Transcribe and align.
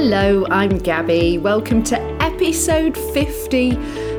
Hello, 0.00 0.46
I'm 0.50 0.78
Gabby. 0.78 1.38
Welcome 1.38 1.82
to 1.84 2.00
episode 2.22 2.96
50, 2.96 3.70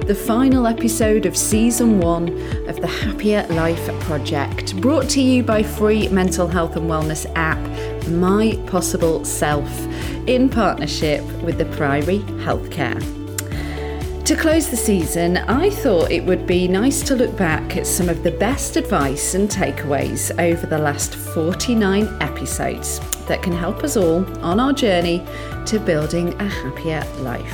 the 0.02 0.13
final 0.13 0.68
episode 0.68 1.26
of 1.26 1.36
season 1.36 2.00
one 2.00 2.29
of 2.68 2.79
the 2.81 2.88
Happier 2.88 3.47
Life 3.50 3.88
Project, 4.02 4.80
brought 4.82 5.09
to 5.09 5.21
you 5.21 5.41
by 5.41 5.64
free 5.64 6.07
mental 6.09 6.48
health 6.48 6.75
and 6.75 6.89
wellness 6.89 7.25
app, 7.36 7.59
My 8.07 8.61
Possible 8.68 9.25
Self, 9.25 9.70
in 10.27 10.50
partnership 10.50 11.23
with 11.41 11.57
the 11.57 11.66
Priory 11.66 12.20
Healthcare. 12.43 13.18
To 14.30 14.36
close 14.36 14.70
the 14.70 14.77
season, 14.77 15.38
I 15.38 15.71
thought 15.71 16.12
it 16.12 16.23
would 16.23 16.45
be 16.45 16.68
nice 16.68 17.02
to 17.02 17.16
look 17.16 17.36
back 17.36 17.77
at 17.77 17.88
some 17.88 18.09
of 18.09 18.21
the 18.21 18.30
best 18.30 18.76
advice 18.76 19.34
and 19.34 19.49
takeaways 19.49 20.30
over 20.40 20.67
the 20.67 20.77
last 20.77 21.16
49 21.16 22.08
episodes 22.22 23.00
that 23.26 23.41
can 23.41 23.53
help 23.53 23.84
us 23.84 23.98
all 23.98 24.23
on 24.45 24.59
our 24.59 24.72
journey 24.72 25.26
to 25.66 25.80
building 25.80 26.39
a 26.39 26.45
happier 26.48 27.03
life. 27.22 27.52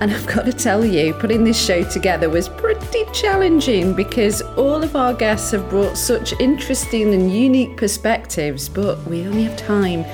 And 0.00 0.10
I've 0.10 0.26
got 0.26 0.46
to 0.46 0.52
tell 0.52 0.84
you, 0.84 1.14
putting 1.14 1.44
this 1.44 1.64
show 1.64 1.84
together 1.84 2.28
was 2.28 2.48
pretty 2.48 3.04
challenging 3.12 3.94
because 3.94 4.42
all 4.42 4.82
of 4.82 4.96
our 4.96 5.14
guests 5.14 5.52
have 5.52 5.70
brought 5.70 5.96
such 5.96 6.32
interesting 6.40 7.14
and 7.14 7.32
unique 7.32 7.76
perspectives, 7.76 8.68
but 8.68 9.00
we 9.06 9.24
only 9.28 9.44
have 9.44 9.56
time 9.56 10.04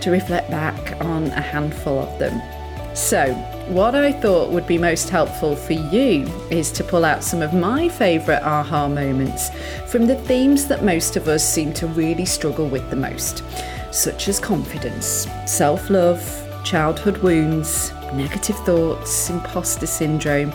to 0.00 0.10
reflect 0.10 0.50
back 0.50 1.00
on 1.00 1.26
a 1.26 1.40
handful 1.40 2.00
of 2.00 2.18
them. 2.18 2.42
So, 2.96 3.53
what 3.68 3.94
I 3.94 4.12
thought 4.12 4.50
would 4.50 4.66
be 4.66 4.76
most 4.76 5.08
helpful 5.08 5.56
for 5.56 5.72
you 5.72 6.26
is 6.50 6.70
to 6.72 6.84
pull 6.84 7.04
out 7.04 7.24
some 7.24 7.40
of 7.40 7.54
my 7.54 7.88
favourite 7.88 8.42
aha 8.42 8.88
moments 8.88 9.50
from 9.86 10.06
the 10.06 10.16
themes 10.16 10.66
that 10.66 10.84
most 10.84 11.16
of 11.16 11.28
us 11.28 11.42
seem 11.42 11.72
to 11.74 11.86
really 11.86 12.26
struggle 12.26 12.68
with 12.68 12.88
the 12.90 12.96
most, 12.96 13.42
such 13.90 14.28
as 14.28 14.38
confidence, 14.38 15.26
self 15.46 15.88
love, 15.88 16.22
childhood 16.62 17.16
wounds, 17.18 17.92
negative 18.12 18.56
thoughts, 18.66 19.30
imposter 19.30 19.86
syndrome 19.86 20.52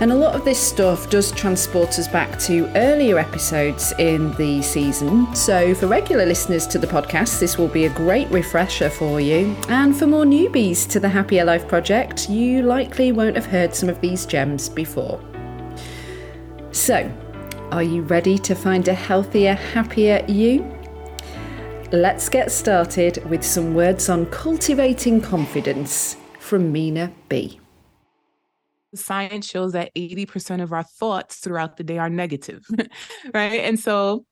and 0.00 0.10
a 0.10 0.14
lot 0.14 0.34
of 0.34 0.44
this 0.46 0.58
stuff 0.58 1.10
does 1.10 1.30
transport 1.30 1.98
us 1.98 2.08
back 2.08 2.38
to 2.40 2.70
earlier 2.74 3.18
episodes 3.18 3.92
in 3.98 4.32
the 4.36 4.62
season. 4.62 5.32
So, 5.34 5.74
for 5.74 5.86
regular 5.86 6.24
listeners 6.24 6.66
to 6.68 6.78
the 6.78 6.86
podcast, 6.86 7.38
this 7.38 7.58
will 7.58 7.68
be 7.68 7.84
a 7.84 7.90
great 7.90 8.28
refresher 8.30 8.88
for 8.88 9.20
you. 9.20 9.54
And 9.68 9.94
for 9.96 10.06
more 10.06 10.24
newbies 10.24 10.88
to 10.90 11.00
the 11.00 11.08
Happier 11.08 11.44
Life 11.44 11.68
Project, 11.68 12.30
you 12.30 12.62
likely 12.62 13.12
won't 13.12 13.36
have 13.36 13.44
heard 13.44 13.74
some 13.74 13.90
of 13.90 14.00
these 14.00 14.24
gems 14.24 14.70
before. 14.70 15.20
So, 16.72 17.12
are 17.70 17.82
you 17.82 18.02
ready 18.02 18.38
to 18.38 18.54
find 18.54 18.88
a 18.88 18.94
healthier, 18.94 19.54
happier 19.54 20.24
you? 20.26 20.64
Let's 21.92 22.30
get 22.30 22.50
started 22.50 23.22
with 23.28 23.44
some 23.44 23.74
words 23.74 24.08
on 24.08 24.26
cultivating 24.26 25.20
confidence 25.20 26.16
from 26.38 26.72
Minaa 26.72 27.12
B. 27.28 27.59
Science 28.94 29.48
shows 29.48 29.72
that 29.72 29.94
80% 29.94 30.62
of 30.62 30.72
our 30.72 30.82
thoughts 30.82 31.36
throughout 31.36 31.76
the 31.76 31.84
day 31.84 31.98
are 31.98 32.10
negative, 32.10 32.64
right? 33.34 33.60
And 33.60 33.78
so 33.78 34.24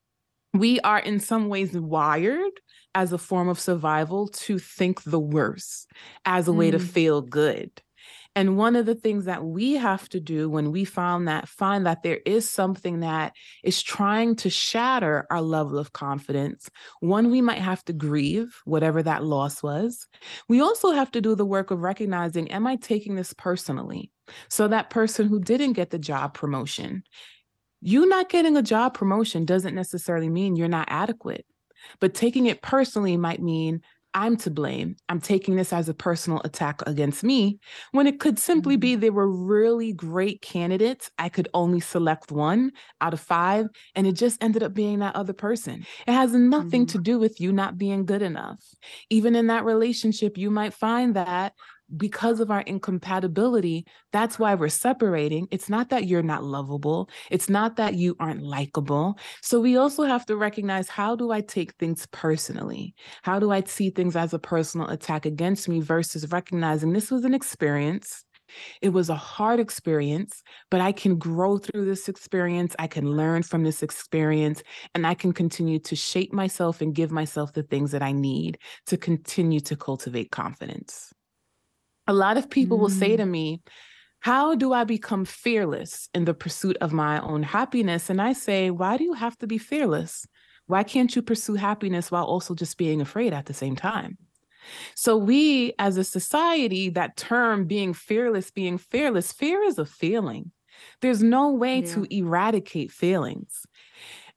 we 0.54 0.80
are 0.80 0.98
in 0.98 1.20
some 1.20 1.48
ways 1.48 1.72
wired 1.72 2.52
as 2.94 3.12
a 3.12 3.18
form 3.18 3.48
of 3.48 3.60
survival 3.60 4.28
to 4.28 4.58
think 4.58 5.02
the 5.04 5.20
worst 5.20 5.90
as 6.24 6.48
a 6.48 6.52
way 6.52 6.70
to 6.70 6.78
mm. 6.78 6.86
feel 6.86 7.20
good. 7.20 7.70
And 8.34 8.56
one 8.56 8.76
of 8.76 8.86
the 8.86 8.94
things 8.94 9.24
that 9.24 9.44
we 9.44 9.72
have 9.74 10.08
to 10.10 10.20
do 10.20 10.48
when 10.48 10.70
we 10.70 10.84
found 10.84 11.26
that 11.26 11.48
find 11.48 11.86
that 11.86 12.02
there 12.02 12.20
is 12.24 12.48
something 12.48 13.00
that 13.00 13.32
is 13.64 13.82
trying 13.82 14.36
to 14.36 14.50
shatter 14.50 15.26
our 15.30 15.42
level 15.42 15.76
of 15.76 15.92
confidence, 15.92 16.70
one 17.00 17.30
we 17.30 17.40
might 17.40 17.58
have 17.58 17.84
to 17.86 17.92
grieve 17.92 18.60
whatever 18.64 19.02
that 19.02 19.24
loss 19.24 19.62
was. 19.62 20.06
We 20.48 20.60
also 20.60 20.92
have 20.92 21.10
to 21.12 21.20
do 21.20 21.34
the 21.34 21.44
work 21.44 21.70
of 21.70 21.80
recognizing 21.80 22.50
am 22.52 22.66
I 22.66 22.76
taking 22.76 23.16
this 23.16 23.32
personally? 23.32 24.12
So 24.48 24.68
that 24.68 24.90
person 24.90 25.28
who 25.28 25.40
didn't 25.40 25.74
get 25.74 25.90
the 25.90 25.98
job 25.98 26.34
promotion, 26.34 27.02
you 27.80 28.06
not 28.06 28.28
getting 28.28 28.56
a 28.56 28.62
job 28.62 28.94
promotion 28.94 29.44
doesn't 29.44 29.74
necessarily 29.74 30.28
mean 30.28 30.56
you're 30.56 30.68
not 30.68 30.88
adequate. 30.90 31.46
But 32.00 32.14
taking 32.14 32.46
it 32.46 32.60
personally 32.60 33.16
might 33.16 33.40
mean 33.40 33.82
I'm 34.14 34.36
to 34.38 34.50
blame. 34.50 34.96
I'm 35.08 35.20
taking 35.20 35.56
this 35.56 35.72
as 35.72 35.88
a 35.88 35.94
personal 35.94 36.40
attack 36.44 36.80
against 36.86 37.22
me 37.22 37.58
when 37.92 38.06
it 38.06 38.18
could 38.18 38.38
simply 38.38 38.76
be 38.76 38.92
mm-hmm. 38.92 39.00
they 39.00 39.10
were 39.10 39.30
really 39.30 39.92
great 39.92 40.40
candidates. 40.40 41.10
I 41.18 41.28
could 41.28 41.48
only 41.52 41.80
select 41.80 42.32
one 42.32 42.72
out 43.00 43.12
of 43.12 43.20
five, 43.20 43.68
and 43.94 44.06
it 44.06 44.12
just 44.12 44.42
ended 44.42 44.62
up 44.62 44.72
being 44.74 45.00
that 45.00 45.14
other 45.14 45.34
person. 45.34 45.86
It 46.06 46.12
has 46.12 46.32
nothing 46.32 46.86
mm-hmm. 46.86 46.98
to 46.98 47.02
do 47.02 47.18
with 47.18 47.40
you 47.40 47.52
not 47.52 47.78
being 47.78 48.06
good 48.06 48.22
enough. 48.22 48.64
Even 49.10 49.36
in 49.36 49.48
that 49.48 49.64
relationship, 49.64 50.38
you 50.38 50.50
might 50.50 50.74
find 50.74 51.14
that 51.14 51.52
because 51.96 52.40
of 52.40 52.50
our 52.50 52.60
incompatibility, 52.62 53.86
that's 54.12 54.38
why 54.38 54.54
we're 54.54 54.68
separating. 54.68 55.48
It's 55.50 55.68
not 55.68 55.88
that 55.90 56.06
you're 56.06 56.22
not 56.22 56.44
lovable, 56.44 57.08
it's 57.30 57.48
not 57.48 57.76
that 57.76 57.94
you 57.94 58.16
aren't 58.20 58.42
likable. 58.42 59.18
So 59.42 59.60
we 59.60 59.76
also 59.76 60.04
have 60.04 60.26
to 60.26 60.36
recognize 60.36 60.88
how 60.88 61.16
do 61.16 61.30
I 61.30 61.40
take 61.40 61.74
things 61.76 62.06
personally? 62.12 62.94
How 63.22 63.38
do 63.38 63.50
I 63.50 63.62
see 63.62 63.90
things 63.90 64.16
as 64.16 64.34
a 64.34 64.38
personal 64.38 64.88
attack 64.88 65.26
against 65.26 65.68
me 65.68 65.80
versus 65.80 66.30
recognizing 66.30 66.92
this 66.92 67.10
was 67.10 67.24
an 67.24 67.34
experience. 67.34 68.24
It 68.80 68.90
was 68.90 69.10
a 69.10 69.14
hard 69.14 69.60
experience, 69.60 70.42
but 70.70 70.80
I 70.80 70.92
can 70.92 71.18
grow 71.18 71.58
through 71.58 71.84
this 71.84 72.08
experience. 72.08 72.74
I 72.78 72.86
can 72.86 73.10
learn 73.10 73.42
from 73.42 73.62
this 73.62 73.82
experience, 73.82 74.62
and 74.94 75.06
I 75.06 75.12
can 75.12 75.32
continue 75.32 75.78
to 75.80 75.94
shape 75.94 76.32
myself 76.32 76.80
and 76.80 76.94
give 76.94 77.10
myself 77.10 77.52
the 77.52 77.62
things 77.62 77.90
that 77.92 78.02
I 78.02 78.12
need 78.12 78.58
to 78.86 78.96
continue 78.96 79.60
to 79.60 79.76
cultivate 79.76 80.30
confidence 80.30 81.12
a 82.08 82.12
lot 82.12 82.38
of 82.38 82.50
people 82.50 82.78
mm. 82.78 82.80
will 82.80 82.90
say 82.90 83.16
to 83.16 83.22
mm. 83.22 83.30
me, 83.30 83.62
How 84.20 84.54
do 84.54 84.72
I 84.72 84.84
become 84.84 85.24
fearless 85.24 86.08
in 86.14 86.24
the 86.24 86.34
pursuit 86.34 86.76
of 86.80 86.92
my 86.92 87.20
own 87.20 87.44
happiness? 87.44 88.10
And 88.10 88.20
I 88.20 88.32
say, 88.32 88.70
Why 88.70 88.96
do 88.96 89.04
you 89.04 89.12
have 89.12 89.36
to 89.38 89.46
be 89.46 89.58
fearless? 89.58 90.26
Why 90.66 90.82
can't 90.82 91.14
you 91.14 91.22
pursue 91.22 91.54
happiness 91.54 92.10
while 92.10 92.24
also 92.24 92.54
just 92.54 92.76
being 92.76 93.00
afraid 93.00 93.32
at 93.32 93.46
the 93.46 93.54
same 93.54 93.76
time? 93.76 94.18
So, 94.94 95.16
we 95.16 95.74
as 95.78 95.96
a 95.96 96.04
society, 96.04 96.90
that 96.90 97.16
term 97.16 97.66
being 97.66 97.94
fearless, 97.94 98.50
being 98.50 98.78
fearless, 98.78 99.32
fear 99.32 99.62
is 99.62 99.78
a 99.78 99.86
feeling. 99.86 100.50
There's 101.00 101.22
no 101.22 101.52
way 101.52 101.80
yeah. 101.80 101.94
to 101.94 102.06
eradicate 102.10 102.92
feelings. 102.92 103.66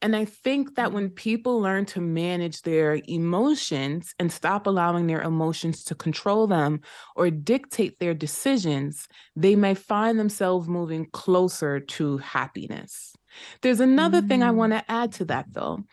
And 0.01 0.15
I 0.15 0.25
think 0.25 0.75
that 0.75 0.91
when 0.91 1.09
people 1.09 1.59
learn 1.59 1.85
to 1.87 2.01
manage 2.01 2.63
their 2.63 3.01
emotions 3.07 4.15
and 4.17 4.31
stop 4.31 4.65
allowing 4.65 5.05
their 5.07 5.21
emotions 5.21 5.83
to 5.85 5.95
control 5.95 6.47
them 6.47 6.81
or 7.15 7.29
dictate 7.29 7.99
their 7.99 8.15
decisions, 8.15 9.07
they 9.35 9.55
may 9.55 9.75
find 9.75 10.19
themselves 10.19 10.67
moving 10.67 11.05
closer 11.11 11.79
to 11.79 12.17
happiness. 12.17 13.13
There's 13.61 13.79
another 13.79 14.21
mm. 14.21 14.27
thing 14.27 14.43
I 14.43 14.49
mm. 14.49 14.55
want 14.55 14.73
to 14.73 14.91
add 14.91 15.11
to 15.13 15.25
that, 15.25 15.45
though. 15.51 15.83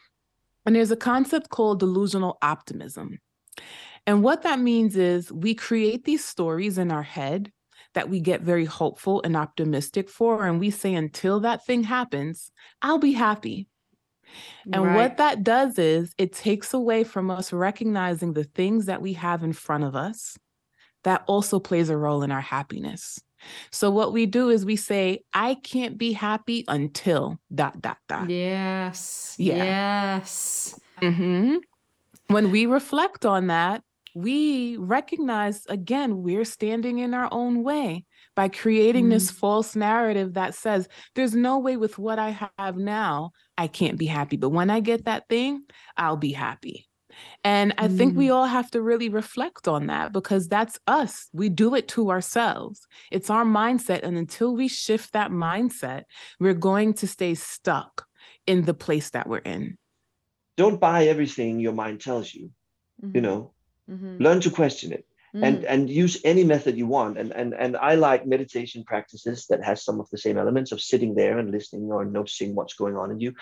And 0.64 0.74
there's 0.74 0.90
a 0.90 0.96
concept 0.96 1.50
called 1.50 1.80
delusional 1.80 2.38
optimism. 2.42 3.18
And 4.06 4.22
what 4.22 4.42
that 4.42 4.58
means 4.58 4.96
is 4.96 5.30
we 5.30 5.54
create 5.54 6.04
these 6.04 6.24
stories 6.24 6.78
in 6.78 6.90
our 6.90 7.02
head 7.02 7.52
that 7.94 8.08
we 8.08 8.20
get 8.20 8.42
very 8.42 8.64
hopeful 8.64 9.20
and 9.22 9.36
optimistic 9.36 10.08
for. 10.08 10.46
And 10.46 10.60
we 10.60 10.70
say, 10.70 10.94
until 10.94 11.40
that 11.40 11.64
thing 11.66 11.84
happens, 11.84 12.50
I'll 12.80 12.98
be 12.98 13.12
happy. 13.12 13.66
And 14.72 14.84
right. 14.84 14.96
what 14.96 15.16
that 15.16 15.42
does 15.42 15.78
is 15.78 16.14
it 16.18 16.32
takes 16.32 16.74
away 16.74 17.04
from 17.04 17.30
us 17.30 17.52
recognizing 17.52 18.32
the 18.32 18.44
things 18.44 18.86
that 18.86 19.02
we 19.02 19.14
have 19.14 19.42
in 19.42 19.52
front 19.52 19.84
of 19.84 19.96
us 19.96 20.38
that 21.04 21.24
also 21.26 21.58
plays 21.58 21.90
a 21.90 21.96
role 21.96 22.22
in 22.22 22.30
our 22.30 22.40
happiness. 22.40 23.20
So 23.70 23.90
what 23.90 24.12
we 24.12 24.26
do 24.26 24.50
is 24.50 24.64
we 24.64 24.76
say, 24.76 25.20
I 25.32 25.54
can't 25.54 25.96
be 25.96 26.12
happy 26.12 26.64
until 26.66 27.38
dot 27.54 27.80
dot 27.80 27.98
dot. 28.08 28.28
Yes. 28.28 29.36
Yeah. 29.38 29.56
Yes. 29.56 30.80
Mm-hmm. 31.00 31.56
When 32.26 32.50
we 32.50 32.66
reflect 32.66 33.24
on 33.24 33.46
that, 33.46 33.82
we 34.14 34.76
recognize 34.76 35.64
again, 35.66 36.22
we're 36.22 36.44
standing 36.44 36.98
in 36.98 37.14
our 37.14 37.28
own 37.30 37.62
way 37.62 38.04
by 38.38 38.46
creating 38.46 39.06
mm. 39.06 39.10
this 39.10 39.32
false 39.32 39.74
narrative 39.74 40.34
that 40.34 40.54
says 40.54 40.88
there's 41.16 41.34
no 41.34 41.58
way 41.58 41.76
with 41.76 41.98
what 41.98 42.20
I 42.20 42.38
have 42.56 42.76
now, 42.76 43.32
I 43.58 43.66
can't 43.66 43.98
be 43.98 44.06
happy. 44.06 44.36
But 44.36 44.50
when 44.50 44.70
I 44.70 44.78
get 44.78 45.06
that 45.06 45.28
thing, 45.28 45.64
I'll 45.96 46.16
be 46.16 46.30
happy. 46.30 46.86
And 47.42 47.74
I 47.78 47.88
think 47.88 48.16
we 48.16 48.28
mm. 48.28 48.34
all 48.34 48.46
have 48.46 48.70
to 48.70 48.80
really 48.80 49.08
reflect 49.08 49.66
on 49.66 49.88
that 49.88 50.12
because 50.12 50.46
that's 50.46 50.78
us. 50.86 51.26
We 51.32 51.48
do 51.48 51.74
it 51.74 51.88
to 51.88 52.12
ourselves. 52.12 52.86
It's 53.10 53.28
our 53.28 53.44
mindset. 53.44 54.04
And 54.04 54.16
until 54.16 54.54
we 54.54 54.68
shift 54.68 55.14
that 55.14 55.32
mindset, 55.32 56.04
we're 56.38 56.54
going 56.54 56.94
to 56.94 57.08
stay 57.08 57.34
stuck 57.34 58.06
in 58.46 58.66
the 58.66 58.74
place 58.74 59.10
that 59.10 59.28
we're 59.28 59.38
in. 59.38 59.78
Don't 60.56 60.78
buy 60.78 61.08
everything 61.08 61.58
your 61.58 61.72
mind 61.72 62.00
tells 62.00 62.32
you. 62.32 62.52
Mm-hmm. 63.02 63.16
You 63.16 63.20
know, 63.20 63.52
mm-hmm. 63.90 64.22
learn 64.22 64.40
to 64.42 64.50
question 64.50 64.92
it. 64.92 65.07
Mm. 65.34 65.42
and 65.42 65.64
and 65.64 65.90
use 65.90 66.20
any 66.24 66.44
method 66.44 66.76
you 66.76 66.86
want. 66.86 67.18
And 67.18 67.32
and 67.32 67.54
and 67.54 67.76
i 67.76 67.94
like 67.94 68.26
meditation 68.26 68.84
practices 68.84 69.46
that 69.46 69.64
has 69.64 69.84
some 69.84 70.00
of 70.00 70.08
the 70.10 70.18
same 70.18 70.38
elements 70.38 70.72
of 70.72 70.80
sitting 70.80 71.14
there 71.14 71.38
and 71.38 71.50
listening 71.50 71.90
or 71.90 72.04
noticing 72.04 72.54
what's 72.54 72.74
going 72.74 72.96
on 72.96 73.10
in 73.10 73.20
you. 73.20 73.34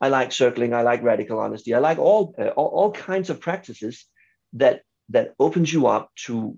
I 0.00 0.08
like 0.08 0.32
circling. 0.32 0.72
I 0.72 0.82
like 0.82 1.02
radical 1.02 1.38
honesty. 1.38 1.74
I 1.74 1.78
like 1.78 1.98
all 1.98 2.34
uh, 2.38 2.48
all, 2.48 2.68
all 2.68 2.92
kinds 2.92 3.30
of 3.30 3.40
practices 3.40 4.06
that 4.54 4.82
that 5.10 5.34
opens 5.38 5.72
you 5.72 5.86
up 5.86 6.10
to 6.26 6.56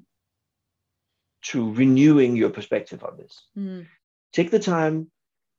to 1.42 1.72
renewing 1.72 2.36
your 2.36 2.50
perspective 2.50 3.02
on 3.04 3.16
this. 3.16 3.46
Mm. 3.58 3.86
take 4.32 4.50
the 4.50 4.60
time 4.60 5.10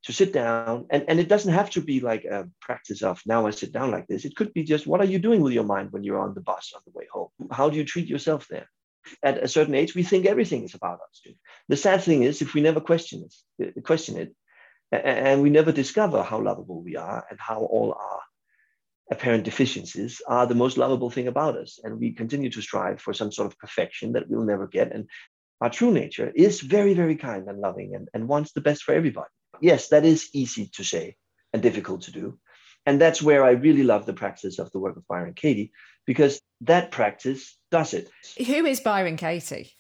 to 0.04 0.14
sit 0.14 0.34
down. 0.34 0.86
And, 0.90 1.06
and 1.08 1.20
it 1.20 1.30
doesn't 1.30 1.54
have 1.54 1.70
to 1.72 1.82
be 1.82 2.00
like 2.00 2.26
a 2.26 2.50
practice 2.62 3.02
of 3.04 3.22
now 3.26 3.46
i 3.48 3.52
sit 3.52 3.72
down 3.72 3.92
like 3.92 4.08
this. 4.08 4.26
It 4.26 4.36
could 4.36 4.54
be 4.54 4.64
just 4.64 4.88
what 4.88 5.02
are 5.02 5.06
you 5.06 5.20
doing 5.20 5.42
with 5.42 5.54
your 5.54 5.64
mind 5.64 5.92
when 5.92 6.04
you're 6.04 6.20
on 6.20 6.34
the 6.34 6.42
bus 6.42 6.74
on 6.76 6.82
the 6.86 6.92
way 6.92 7.08
home? 7.12 7.30
How 7.52 7.70
do 7.70 7.78
you 7.78 7.86
treat 7.86 8.08
yourself 8.08 8.48
there 8.50 8.68
at 9.22 9.44
a 9.44 9.48
certain 9.48 9.76
age 9.76 9.96
we 9.96 10.04
think 10.04 10.26
everything 10.26 10.64
is 10.64 10.74
about 10.74 11.00
us 11.10 11.22
the 11.70 11.78
sad 11.78 12.02
thing 12.02 12.24
is 12.24 12.42
if 12.42 12.54
we 12.54 12.62
never 12.62 12.80
question 12.80 13.28
it 13.60 13.84
question 13.84 14.18
it 14.18 14.36
and 14.92 15.42
we 15.42 15.50
never 15.50 15.72
discover 15.72 16.22
how 16.22 16.40
lovable 16.40 16.82
we 16.82 16.96
are 16.96 17.26
and 17.30 17.40
how 17.40 17.60
all 17.62 17.94
our 17.94 18.22
apparent 19.12 19.44
deficiencies 19.44 20.22
are 20.28 20.48
the 20.48 20.56
most 20.56 20.78
lovable 20.78 21.10
thing 21.10 21.28
about 21.28 21.58
us 21.58 21.80
and 21.84 22.00
we 22.00 22.14
continue 22.14 22.50
to 22.50 22.62
strive 22.62 23.02
for 23.02 23.14
some 23.14 23.32
sort 23.32 23.48
of 23.52 23.58
perfection 23.60 24.14
that 24.14 24.30
we'll 24.30 24.44
never 24.44 24.68
get 24.68 24.92
and 24.94 25.10
our 25.62 25.70
true 25.70 25.92
nature 25.92 26.32
is 26.36 26.62
very 26.62 26.94
very 26.94 27.16
kind 27.16 27.48
and 27.48 27.60
loving 27.60 27.96
and, 27.96 28.08
and 28.14 28.28
wants 28.28 28.54
the 28.54 28.62
best 28.62 28.84
for 28.84 28.94
everybody 28.94 29.30
yes, 29.62 29.90
that 29.90 30.06
is 30.06 30.30
easy 30.34 30.70
to 30.74 30.84
say 30.84 31.16
and 31.52 31.62
difficult 31.62 32.02
to 32.04 32.12
do. 32.12 32.40
And 32.86 33.00
that's 33.00 33.22
where 33.22 33.46
I 33.46 33.52
really 33.52 33.84
love 33.84 34.06
the 34.06 34.14
practice 34.14 34.60
of 34.60 34.72
the 34.72 34.80
work 34.80 34.98
of 34.98 35.08
Byron 35.08 35.34
Katie, 35.34 35.72
because 36.06 36.42
that 36.62 36.92
practice 36.92 37.58
does 37.72 37.94
it. 37.94 38.10
Who 38.38 38.66
is 38.66 38.80
Byron 38.80 39.18
Katie? 39.18 39.74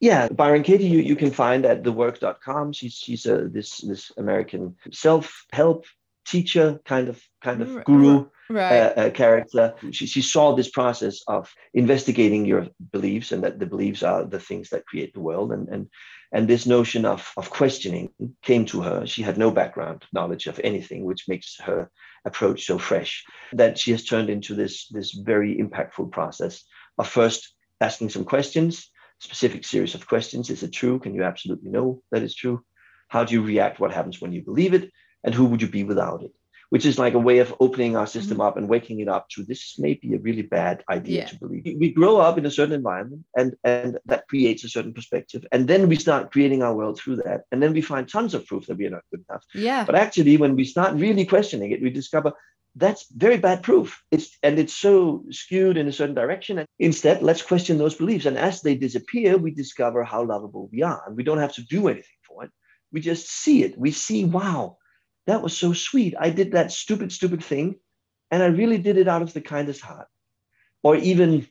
Yeah, 0.00 0.28
Byron 0.28 0.62
Katie, 0.62 0.86
you, 0.86 0.98
you 0.98 1.16
can 1.16 1.30
find 1.30 1.64
at 1.64 1.82
thework.com. 1.82 2.72
She's 2.72 2.94
she's 2.94 3.24
a 3.26 3.48
this 3.48 3.78
this 3.78 4.12
American 4.18 4.76
self-help 4.92 5.86
teacher 6.26 6.80
kind 6.84 7.08
of 7.08 7.22
kind 7.42 7.62
of 7.62 7.84
guru 7.84 8.26
right. 8.50 8.72
uh, 8.72 9.00
uh, 9.00 9.10
character. 9.10 9.74
She, 9.92 10.06
she 10.06 10.22
saw 10.22 10.54
this 10.54 10.70
process 10.70 11.22
of 11.26 11.52
investigating 11.74 12.44
your 12.44 12.68
beliefs 12.92 13.32
and 13.32 13.42
that 13.44 13.58
the 13.58 13.66
beliefs 13.66 14.02
are 14.02 14.24
the 14.24 14.40
things 14.40 14.70
that 14.70 14.86
create 14.86 15.14
the 15.14 15.20
world. 15.20 15.52
And, 15.52 15.68
and, 15.68 15.88
and 16.32 16.48
this 16.48 16.66
notion 16.66 17.04
of, 17.04 17.30
of 17.36 17.50
questioning 17.50 18.10
came 18.42 18.66
to 18.66 18.82
her. 18.82 19.06
She 19.06 19.22
had 19.22 19.38
no 19.38 19.50
background 19.50 20.04
knowledge 20.12 20.46
of 20.46 20.60
anything, 20.62 21.04
which 21.04 21.28
makes 21.28 21.58
her 21.60 21.90
approach 22.26 22.66
so 22.66 22.78
fresh 22.78 23.24
that 23.52 23.78
she 23.78 23.92
has 23.92 24.04
turned 24.04 24.28
into 24.28 24.54
this, 24.54 24.88
this 24.88 25.12
very 25.12 25.56
impactful 25.56 26.10
process 26.10 26.64
of 26.98 27.08
first 27.08 27.54
asking 27.80 28.10
some 28.10 28.24
questions, 28.24 28.90
specific 29.18 29.64
series 29.64 29.94
of 29.94 30.06
questions. 30.06 30.50
Is 30.50 30.62
it 30.62 30.72
true? 30.72 30.98
Can 30.98 31.14
you 31.14 31.22
absolutely 31.22 31.70
know 31.70 32.02
that 32.10 32.22
it's 32.22 32.34
true? 32.34 32.62
How 33.08 33.24
do 33.24 33.34
you 33.34 33.42
react? 33.42 33.80
What 33.80 33.94
happens 33.94 34.20
when 34.20 34.32
you 34.32 34.42
believe 34.42 34.74
it? 34.74 34.90
And 35.24 35.34
who 35.34 35.46
would 35.46 35.62
you 35.62 35.68
be 35.68 35.84
without 35.84 36.22
it? 36.22 36.32
Which 36.70 36.84
is 36.84 36.98
like 36.98 37.14
a 37.14 37.18
way 37.18 37.38
of 37.38 37.54
opening 37.60 37.96
our 37.96 38.06
system 38.06 38.38
mm-hmm. 38.38 38.46
up 38.46 38.56
and 38.56 38.68
waking 38.68 39.00
it 39.00 39.08
up 39.08 39.28
to 39.30 39.44
this 39.44 39.78
may 39.78 39.94
be 39.94 40.14
a 40.14 40.18
really 40.18 40.42
bad 40.42 40.82
idea 40.90 41.20
yeah. 41.20 41.26
to 41.26 41.38
believe. 41.38 41.76
We 41.78 41.92
grow 41.92 42.18
up 42.18 42.38
in 42.38 42.46
a 42.46 42.50
certain 42.50 42.74
environment 42.74 43.24
and, 43.36 43.56
and 43.64 43.98
that 44.06 44.28
creates 44.28 44.64
a 44.64 44.68
certain 44.68 44.92
perspective. 44.92 45.44
And 45.52 45.68
then 45.68 45.88
we 45.88 45.96
start 45.96 46.32
creating 46.32 46.62
our 46.62 46.74
world 46.74 46.98
through 46.98 47.16
that. 47.16 47.42
And 47.52 47.62
then 47.62 47.72
we 47.72 47.80
find 47.80 48.08
tons 48.08 48.34
of 48.34 48.46
proof 48.46 48.66
that 48.66 48.76
we 48.76 48.86
are 48.86 48.90
not 48.90 49.04
good 49.10 49.24
enough. 49.28 49.44
Yeah. 49.54 49.84
But 49.84 49.94
actually, 49.94 50.36
when 50.36 50.56
we 50.56 50.64
start 50.64 50.94
really 50.94 51.24
questioning 51.24 51.70
it, 51.70 51.82
we 51.82 51.90
discover 51.90 52.32
that's 52.76 53.06
very 53.10 53.38
bad 53.38 53.62
proof. 53.62 54.02
It's 54.10 54.36
and 54.42 54.58
it's 54.58 54.74
so 54.74 55.24
skewed 55.30 55.78
in 55.78 55.88
a 55.88 55.92
certain 55.92 56.14
direction. 56.14 56.58
And 56.58 56.68
instead, 56.78 57.22
let's 57.22 57.42
question 57.42 57.78
those 57.78 57.94
beliefs. 57.94 58.26
And 58.26 58.36
as 58.36 58.60
they 58.60 58.74
disappear, 58.74 59.38
we 59.38 59.50
discover 59.50 60.04
how 60.04 60.24
lovable 60.24 60.68
we 60.70 60.82
are. 60.82 61.02
And 61.06 61.16
we 61.16 61.24
don't 61.24 61.38
have 61.38 61.54
to 61.54 61.62
do 61.62 61.88
anything 61.88 62.20
for 62.28 62.44
it. 62.44 62.50
We 62.92 63.00
just 63.00 63.28
see 63.28 63.64
it. 63.64 63.78
We 63.78 63.90
see, 63.90 64.24
wow, 64.24 64.76
that 65.26 65.42
was 65.42 65.56
so 65.56 65.72
sweet. 65.72 66.14
I 66.18 66.30
did 66.30 66.52
that 66.52 66.72
stupid, 66.72 67.12
stupid 67.12 67.42
thing, 67.42 67.76
and 68.30 68.42
I 68.42 68.46
really 68.46 68.78
did 68.78 68.96
it 68.96 69.08
out 69.08 69.22
of 69.22 69.32
the 69.32 69.40
kindest 69.40 69.80
heart. 69.80 70.08
Or 70.82 70.96
even 70.96 71.46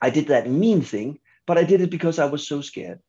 I 0.00 0.10
did 0.10 0.28
that 0.28 0.48
mean 0.48 0.82
thing, 0.82 1.18
but 1.46 1.58
I 1.58 1.64
did 1.64 1.80
it 1.80 1.90
because 1.90 2.18
I 2.18 2.26
was 2.26 2.46
so 2.46 2.60
scared, 2.60 3.00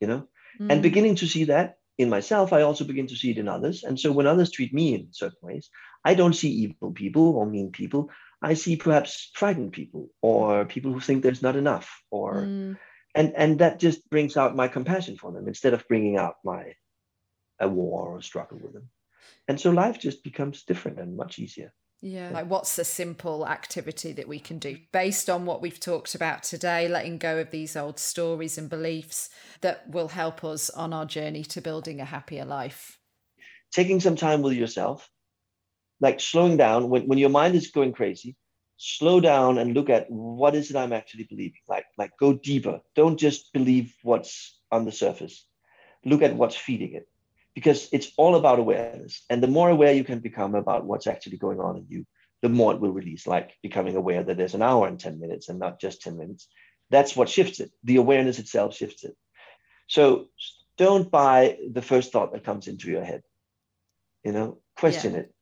you 0.00 0.06
know? 0.06 0.28
Mm. 0.60 0.72
And 0.72 0.82
beginning 0.82 1.16
to 1.16 1.26
see 1.26 1.44
that 1.44 1.78
in 1.96 2.10
myself, 2.10 2.52
I 2.52 2.62
also 2.62 2.84
begin 2.84 3.06
to 3.06 3.16
see 3.16 3.30
it 3.30 3.38
in 3.38 3.48
others. 3.48 3.84
And 3.84 3.98
so 3.98 4.12
when 4.12 4.26
others 4.26 4.50
treat 4.50 4.74
me 4.74 4.94
in 4.94 5.08
certain 5.12 5.38
ways, 5.40 5.70
I 6.04 6.14
don't 6.14 6.34
see 6.34 6.50
evil 6.50 6.92
people 6.92 7.36
or 7.36 7.46
mean 7.46 7.70
people. 7.70 8.10
I 8.42 8.54
see 8.54 8.76
perhaps 8.76 9.30
frightened 9.34 9.72
people 9.72 10.10
or 10.20 10.66
people 10.66 10.92
who 10.92 11.00
think 11.00 11.22
there's 11.22 11.42
not 11.42 11.56
enough 11.56 12.02
or 12.10 12.42
mm. 12.42 12.76
and 13.14 13.32
and 13.34 13.58
that 13.60 13.78
just 13.78 14.08
brings 14.10 14.36
out 14.36 14.54
my 14.54 14.68
compassion 14.68 15.16
for 15.16 15.32
them 15.32 15.48
instead 15.48 15.72
of 15.72 15.88
bringing 15.88 16.18
out 16.18 16.36
my 16.44 16.74
a 17.58 17.68
war 17.68 18.08
or 18.08 18.20
struggle 18.20 18.58
with 18.58 18.74
them 18.74 18.90
and 19.48 19.60
so 19.60 19.70
life 19.70 19.98
just 19.98 20.24
becomes 20.24 20.62
different 20.62 20.98
and 20.98 21.16
much 21.16 21.38
easier. 21.38 21.72
Yeah. 22.00 22.30
Like 22.32 22.50
what's 22.50 22.76
the 22.76 22.84
simple 22.84 23.46
activity 23.46 24.12
that 24.12 24.28
we 24.28 24.38
can 24.38 24.58
do 24.58 24.76
based 24.92 25.30
on 25.30 25.46
what 25.46 25.62
we've 25.62 25.80
talked 25.80 26.14
about 26.14 26.42
today 26.42 26.86
letting 26.86 27.16
go 27.16 27.38
of 27.38 27.50
these 27.50 27.76
old 27.76 27.98
stories 27.98 28.58
and 28.58 28.68
beliefs 28.68 29.30
that 29.62 29.88
will 29.88 30.08
help 30.08 30.44
us 30.44 30.68
on 30.68 30.92
our 30.92 31.06
journey 31.06 31.44
to 31.44 31.62
building 31.62 32.00
a 32.00 32.04
happier 32.04 32.44
life? 32.44 32.98
Taking 33.72 34.00
some 34.00 34.16
time 34.16 34.42
with 34.42 34.52
yourself 34.52 35.08
like 36.00 36.20
slowing 36.20 36.58
down. 36.58 36.90
When, 36.90 37.06
when 37.06 37.18
your 37.18 37.30
mind 37.30 37.54
is 37.54 37.70
going 37.70 37.92
crazy 37.92 38.36
slow 38.76 39.20
down 39.20 39.58
and 39.58 39.72
look 39.72 39.88
at 39.88 40.10
what 40.10 40.54
is 40.54 40.70
it 40.70 40.76
i'm 40.76 40.92
actually 40.92 41.24
believing. 41.24 41.60
Like 41.68 41.86
like 41.96 42.10
go 42.18 42.34
deeper. 42.34 42.80
Don't 42.94 43.18
just 43.18 43.52
believe 43.52 43.94
what's 44.02 44.60
on 44.70 44.84
the 44.84 44.92
surface. 44.92 45.46
Look 46.04 46.22
at 46.22 46.36
what's 46.36 46.56
feeding 46.56 46.94
it 46.94 47.08
because 47.54 47.88
it's 47.92 48.12
all 48.16 48.34
about 48.36 48.58
awareness. 48.58 49.24
And 49.30 49.42
the 49.42 49.48
more 49.48 49.70
aware 49.70 49.92
you 49.92 50.04
can 50.04 50.18
become 50.18 50.54
about 50.54 50.84
what's 50.84 51.06
actually 51.06 51.38
going 51.38 51.60
on 51.60 51.76
in 51.76 51.86
you, 51.88 52.06
the 52.42 52.48
more 52.48 52.74
it 52.74 52.80
will 52.80 52.92
release, 52.92 53.26
like 53.26 53.52
becoming 53.62 53.96
aware 53.96 54.22
that 54.22 54.36
there's 54.36 54.54
an 54.54 54.62
hour 54.62 54.86
and 54.86 54.98
10 54.98 55.20
minutes 55.20 55.48
and 55.48 55.58
not 55.58 55.80
just 55.80 56.02
10 56.02 56.18
minutes. 56.18 56.48
That's 56.90 57.16
what 57.16 57.28
shifts 57.28 57.60
it. 57.60 57.70
The 57.84 57.96
awareness 57.96 58.38
itself 58.38 58.74
shifts 58.74 59.04
it. 59.04 59.16
So 59.86 60.26
don't 60.76 61.10
buy 61.10 61.58
the 61.72 61.82
first 61.82 62.12
thought 62.12 62.32
that 62.32 62.44
comes 62.44 62.68
into 62.68 62.90
your 62.90 63.04
head. 63.04 63.22
You 64.24 64.32
know, 64.32 64.58
question 64.76 65.12
yeah. 65.12 65.20
it 65.20 65.34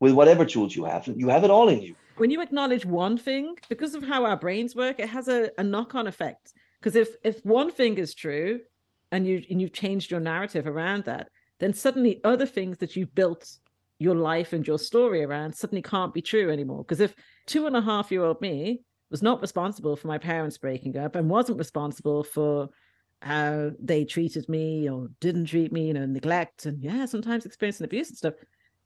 with 0.00 0.12
whatever 0.12 0.44
tools 0.44 0.74
you 0.74 0.84
have. 0.84 1.06
You 1.06 1.28
have 1.28 1.44
it 1.44 1.50
all 1.50 1.68
in 1.68 1.80
you. 1.80 1.94
When 2.16 2.30
you 2.30 2.42
acknowledge 2.42 2.84
one 2.84 3.16
thing, 3.16 3.56
because 3.68 3.94
of 3.94 4.02
how 4.02 4.24
our 4.24 4.36
brains 4.36 4.74
work, 4.74 4.98
it 4.98 5.08
has 5.08 5.28
a, 5.28 5.50
a 5.58 5.64
knock-on 5.64 6.06
effect. 6.06 6.52
Because 6.80 6.96
if 6.96 7.08
if 7.22 7.44
one 7.44 7.70
thing 7.70 7.98
is 7.98 8.14
true, 8.14 8.60
and 9.12 9.26
you 9.26 9.42
and 9.50 9.60
you've 9.60 9.72
changed 9.72 10.10
your 10.10 10.20
narrative 10.20 10.66
around 10.66 11.04
that, 11.04 11.28
then 11.58 11.72
suddenly 11.72 12.20
other 12.24 12.46
things 12.46 12.78
that 12.78 12.96
you've 12.96 13.14
built 13.14 13.48
your 13.98 14.14
life 14.14 14.52
and 14.52 14.66
your 14.66 14.78
story 14.78 15.22
around 15.22 15.54
suddenly 15.54 15.82
can't 15.82 16.14
be 16.14 16.22
true 16.22 16.50
anymore. 16.50 16.78
Because 16.78 17.00
if 17.00 17.14
two 17.46 17.66
and 17.66 17.76
a 17.76 17.82
half 17.82 18.10
year 18.10 18.24
old 18.24 18.40
me 18.40 18.80
was 19.10 19.22
not 19.22 19.40
responsible 19.40 19.94
for 19.94 20.08
my 20.08 20.18
parents 20.18 20.56
breaking 20.56 20.96
up 20.96 21.16
and 21.16 21.28
wasn't 21.28 21.58
responsible 21.58 22.24
for 22.24 22.68
how 23.22 23.70
they 23.78 24.04
treated 24.04 24.48
me 24.48 24.88
or 24.88 25.08
didn't 25.20 25.46
treat 25.46 25.72
me, 25.72 25.88
you 25.88 25.94
know, 25.94 26.06
neglect 26.06 26.64
and 26.64 26.82
yeah, 26.82 27.04
sometimes 27.04 27.44
experiencing 27.44 27.84
abuse 27.84 28.08
and 28.08 28.16
stuff. 28.16 28.34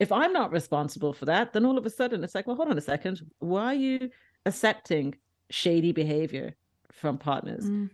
If 0.01 0.11
I'm 0.11 0.33
not 0.33 0.51
responsible 0.51 1.13
for 1.13 1.27
that, 1.27 1.53
then 1.53 1.65
all 1.65 1.79
of 1.79 1.87
a 1.87 1.91
sudden 1.91 2.25
it's 2.25 2.35
like, 2.35 2.49
well, 2.49 2.57
hold 2.57 2.71
on 2.71 2.79
a 2.79 2.81
second. 2.81 3.23
Why 3.39 3.67
are 3.67 3.75
you 3.75 4.11
accepting 4.45 5.15
shady 5.51 5.93
behavior 5.93 6.57
from 6.91 7.19
partners? 7.19 7.65
Mm. 7.65 7.91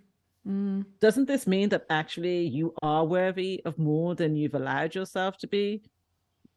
Mm. 0.46 0.84
Doesn't 1.00 1.26
this 1.26 1.46
mean 1.46 1.68
that 1.70 1.84
actually 1.90 2.46
you 2.46 2.74
are 2.82 3.04
worthy 3.04 3.60
of 3.64 3.78
more 3.78 4.14
than 4.14 4.36
you've 4.36 4.54
allowed 4.54 4.94
yourself 4.94 5.36
to 5.38 5.46
be? 5.46 5.82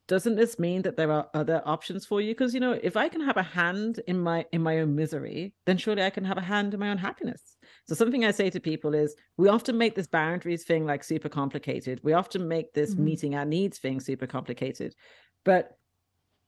Doesn't 0.07 0.35
this 0.35 0.59
mean 0.59 0.81
that 0.81 0.97
there 0.97 1.11
are 1.11 1.29
other 1.33 1.61
options 1.65 2.05
for 2.05 2.19
you? 2.19 2.33
Because 2.33 2.53
you 2.53 2.59
know, 2.59 2.77
if 2.81 2.97
I 2.97 3.07
can 3.07 3.21
have 3.21 3.37
a 3.37 3.43
hand 3.43 4.01
in 4.07 4.19
my 4.19 4.45
in 4.51 4.61
my 4.61 4.79
own 4.79 4.95
misery, 4.95 5.53
then 5.65 5.77
surely 5.77 6.03
I 6.03 6.09
can 6.09 6.25
have 6.25 6.37
a 6.37 6.41
hand 6.41 6.73
in 6.73 6.79
my 6.79 6.89
own 6.89 6.97
happiness. 6.97 7.57
So 7.87 7.95
something 7.95 8.25
I 8.25 8.31
say 8.31 8.49
to 8.49 8.59
people 8.59 8.93
is 8.93 9.15
we 9.37 9.47
often 9.47 9.77
make 9.77 9.95
this 9.95 10.07
boundaries 10.07 10.63
thing 10.63 10.85
like 10.85 11.03
super 11.03 11.29
complicated. 11.29 12.01
We 12.03 12.13
often 12.13 12.47
make 12.47 12.73
this 12.73 12.93
mm-hmm. 12.93 13.03
meeting 13.03 13.35
our 13.35 13.45
needs 13.45 13.79
thing 13.79 14.01
super 14.01 14.27
complicated. 14.27 14.93
But 15.45 15.77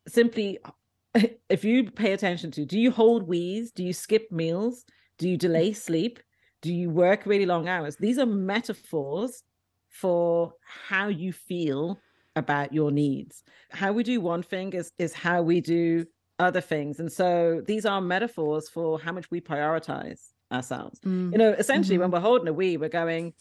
simply 0.07 0.59
if 1.49 1.63
you 1.63 1.91
pay 1.91 2.11
attention 2.11 2.51
to 2.51 2.65
do 2.65 2.77
you 2.77 2.91
hold 2.91 3.23
wheeze? 3.23 3.71
Do 3.71 3.83
you 3.83 3.93
skip 3.93 4.31
meals? 4.31 4.83
Do 5.17 5.29
you 5.29 5.37
delay 5.37 5.71
sleep? 5.87 6.19
Do 6.65 6.73
you 6.73 6.89
work 6.89 7.27
really 7.27 7.45
long 7.45 7.67
hours 7.67 7.95
these 7.97 8.17
are 8.17 8.25
metaphors 8.25 9.43
for 9.87 10.51
how 10.89 11.07
you 11.07 11.31
feel 11.31 11.99
about 12.35 12.73
your 12.73 12.89
needs 12.89 13.43
how 13.69 13.91
we 13.91 14.01
do 14.01 14.19
one 14.19 14.41
thing 14.41 14.73
is 14.73 14.91
is 14.97 15.13
how 15.13 15.43
we 15.43 15.61
do 15.61 16.03
other 16.39 16.59
things 16.59 16.99
and 16.99 17.11
so 17.11 17.61
these 17.67 17.85
are 17.85 18.01
metaphors 18.01 18.67
for 18.67 18.99
how 18.99 19.11
much 19.11 19.29
we 19.29 19.39
prioritize 19.39 20.21
ourselves 20.51 20.99
mm. 21.01 21.31
you 21.31 21.37
know 21.37 21.51
essentially 21.51 21.97
mm-hmm. 21.97 22.01
when 22.01 22.11
we're 22.11 22.19
holding 22.19 22.47
a 22.47 22.53
we 22.53 22.77
we're 22.77 22.89
going 22.89 23.31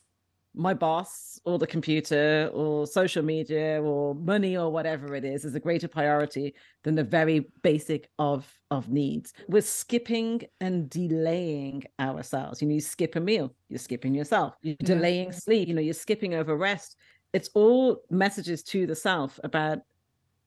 my 0.54 0.72
boss 0.72 1.40
or 1.44 1.58
the 1.58 1.66
computer 1.66 2.50
or 2.54 2.86
social 2.86 3.22
media 3.22 3.82
or 3.82 4.14
money 4.14 4.56
or 4.56 4.70
whatever 4.70 5.14
it 5.14 5.24
is 5.24 5.44
is 5.44 5.54
a 5.54 5.60
greater 5.60 5.88
priority 5.88 6.54
than 6.84 6.94
the 6.94 7.02
very 7.02 7.46
basic 7.62 8.08
of 8.18 8.46
of 8.70 8.88
needs 8.88 9.32
we're 9.48 9.60
skipping 9.60 10.40
and 10.60 10.88
delaying 10.88 11.82
ourselves 11.98 12.62
you 12.62 12.68
know 12.68 12.74
you 12.74 12.80
skip 12.80 13.16
a 13.16 13.20
meal 13.20 13.52
you're 13.68 13.78
skipping 13.78 14.14
yourself 14.14 14.54
you're 14.62 14.76
yeah. 14.80 14.86
delaying 14.86 15.32
sleep 15.32 15.68
you 15.68 15.74
know 15.74 15.80
you're 15.80 15.92
skipping 15.94 16.34
over 16.34 16.56
rest 16.56 16.96
it's 17.32 17.50
all 17.54 18.02
messages 18.10 18.62
to 18.62 18.86
the 18.86 18.94
self 18.94 19.40
about 19.42 19.80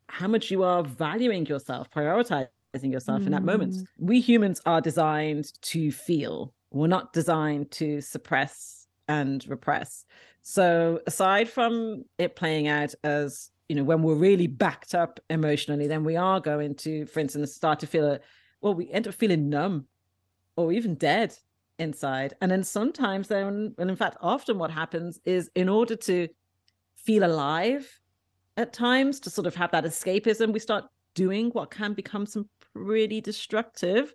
how 0.10 0.28
much 0.28 0.50
you 0.50 0.64
are 0.64 0.84
valuing 0.84 1.46
yourself 1.46 1.90
prioritizing 1.92 2.48
yourself 2.84 3.22
mm. 3.22 3.26
in 3.26 3.32
that 3.34 3.44
moment 3.44 3.74
mm. 3.74 3.86
we 4.00 4.22
humans 4.22 4.62
are 4.66 4.80
designed 4.80 5.52
to 5.62 5.92
feel 5.92 6.54
we're 6.72 6.88
not 6.88 7.12
designed 7.12 7.70
to 7.72 8.00
suppress 8.02 8.76
and 9.08 9.48
repress. 9.48 10.06
So 10.42 11.02
aside 11.08 11.50
from 11.50 12.06
it 12.18 12.36
playing 12.36 12.68
out 12.68 12.94
as 13.04 13.52
you 13.70 13.76
know 13.76 13.84
when 13.84 14.02
we're 14.02 14.16
really 14.16 14.48
backed 14.48 14.96
up 14.96 15.20
emotionally, 15.30 15.88
then 15.88 16.04
we 16.04 16.16
are 16.16 16.40
going 16.40 16.76
to, 16.76 17.06
for 17.06 17.20
instance, 17.20 17.54
start 17.54 17.80
to 17.80 17.88
feel 17.88 18.06
a 18.06 18.20
well, 18.62 18.74
we 18.74 18.90
end 18.92 19.08
up 19.08 19.14
feeling 19.14 19.50
numb 19.50 19.86
or 20.56 20.72
even 20.72 20.96
dead 20.96 21.36
inside. 21.80 22.34
And 22.42 22.50
then 22.52 22.64
sometimes 22.64 23.28
then, 23.28 23.76
and 23.78 23.90
in 23.90 23.96
fact, 23.96 24.18
often 24.22 24.58
what 24.58 24.72
happens 24.72 25.20
is 25.26 25.52
in 25.56 25.70
order 25.70 25.96
to 25.96 26.28
feel 26.96 27.24
alive 27.24 27.88
at 28.58 28.74
times, 28.74 29.20
to 29.22 29.30
sort 29.30 29.48
of 29.48 29.56
have 29.56 29.72
that 29.72 29.86
escapism, 29.86 30.52
we 30.52 30.60
start 30.60 30.86
doing 31.14 31.50
what 31.52 31.72
can 31.72 31.94
become 31.94 32.26
some 32.26 32.50
pretty 32.74 33.22
destructive 33.22 34.14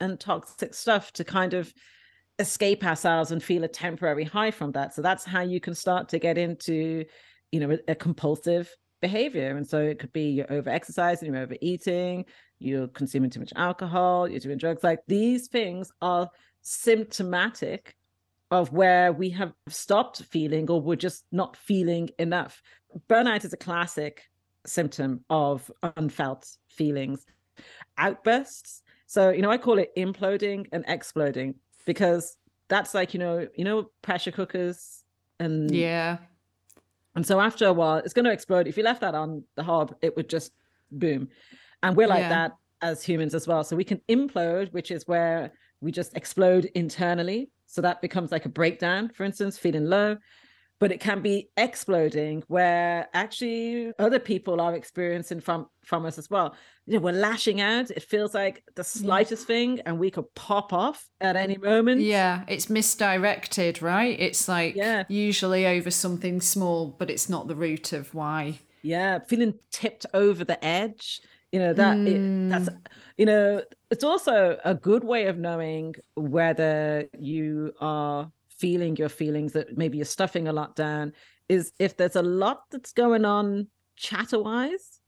and 0.00 0.18
toxic 0.18 0.74
stuff 0.74 1.12
to 1.12 1.24
kind 1.24 1.54
of 1.54 1.72
escape 2.38 2.84
ourselves 2.84 3.30
and 3.30 3.42
feel 3.42 3.64
a 3.64 3.68
temporary 3.68 4.24
high 4.24 4.50
from 4.50 4.72
that. 4.72 4.94
So 4.94 5.02
that's 5.02 5.24
how 5.24 5.42
you 5.42 5.60
can 5.60 5.74
start 5.74 6.08
to 6.10 6.18
get 6.18 6.36
into, 6.36 7.04
you 7.52 7.60
know, 7.60 7.78
a, 7.86 7.94
compulsive 7.94 8.74
behavior. 9.00 9.56
And 9.56 9.66
so 9.66 9.78
it 9.78 9.98
could 9.98 10.12
be 10.12 10.30
you're 10.30 10.52
over 10.52 10.70
exercising, 10.70 11.32
you're 11.32 11.42
overeating, 11.42 12.24
you're 12.58 12.88
consuming 12.88 13.30
too 13.30 13.40
much 13.40 13.52
alcohol, 13.54 14.28
you're 14.28 14.40
doing 14.40 14.58
drugs. 14.58 14.82
Like 14.82 15.00
these 15.06 15.48
things 15.48 15.92
are 16.02 16.28
symptomatic 16.62 17.94
of 18.50 18.72
where 18.72 19.12
we 19.12 19.30
have 19.30 19.52
stopped 19.68 20.22
feeling 20.24 20.68
or 20.70 20.80
we're 20.80 20.96
just 20.96 21.24
not 21.32 21.56
feeling 21.56 22.10
enough. 22.18 22.62
Burnout 23.08 23.44
is 23.44 23.52
a 23.52 23.56
classic 23.56 24.22
symptom 24.66 25.24
of 25.30 25.70
unfelt 25.96 26.48
feelings. 26.68 27.26
Outbursts. 27.98 28.82
So, 29.06 29.30
you 29.30 29.42
know, 29.42 29.50
I 29.50 29.58
call 29.58 29.78
it 29.78 29.94
imploding 29.96 30.66
and 30.72 30.84
exploding 30.88 31.54
because 31.84 32.36
that's 32.68 32.94
like 32.94 33.14
you 33.14 33.20
know 33.20 33.46
you 33.56 33.64
know 33.64 33.90
pressure 34.02 34.30
cookers 34.30 35.02
and 35.40 35.70
yeah. 35.70 36.18
and 37.14 37.26
so 37.26 37.40
after 37.40 37.66
a 37.66 37.72
while 37.72 37.96
it's 37.96 38.14
going 38.14 38.24
to 38.24 38.32
explode. 38.32 38.66
If 38.66 38.76
you 38.76 38.82
left 38.82 39.00
that 39.00 39.14
on 39.14 39.44
the 39.56 39.62
hob 39.62 39.94
it 40.02 40.16
would 40.16 40.28
just 40.28 40.52
boom. 40.90 41.28
And 41.82 41.96
we're 41.96 42.08
like 42.08 42.20
yeah. 42.20 42.28
that 42.30 42.52
as 42.80 43.02
humans 43.02 43.34
as 43.34 43.46
well. 43.46 43.62
So 43.64 43.76
we 43.76 43.84
can 43.84 44.00
implode 44.08 44.72
which 44.72 44.90
is 44.90 45.06
where 45.06 45.52
we 45.80 45.92
just 45.92 46.16
explode 46.16 46.66
internally. 46.74 47.50
So 47.66 47.82
that 47.82 48.00
becomes 48.00 48.32
like 48.32 48.46
a 48.46 48.48
breakdown 48.48 49.10
for 49.14 49.24
instance 49.24 49.58
feeling 49.58 49.86
low 49.86 50.16
but 50.80 50.92
it 50.92 51.00
can 51.00 51.22
be 51.22 51.48
exploding 51.56 52.42
where 52.48 53.08
actually 53.14 53.92
other 53.98 54.18
people 54.18 54.60
are 54.60 54.74
experiencing 54.74 55.40
from 55.40 55.66
from 55.84 56.04
us 56.04 56.18
as 56.18 56.28
well 56.28 56.54
you 56.86 56.94
know 56.94 57.00
we're 57.00 57.12
lashing 57.12 57.60
out 57.60 57.90
it 57.90 58.02
feels 58.02 58.34
like 58.34 58.62
the 58.74 58.84
slightest 58.84 59.42
yeah. 59.42 59.46
thing 59.46 59.80
and 59.86 59.98
we 59.98 60.10
could 60.10 60.32
pop 60.34 60.72
off 60.72 61.08
at 61.20 61.36
any 61.36 61.56
moment 61.56 62.00
yeah 62.00 62.42
it's 62.48 62.68
misdirected 62.68 63.80
right 63.82 64.18
it's 64.18 64.48
like 64.48 64.74
yeah. 64.74 65.04
usually 65.08 65.66
over 65.66 65.90
something 65.90 66.40
small 66.40 66.88
but 66.98 67.10
it's 67.10 67.28
not 67.28 67.48
the 67.48 67.56
root 67.56 67.92
of 67.92 68.12
why 68.14 68.58
yeah 68.82 69.18
feeling 69.20 69.54
tipped 69.70 70.06
over 70.12 70.44
the 70.44 70.62
edge 70.64 71.20
you 71.52 71.60
know 71.60 71.72
that 71.72 71.96
mm. 71.96 72.06
it, 72.08 72.50
that's 72.50 72.68
hmm. 72.68 72.76
you 73.16 73.24
know 73.24 73.62
it's 73.90 74.02
also 74.02 74.58
a 74.64 74.74
good 74.74 75.04
way 75.04 75.26
of 75.26 75.38
knowing 75.38 75.94
whether 76.16 77.04
you 77.16 77.72
are 77.80 78.30
feeling 78.58 78.96
your 78.96 79.08
feelings 79.08 79.52
that 79.52 79.76
maybe 79.76 79.98
you're 79.98 80.04
stuffing 80.04 80.48
a 80.48 80.52
lot 80.52 80.76
down 80.76 81.12
is 81.48 81.72
if 81.78 81.96
there's 81.96 82.16
a 82.16 82.22
lot 82.22 82.62
that's 82.70 82.92
going 82.92 83.24
on 83.24 83.68
chatter 83.96 84.40
wise 84.40 85.00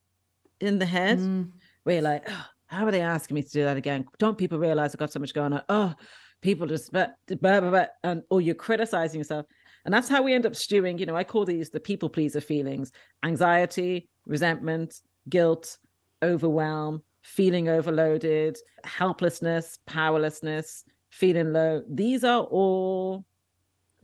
in 0.60 0.78
the 0.78 0.86
head 0.86 1.18
mm. 1.18 1.50
where 1.84 1.96
you're 1.96 2.02
like 2.02 2.24
oh, 2.28 2.46
how 2.66 2.84
are 2.84 2.90
they 2.90 3.00
asking 3.00 3.36
me 3.36 3.42
to 3.42 3.50
do 3.50 3.64
that 3.64 3.76
again? 3.76 4.04
Don't 4.18 4.38
people 4.38 4.58
realize 4.58 4.94
i've 4.94 4.98
got 4.98 5.12
so 5.12 5.20
much 5.20 5.34
going 5.34 5.52
on? 5.52 5.62
Oh 5.68 5.94
people 6.42 6.66
just 6.66 6.92
blah, 6.92 7.06
blah, 7.26 7.60
blah, 7.60 7.70
blah, 7.70 7.86
and 8.04 8.22
or 8.30 8.40
you're 8.40 8.54
criticizing 8.54 9.18
yourself. 9.18 9.46
And 9.84 9.94
that's 9.94 10.08
how 10.08 10.22
we 10.22 10.34
end 10.34 10.46
up 10.46 10.56
stewing 10.56 10.98
you 10.98 11.06
know 11.06 11.16
i 11.16 11.24
call 11.24 11.44
these 11.44 11.70
the 11.70 11.80
people 11.80 12.08
pleaser 12.08 12.40
feelings. 12.40 12.92
Anxiety 13.24 14.08
resentment 14.26 15.00
guilt 15.28 15.78
overwhelm 16.22 17.02
feeling 17.22 17.68
overloaded 17.68 18.56
helplessness 18.84 19.78
powerlessness 19.86 20.84
feeling 21.10 21.52
low. 21.52 21.82
These 21.88 22.24
are 22.24 22.42
all 22.42 23.24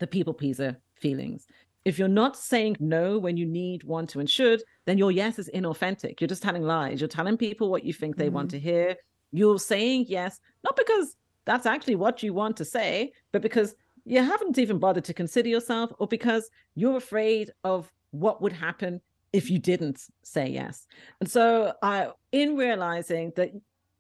the 0.03 0.07
people 0.07 0.35
pleaser 0.35 0.77
feelings. 0.95 1.47
If 1.85 1.99
you're 1.99 2.09
not 2.09 2.37
saying 2.37 2.77
no 2.79 3.19
when 3.19 3.37
you 3.37 3.47
need, 3.47 3.83
want 3.85 4.11
to, 4.11 4.21
and 4.21 4.31
should, 4.31 4.63
then 4.87 4.99
your 4.99 5.11
yes 5.11 5.39
is 5.39 5.51
inauthentic. 5.53 6.21
You're 6.21 6.29
just 6.29 6.43
telling 6.43 6.63
lies. 6.63 7.01
You're 7.01 7.09
telling 7.09 7.37
people 7.37 7.71
what 7.71 7.85
you 7.85 7.93
think 7.93 8.17
they 8.17 8.27
mm-hmm. 8.27 8.35
want 8.35 8.51
to 8.53 8.61
hear. 8.61 8.97
You're 9.33 9.59
saying 9.59 10.07
yes, 10.09 10.39
not 10.63 10.77
because 10.77 11.17
that's 11.45 11.67
actually 11.67 11.97
what 11.97 12.23
you 12.23 12.33
want 12.33 12.57
to 12.59 12.65
say, 12.65 13.13
but 13.33 13.43
because 13.43 13.75
you 14.05 14.23
haven't 14.23 14.59
even 14.59 14.79
bothered 14.79 15.05
to 15.05 15.15
consider 15.15 15.49
yourself 15.49 15.91
or 15.99 16.07
because 16.07 16.49
you're 16.75 16.97
afraid 16.97 17.51
of 17.65 17.91
what 18.11 18.43
would 18.43 18.53
happen 18.53 19.01
if 19.33 19.51
you 19.51 19.59
didn't 19.59 20.03
say 20.23 20.49
yes. 20.49 20.87
And 21.21 21.31
so, 21.31 21.73
I, 21.83 22.09
in 22.33 22.57
realizing 22.57 23.33
that 23.37 23.51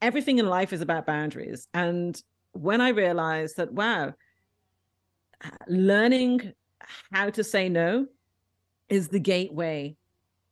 everything 0.00 0.38
in 0.38 0.46
life 0.46 0.72
is 0.72 0.82
about 0.82 1.06
boundaries, 1.06 1.66
and 1.72 2.20
when 2.52 2.80
I 2.80 2.90
realized 2.90 3.56
that, 3.56 3.72
wow, 3.72 4.12
learning 5.68 6.52
how 7.12 7.30
to 7.30 7.44
say 7.44 7.68
no 7.68 8.06
is 8.88 9.08
the 9.08 9.20
gateway 9.20 9.96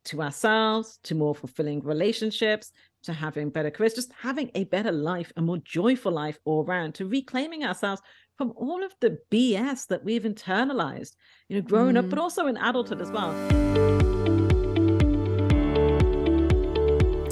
to 0.05 0.21
ourselves, 0.21 0.99
to 1.03 1.15
more 1.15 1.35
fulfilling 1.35 1.81
relationships, 1.81 2.71
to 3.03 3.13
having 3.13 3.49
better 3.49 3.69
careers, 3.69 3.93
just 3.93 4.11
having 4.19 4.49
a 4.55 4.63
better 4.65 4.91
life, 4.91 5.31
a 5.37 5.41
more 5.41 5.57
joyful 5.57 6.11
life 6.11 6.39
all 6.45 6.63
around, 6.63 6.95
to 6.95 7.05
reclaiming 7.05 7.63
ourselves 7.63 8.01
from 8.37 8.53
all 8.55 8.83
of 8.83 8.93
the 8.99 9.19
BS 9.29 9.87
that 9.87 10.03
we've 10.03 10.23
internalized, 10.23 11.15
you 11.49 11.57
know, 11.57 11.61
growing 11.61 11.95
mm. 11.95 11.99
up, 11.99 12.09
but 12.09 12.17
mm. 12.17 12.21
also 12.21 12.47
in 12.47 12.57
adulthood 12.57 13.01
as 13.01 13.11
well. 13.11 14.20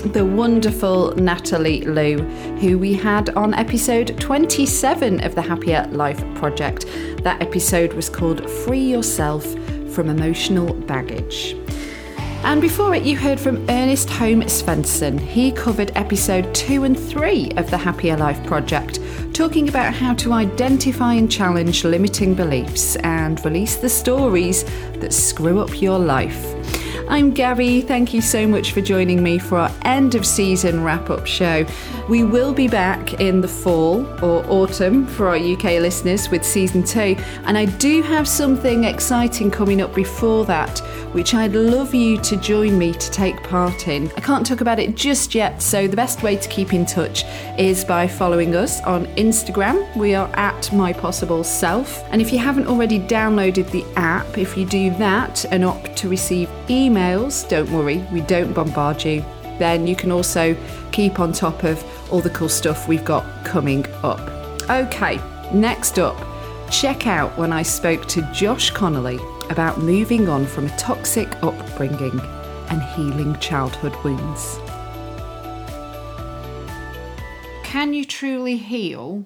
The 0.06 0.26
wonderful 0.26 1.14
Natalie 1.18 1.82
Lue, 1.82 2.20
who 2.60 2.80
we 2.80 2.94
had 2.94 3.32
on 3.32 3.54
episode 3.54 4.18
27 4.18 5.22
of 5.26 5.36
the 5.36 5.42
Happier 5.42 5.88
Life 5.92 6.24
Project. 6.36 6.86
That 7.24 7.42
episode 7.42 7.92
was 7.92 8.10
called 8.10 8.50
Free 8.50 8.80
Yourself 8.80 9.46
from 9.94 10.10
Emotional 10.10 10.74
Baggage. 10.74 11.54
And 12.44 12.62
before 12.62 12.96
it, 12.96 13.04
you 13.04 13.18
heard 13.18 13.42
from 13.42 13.58
Ernest 13.70 14.10
Holm 14.10 14.42
Svendsen. 14.44 15.20
He 15.20 15.52
covered 15.52 15.92
episode 15.96 16.56
two 16.56 16.86
and 16.86 16.98
three 16.98 17.52
of 17.58 17.70
the 17.70 17.78
Happier 17.78 18.16
Life 18.16 18.42
Project, 18.48 19.02
talking 19.34 19.68
about 19.68 19.94
how 19.94 20.14
to 20.16 20.32
identify 20.32 21.16
and 21.16 21.30
challenge 21.30 21.84
limiting 21.84 22.34
beliefs 22.36 22.96
and 22.98 23.44
release 23.44 23.76
the 23.76 23.90
stories 23.90 24.64
that 25.02 25.14
screw 25.14 25.60
up 25.60 25.82
your 25.82 26.00
life. 26.00 26.56
I'm 27.10 27.32
Gabby. 27.32 27.82
Thank 27.82 28.14
you 28.14 28.22
so 28.22 28.48
much 28.48 28.72
for 28.72 28.82
joining 28.82 29.24
me 29.24 29.40
for 29.40 29.58
our 29.58 29.72
end 29.82 30.14
of 30.14 30.28
season 30.28 30.84
wrap 30.84 31.10
up 31.10 31.26
show. 31.26 31.66
We 32.10 32.24
will 32.24 32.56
be 32.56 32.68
back 32.68 33.22
in 33.22 33.40
the 33.40 33.48
fall 33.48 34.04
or 34.24 34.44
autumn 34.48 35.06
for 35.06 35.28
our 35.28 35.36
UK 35.36 35.80
listeners 35.80 36.28
with 36.32 36.44
season 36.44 36.84
two, 36.84 37.16
and 37.44 37.56
I 37.56 37.66
do 37.66 38.02
have 38.02 38.28
something 38.28 38.86
exciting 38.86 39.52
coming 39.52 39.80
up 39.80 39.94
before 39.94 40.44
that, 40.46 40.80
which 41.14 41.36
I'd 41.36 41.54
love 41.54 41.94
you 41.94 42.18
to 42.22 42.36
join 42.38 42.80
me 42.80 42.94
to 42.94 43.12
take 43.12 43.44
part 43.44 43.88
in. 43.88 44.12
I 44.18 44.22
can't 44.22 44.44
talk 44.44 44.62
about 44.62 44.80
it 44.80 44.96
just 44.96 45.36
yet, 45.36 45.62
so 45.62 45.88
the 45.88 45.96
best 45.96 46.24
way 46.24 46.36
to 46.36 46.50
keep 46.50 46.74
in 46.74 46.84
touch 46.84 47.26
is 47.60 47.86
by 47.86 48.08
following 48.08 48.56
us 48.56 48.82
on 48.82 49.06
Instagram. 49.16 49.96
We 49.96 50.16
are 50.16 50.30
at 50.36 50.74
My 50.74 50.92
Possible 50.92 51.44
Self, 51.44 52.04
and 52.10 52.24
if 52.24 52.34
you 52.34 52.40
haven't 52.40 52.66
already 52.66 53.00
downloaded 53.00 53.70
the 53.70 53.86
app, 53.96 54.36
if 54.36 54.58
you 54.58 54.66
do 54.66 54.90
that 54.96 55.46
and 55.52 55.64
opt 55.64 55.96
to 55.98 56.10
receive 56.10 56.50
emails, 56.70 57.48
don't 57.48 57.72
worry, 57.72 58.00
we 58.12 58.22
don't 58.22 58.52
bombard 58.52 59.06
you. 59.06 59.24
Then 59.60 59.86
you 59.86 59.96
can 59.96 60.10
also 60.10 60.56
keep 60.92 61.20
on 61.20 61.34
top 61.34 61.64
of 61.64 61.84
all 62.12 62.22
the 62.22 62.30
cool 62.30 62.50
stuff 62.50 62.88
we've 62.88 63.06
got 63.06 63.26
coming 63.46 63.86
up. 64.04 64.20
Okay, 64.70 65.20
next 65.54 66.00
up, 66.00 66.18
check 66.72 67.08
out 67.08 67.38
when 67.38 67.52
I 67.52 67.64
spoke 67.64 68.08
to 68.10 68.22
Josh 68.34 68.72
Connolly 68.72 69.20
about 69.50 69.80
moving 69.80 70.30
on 70.30 70.46
from 70.46 70.66
a 70.66 70.78
toxic 70.78 71.28
upbringing 71.44 72.20
and 72.70 72.82
healing 72.96 73.38
childhood 73.40 73.96
wounds. 74.04 74.60
Can 77.64 77.94
you 77.94 78.06
truly 78.06 78.58
heal 78.58 79.26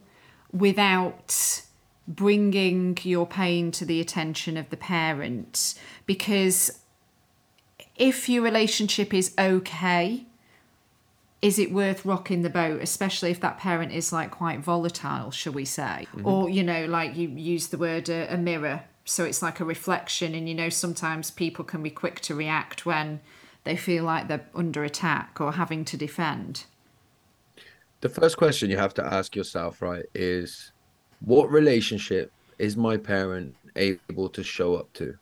without 0.51 1.63
bringing 2.07 2.97
your 3.03 3.25
pain 3.25 3.71
to 3.71 3.85
the 3.85 4.01
attention 4.01 4.57
of 4.57 4.69
the 4.69 4.77
parent 4.77 5.73
because 6.05 6.79
if 7.95 8.27
your 8.27 8.43
relationship 8.43 9.13
is 9.13 9.33
okay 9.39 10.25
is 11.43 11.59
it 11.59 11.73
worth 11.73 12.05
rocking 12.05 12.41
the 12.41 12.49
boat 12.49 12.81
especially 12.81 13.29
if 13.29 13.41
that 13.41 13.59
parent 13.59 13.91
is 13.91 14.11
like 14.13 14.31
quite 14.31 14.59
volatile 14.59 15.29
shall 15.29 15.53
we 15.53 15.65
say? 15.65 16.07
Mm-hmm. 16.15 16.25
or 16.25 16.49
you 16.49 16.63
know 16.63 16.85
like 16.85 17.15
you 17.15 17.27
use 17.27 17.67
the 17.67 17.77
word 17.77 18.09
a, 18.09 18.33
a 18.33 18.37
mirror 18.37 18.83
so 19.05 19.25
it's 19.25 19.41
like 19.41 19.59
a 19.59 19.65
reflection 19.65 20.33
and 20.33 20.47
you 20.47 20.55
know 20.55 20.69
sometimes 20.69 21.29
people 21.29 21.65
can 21.65 21.83
be 21.83 21.89
quick 21.89 22.21
to 22.21 22.33
react 22.33 22.85
when 22.85 23.19
they 23.65 23.75
feel 23.75 24.03
like 24.05 24.27
they're 24.27 24.47
under 24.55 24.83
attack 24.83 25.39
or 25.39 25.53
having 25.53 25.85
to 25.85 25.97
defend. 25.97 26.65
The 28.01 28.09
first 28.09 28.35
question 28.37 28.69
you 28.69 28.77
have 28.77 28.93
to 28.95 29.05
ask 29.05 29.35
yourself 29.35 29.81
right 29.81 30.05
is 30.13 30.71
what 31.21 31.51
relationship 31.51 32.31
is 32.59 32.75
my 32.75 32.97
parent 32.97 33.55
able 33.75 34.29
to 34.29 34.43
show 34.43 34.75
up 34.75 34.91
to? 34.93 35.15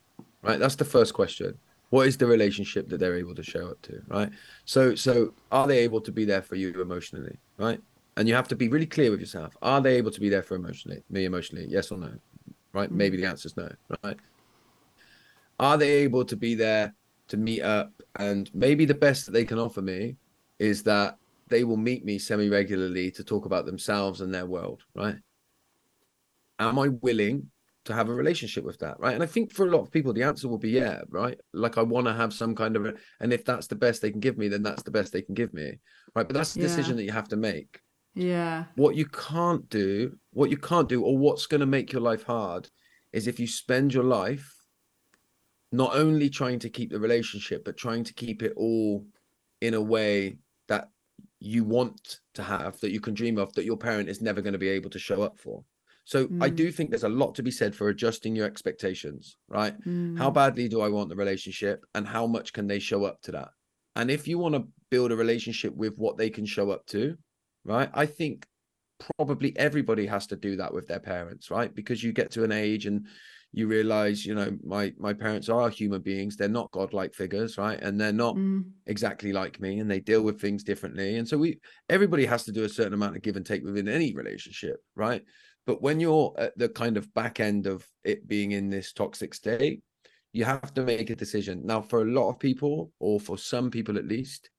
Right 0.43 0.59
that's 0.59 0.75
the 0.75 0.85
first 0.85 1.13
question 1.13 1.57
what 1.91 2.07
is 2.07 2.17
the 2.17 2.25
relationship 2.25 2.89
that 2.89 2.99
they're 2.99 3.17
able 3.17 3.35
to 3.35 3.43
show 3.43 3.67
up 3.67 3.81
to 3.83 4.01
right? 4.07 4.29
So 4.65 4.95
so 4.95 5.33
are 5.51 5.67
they 5.67 5.79
able 5.79 6.01
to 6.01 6.11
be 6.11 6.25
there 6.25 6.41
for 6.41 6.55
you 6.55 6.81
emotionally 6.81 7.37
right? 7.57 7.79
And 8.17 8.27
you 8.27 8.33
have 8.33 8.47
to 8.49 8.55
be 8.55 8.67
really 8.67 8.85
clear 8.85 9.11
with 9.11 9.19
yourself. 9.19 9.55
Are 9.61 9.79
they 9.79 9.95
able 9.95 10.11
to 10.11 10.19
be 10.19 10.29
there 10.29 10.43
for 10.43 10.55
emotionally 10.55 11.03
me 11.09 11.25
emotionally? 11.25 11.67
Yes 11.69 11.91
or 11.91 11.97
no 11.97 12.13
right? 12.73 12.87
Mm-hmm. 12.87 12.97
maybe 12.97 13.17
the 13.17 13.25
answer 13.25 13.47
is 13.47 13.57
no 13.57 13.69
right? 14.03 14.17
Are 15.59 15.77
they 15.77 15.91
able 15.91 16.25
to 16.25 16.35
be 16.35 16.55
there 16.55 16.95
to 17.27 17.37
meet 17.37 17.61
up? 17.61 17.91
And 18.15 18.49
maybe 18.53 18.85
the 18.85 18.95
best 18.95 19.25
that 19.25 19.33
they 19.33 19.45
can 19.45 19.59
offer 19.59 19.81
me 19.81 20.15
is 20.59 20.83
that 20.83 21.17
they 21.49 21.63
will 21.65 21.77
meet 21.77 22.05
me 22.05 22.17
semi 22.17 22.49
regularly 22.49 23.11
to 23.11 23.23
talk 23.23 23.45
about 23.45 23.65
themselves 23.65 24.21
and 24.21 24.33
their 24.33 24.45
world 24.45 24.83
right? 24.95 25.17
Am 26.57 26.79
I 26.79 26.87
willing 26.87 27.49
to 27.85 27.93
have 27.93 28.09
a 28.09 28.13
relationship 28.13 28.63
with 28.63 28.79
that 28.79 28.99
right? 28.99 29.13
And 29.13 29.23
i 29.23 29.25
think 29.25 29.51
for 29.51 29.67
a 29.67 29.71
lot 29.71 29.81
of 29.81 29.91
people 29.91 30.13
the 30.13 30.23
answer 30.23 30.47
will 30.47 30.57
be 30.57 30.69
yeah 30.69 31.01
right? 31.09 31.39
Like 31.53 31.77
i 31.77 31.81
want 31.81 32.07
to 32.07 32.13
have 32.13 32.33
some 32.33 32.55
kind 32.55 32.75
of 32.75 32.85
a, 32.85 32.93
and 33.19 33.33
if 33.33 33.43
that's 33.45 33.67
the 33.67 33.75
best 33.75 34.01
they 34.01 34.11
can 34.11 34.19
give 34.19 34.37
me 34.37 34.47
then 34.47 34.63
that's 34.63 34.83
the 34.83 34.91
best 34.91 35.13
they 35.13 35.21
can 35.21 35.35
give 35.35 35.53
me 35.53 35.79
right? 36.15 36.27
But 36.27 36.33
that's 36.33 36.53
the 36.53 36.61
yeah. 36.61 36.67
decision 36.67 36.95
that 36.97 37.03
you 37.03 37.11
have 37.11 37.29
to 37.29 37.37
make. 37.37 37.79
Yeah. 38.13 38.65
What 38.75 38.95
you 38.95 39.05
can't 39.05 39.67
do 39.69 40.17
what 40.31 40.49
you 40.49 40.57
can't 40.57 40.89
do 40.89 41.03
or 41.03 41.17
what's 41.17 41.47
going 41.47 41.61
to 41.61 41.65
make 41.65 41.91
your 41.91 42.01
life 42.01 42.23
hard 42.23 42.69
is 43.13 43.27
if 43.27 43.39
you 43.39 43.47
spend 43.47 43.93
your 43.93 44.03
life 44.03 44.55
not 45.71 45.95
only 45.95 46.29
trying 46.29 46.59
to 46.59 46.69
keep 46.69 46.91
the 46.91 46.99
relationship 46.99 47.63
but 47.63 47.77
trying 47.77 48.03
to 48.03 48.13
keep 48.13 48.43
it 48.43 48.53
all 48.55 49.05
in 49.61 49.73
a 49.73 49.81
way 49.81 50.37
that 50.67 50.89
you 51.39 51.63
want 51.63 52.19
to 52.33 52.43
have 52.43 52.79
that 52.81 52.91
you 52.91 52.99
can 52.99 53.13
dream 53.13 53.37
of 53.37 53.53
that 53.53 53.65
your 53.65 53.77
parent 53.77 54.09
is 54.09 54.21
never 54.21 54.41
going 54.41 54.53
to 54.53 54.59
be 54.59 54.69
able 54.69 54.89
to 54.89 54.99
show 54.99 55.21
up 55.21 55.39
for 55.39 55.63
so 56.03 56.27
mm. 56.27 56.43
I 56.43 56.49
do 56.49 56.71
think 56.71 56.89
there's 56.89 57.03
a 57.03 57.09
lot 57.09 57.35
to 57.35 57.43
be 57.43 57.51
said 57.51 57.75
for 57.75 57.89
adjusting 57.89 58.35
your 58.35 58.45
expectations, 58.45 59.37
right? 59.47 59.79
Mm. 59.85 60.17
How 60.17 60.31
badly 60.31 60.67
do 60.67 60.81
I 60.81 60.89
want 60.89 61.09
the 61.09 61.15
relationship 61.15 61.85
and 61.95 62.07
how 62.07 62.27
much 62.27 62.53
can 62.53 62.67
they 62.67 62.79
show 62.79 63.05
up 63.05 63.21
to 63.23 63.31
that? 63.33 63.49
And 63.95 64.09
if 64.09 64.27
you 64.27 64.37
want 64.37 64.55
to 64.55 64.67
build 64.89 65.11
a 65.11 65.15
relationship 65.15 65.75
with 65.75 65.95
what 65.97 66.17
they 66.17 66.29
can 66.29 66.45
show 66.45 66.71
up 66.71 66.85
to, 66.87 67.15
right? 67.65 67.89
I 67.93 68.05
think 68.05 68.45
probably 69.17 69.57
everybody 69.57 70.05
has 70.05 70.27
to 70.27 70.35
do 70.35 70.55
that 70.57 70.73
with 70.73 70.87
their 70.87 70.99
parents, 70.99 71.51
right? 71.51 71.73
Because 71.73 72.03
you 72.03 72.13
get 72.13 72.31
to 72.31 72.43
an 72.43 72.51
age 72.51 72.85
and 72.85 73.05
you 73.53 73.67
realize, 73.67 74.25
you 74.25 74.33
know, 74.33 74.57
my 74.63 74.93
my 74.97 75.13
parents 75.13 75.49
are 75.49 75.69
human 75.69 76.01
beings. 76.01 76.37
They're 76.37 76.47
not 76.47 76.71
godlike 76.71 77.13
figures, 77.13 77.57
right? 77.57 77.79
And 77.81 77.99
they're 77.99 78.13
not 78.13 78.35
mm. 78.35 78.63
exactly 78.85 79.33
like 79.33 79.59
me 79.59 79.79
and 79.79 79.91
they 79.91 79.99
deal 79.99 80.21
with 80.21 80.39
things 80.39 80.63
differently. 80.63 81.17
And 81.17 81.27
so 81.27 81.37
we 81.37 81.59
everybody 81.89 82.25
has 82.25 82.45
to 82.45 82.51
do 82.51 82.63
a 82.63 82.69
certain 82.69 82.93
amount 82.93 83.17
of 83.17 83.21
give 83.21 83.35
and 83.35 83.45
take 83.45 83.63
within 83.63 83.89
any 83.89 84.13
relationship, 84.13 84.77
right? 84.95 85.21
But 85.65 85.81
when 85.81 85.99
you're 85.99 86.33
at 86.37 86.57
the 86.57 86.69
kind 86.69 86.97
of 86.97 87.13
back 87.13 87.39
end 87.39 87.67
of 87.67 87.85
it 88.03 88.27
being 88.27 88.51
in 88.51 88.69
this 88.69 88.93
toxic 88.93 89.33
state, 89.33 89.81
you 90.33 90.43
have 90.45 90.73
to 90.73 90.83
make 90.83 91.09
a 91.09 91.15
decision. 91.15 91.61
Now, 91.65 91.81
for 91.81 92.01
a 92.01 92.11
lot 92.11 92.29
of 92.29 92.39
people, 92.39 92.91
or 92.99 93.19
for 93.19 93.37
some 93.37 93.69
people 93.69 93.97
at 93.97 94.07
least, 94.07 94.49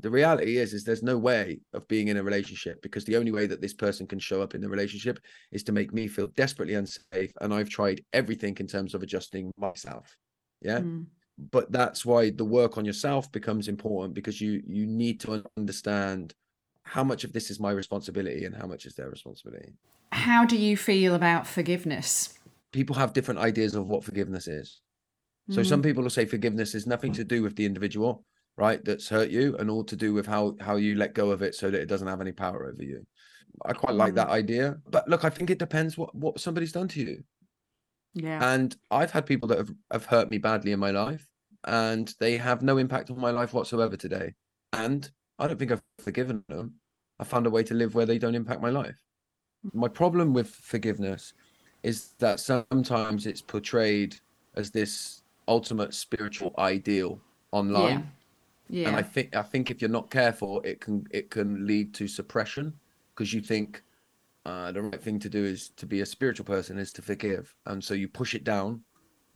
the 0.00 0.10
reality 0.10 0.58
is 0.58 0.72
is 0.72 0.84
there's 0.84 1.02
no 1.02 1.18
way 1.18 1.60
of 1.72 1.86
being 1.88 2.08
in 2.08 2.16
a 2.16 2.22
relationship 2.22 2.80
because 2.82 3.04
the 3.04 3.16
only 3.16 3.32
way 3.32 3.46
that 3.46 3.60
this 3.60 3.74
person 3.74 4.06
can 4.06 4.18
show 4.18 4.42
up 4.42 4.54
in 4.54 4.60
the 4.60 4.68
relationship 4.68 5.18
is 5.52 5.62
to 5.62 5.72
make 5.72 5.92
me 5.92 6.06
feel 6.06 6.28
desperately 6.28 6.74
unsafe 6.74 7.32
and 7.40 7.52
i've 7.52 7.68
tried 7.68 8.02
everything 8.12 8.56
in 8.58 8.66
terms 8.66 8.94
of 8.94 9.02
adjusting 9.02 9.52
myself 9.56 10.16
yeah 10.62 10.80
mm. 10.80 11.04
but 11.52 11.70
that's 11.70 12.04
why 12.04 12.30
the 12.30 12.44
work 12.44 12.78
on 12.78 12.84
yourself 12.84 13.30
becomes 13.32 13.68
important 13.68 14.14
because 14.14 14.40
you 14.40 14.62
you 14.66 14.86
need 14.86 15.20
to 15.20 15.44
understand 15.56 16.34
how 16.82 17.02
much 17.04 17.24
of 17.24 17.32
this 17.32 17.50
is 17.50 17.60
my 17.60 17.70
responsibility 17.70 18.44
and 18.44 18.54
how 18.54 18.66
much 18.66 18.86
is 18.86 18.94
their 18.94 19.10
responsibility 19.10 19.72
how 20.12 20.44
do 20.44 20.56
you 20.56 20.76
feel 20.76 21.14
about 21.14 21.46
forgiveness? 21.46 22.38
People 22.72 22.96
have 22.96 23.12
different 23.12 23.40
ideas 23.40 23.74
of 23.74 23.86
what 23.86 24.04
forgiveness 24.04 24.46
is. 24.46 24.80
So 25.50 25.60
mm. 25.60 25.66
some 25.66 25.82
people 25.82 26.02
will 26.02 26.10
say 26.10 26.24
forgiveness 26.24 26.74
is 26.74 26.86
nothing 26.86 27.12
to 27.12 27.24
do 27.24 27.42
with 27.42 27.56
the 27.56 27.64
individual, 27.64 28.24
right? 28.56 28.84
That's 28.84 29.08
hurt 29.08 29.30
you, 29.30 29.56
and 29.58 29.70
all 29.70 29.84
to 29.84 29.96
do 29.96 30.12
with 30.12 30.26
how 30.26 30.56
how 30.60 30.76
you 30.76 30.96
let 30.96 31.14
go 31.14 31.30
of 31.30 31.42
it, 31.42 31.54
so 31.54 31.70
that 31.70 31.80
it 31.80 31.86
doesn't 31.86 32.08
have 32.08 32.20
any 32.20 32.32
power 32.32 32.66
over 32.66 32.82
you. 32.82 33.06
I 33.64 33.72
quite 33.72 33.94
like 33.94 34.14
that 34.14 34.28
mm. 34.28 34.32
idea, 34.32 34.76
but 34.90 35.08
look, 35.08 35.24
I 35.24 35.30
think 35.30 35.50
it 35.50 35.58
depends 35.58 35.96
what 35.96 36.14
what 36.14 36.40
somebody's 36.40 36.72
done 36.72 36.88
to 36.88 37.00
you. 37.00 37.22
Yeah. 38.14 38.52
And 38.52 38.74
I've 38.90 39.10
had 39.10 39.26
people 39.26 39.48
that 39.48 39.58
have, 39.58 39.70
have 39.92 40.06
hurt 40.06 40.30
me 40.30 40.38
badly 40.38 40.72
in 40.72 40.80
my 40.80 40.90
life, 40.90 41.28
and 41.64 42.12
they 42.18 42.36
have 42.38 42.62
no 42.62 42.78
impact 42.78 43.10
on 43.10 43.20
my 43.20 43.30
life 43.30 43.52
whatsoever 43.54 43.96
today. 43.96 44.34
And 44.72 45.08
I 45.38 45.46
don't 45.46 45.58
think 45.58 45.70
I've 45.70 45.82
forgiven 46.00 46.42
them. 46.48 46.74
I 47.18 47.24
found 47.24 47.46
a 47.46 47.50
way 47.50 47.62
to 47.64 47.74
live 47.74 47.94
where 47.94 48.06
they 48.06 48.18
don't 48.18 48.34
impact 48.34 48.60
my 48.60 48.70
life 48.70 48.96
my 49.72 49.88
problem 49.88 50.32
with 50.32 50.48
forgiveness 50.48 51.34
is 51.82 52.10
that 52.18 52.40
sometimes 52.40 53.26
it's 53.26 53.42
portrayed 53.42 54.16
as 54.54 54.70
this 54.70 55.22
ultimate 55.48 55.94
spiritual 55.94 56.54
ideal 56.58 57.20
online. 57.52 58.10
Yeah. 58.68 58.82
yeah. 58.82 58.88
And 58.88 58.96
I 58.96 59.02
think 59.02 59.36
I 59.36 59.42
think 59.42 59.70
if 59.70 59.80
you're 59.80 59.90
not 59.90 60.10
careful, 60.10 60.60
it 60.62 60.80
can 60.80 61.06
it 61.10 61.30
can 61.30 61.66
lead 61.66 61.94
to 61.94 62.08
suppression 62.08 62.72
because 63.14 63.32
you 63.32 63.40
think 63.40 63.82
uh, 64.44 64.72
the 64.72 64.82
right 64.82 65.02
thing 65.02 65.18
to 65.20 65.28
do 65.28 65.44
is 65.44 65.70
to 65.70 65.86
be 65.86 66.00
a 66.00 66.06
spiritual 66.06 66.44
person 66.44 66.78
is 66.78 66.92
to 66.94 67.02
forgive, 67.02 67.54
and 67.66 67.82
so 67.82 67.94
you 67.94 68.08
push 68.08 68.34
it 68.34 68.44
down 68.44 68.80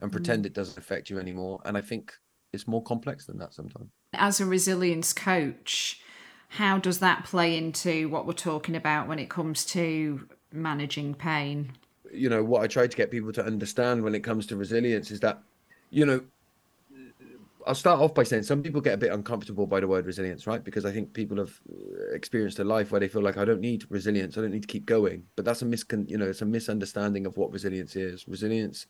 and 0.01 0.11
pretend 0.11 0.43
mm. 0.43 0.47
it 0.47 0.53
doesn't 0.53 0.77
affect 0.77 1.09
you 1.09 1.19
anymore. 1.19 1.61
And 1.65 1.77
I 1.77 1.81
think 1.81 2.13
it's 2.53 2.67
more 2.67 2.83
complex 2.83 3.25
than 3.25 3.37
that 3.37 3.53
sometimes. 3.53 3.89
As 4.13 4.41
a 4.41 4.45
resilience 4.45 5.13
coach, 5.13 6.01
how 6.51 6.77
does 6.77 6.99
that 6.99 7.23
play 7.23 7.57
into 7.57 8.09
what 8.09 8.27
we're 8.27 8.33
talking 8.33 8.75
about 8.75 9.07
when 9.07 9.19
it 9.19 9.29
comes 9.29 9.63
to 9.63 10.27
managing 10.51 11.13
pain? 11.13 11.71
You 12.11 12.27
know, 12.27 12.43
what 12.43 12.61
I 12.61 12.67
try 12.67 12.87
to 12.87 12.97
get 12.97 13.09
people 13.09 13.31
to 13.31 13.45
understand 13.45 14.03
when 14.03 14.13
it 14.13 14.19
comes 14.19 14.45
to 14.47 14.57
resilience 14.57 15.11
is 15.11 15.21
that, 15.21 15.41
you 15.91 16.05
know, 16.05 16.21
I'll 17.65 17.73
start 17.73 18.01
off 18.01 18.13
by 18.13 18.23
saying 18.23 18.43
some 18.43 18.61
people 18.61 18.81
get 18.81 18.95
a 18.95 18.97
bit 18.97 19.13
uncomfortable 19.13 19.65
by 19.65 19.79
the 19.79 19.87
word 19.87 20.05
resilience, 20.05 20.45
right? 20.45 20.61
Because 20.61 20.83
I 20.83 20.91
think 20.91 21.13
people 21.13 21.37
have 21.37 21.57
uh, 21.71 22.13
experienced 22.13 22.59
a 22.59 22.65
life 22.65 22.91
where 22.91 22.99
they 22.99 23.07
feel 23.07 23.21
like 23.21 23.37
I 23.37 23.45
don't 23.45 23.61
need 23.61 23.85
resilience, 23.89 24.37
I 24.37 24.41
don't 24.41 24.51
need 24.51 24.63
to 24.63 24.67
keep 24.67 24.85
going. 24.85 25.23
But 25.37 25.45
that's 25.45 25.61
a 25.61 25.65
miscon, 25.65 26.09
you 26.09 26.17
know, 26.17 26.27
it's 26.27 26.41
a 26.41 26.45
misunderstanding 26.45 27.25
of 27.25 27.37
what 27.37 27.53
resilience 27.53 27.95
is. 27.95 28.27
Resilience 28.27 28.87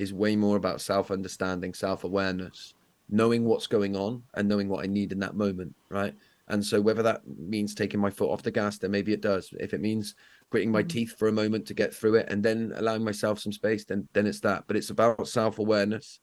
is 0.00 0.12
way 0.12 0.34
more 0.34 0.56
about 0.56 0.80
self-understanding, 0.80 1.74
self-awareness, 1.74 2.74
knowing 3.08 3.44
what's 3.44 3.68
going 3.68 3.94
on 3.94 4.24
and 4.34 4.48
knowing 4.48 4.68
what 4.68 4.82
I 4.82 4.88
need 4.88 5.12
in 5.12 5.20
that 5.20 5.36
moment, 5.36 5.76
right? 5.90 6.14
And 6.48 6.64
so 6.64 6.80
whether 6.80 7.02
that 7.02 7.22
means 7.26 7.74
taking 7.74 8.00
my 8.00 8.10
foot 8.10 8.30
off 8.30 8.42
the 8.42 8.50
gas, 8.50 8.78
then 8.78 8.90
maybe 8.90 9.12
it 9.12 9.22
does. 9.22 9.48
If 9.58 9.72
it 9.72 9.80
means 9.80 10.14
gritting 10.50 10.70
my 10.70 10.82
mm. 10.82 10.88
teeth 10.88 11.16
for 11.18 11.28
a 11.28 11.32
moment 11.32 11.66
to 11.66 11.74
get 11.74 11.94
through 11.94 12.16
it 12.16 12.26
and 12.28 12.42
then 12.42 12.72
allowing 12.76 13.02
myself 13.02 13.38
some 13.38 13.52
space, 13.52 13.84
then 13.84 14.08
then 14.12 14.26
it's 14.26 14.40
that. 14.40 14.64
But 14.66 14.76
it's 14.76 14.90
about 14.90 15.26
self-awareness 15.26 16.20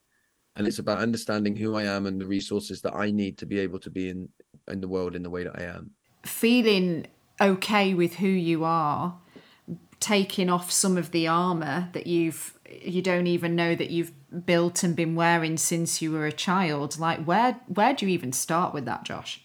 and 0.56 0.68
it's 0.68 0.80
about 0.80 1.00
understanding 1.00 1.56
who 1.56 1.76
I 1.76 1.84
am 1.84 2.06
and 2.06 2.20
the 2.20 2.28
resources 2.28 2.82
that 2.82 2.96
I 2.96 3.12
need 3.12 3.38
to 3.40 3.46
be 3.46 3.60
able 3.60 3.80
to 3.80 3.90
be 3.90 4.10
in 4.10 4.30
in 4.68 4.82
the 4.82 4.88
world 4.88 5.16
in 5.16 5.24
the 5.24 5.30
way 5.30 5.44
that 5.44 5.60
I 5.60 5.64
am. 5.64 5.92
Feeling 6.24 7.08
okay 7.40 7.96
with 7.96 8.16
who 8.16 8.28
you 8.28 8.64
are, 8.64 9.18
taking 10.00 10.50
off 10.50 10.72
some 10.72 10.98
of 10.98 11.12
the 11.12 11.28
armor 11.28 11.90
that 11.94 12.06
you've 12.06 12.58
you 12.70 13.02
don't 13.02 13.28
even 13.28 13.56
know 13.56 13.76
that 13.76 13.90
you've 13.90 14.14
built 14.46 14.84
and 14.84 14.96
been 14.96 15.16
wearing 15.16 15.58
since 15.58 16.02
you 16.02 16.12
were 16.12 16.26
a 16.26 16.32
child. 16.32 17.00
Like 17.00 17.24
where 17.26 17.60
where 17.68 17.94
do 17.94 18.06
you 18.06 18.12
even 18.12 18.32
start 18.32 18.74
with 18.74 18.86
that, 18.86 19.04
Josh? 19.04 19.44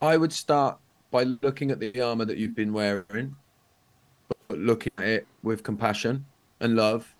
I 0.00 0.16
would 0.16 0.32
start 0.32 0.78
by 1.10 1.22
looking 1.22 1.70
at 1.70 1.80
the 1.80 2.00
armor 2.00 2.24
that 2.24 2.36
you've 2.36 2.54
been 2.54 2.72
wearing, 2.72 3.34
but 4.48 4.58
looking 4.58 4.92
at 4.98 5.06
it 5.06 5.26
with 5.42 5.62
compassion 5.62 6.24
and 6.60 6.76
love, 6.76 7.14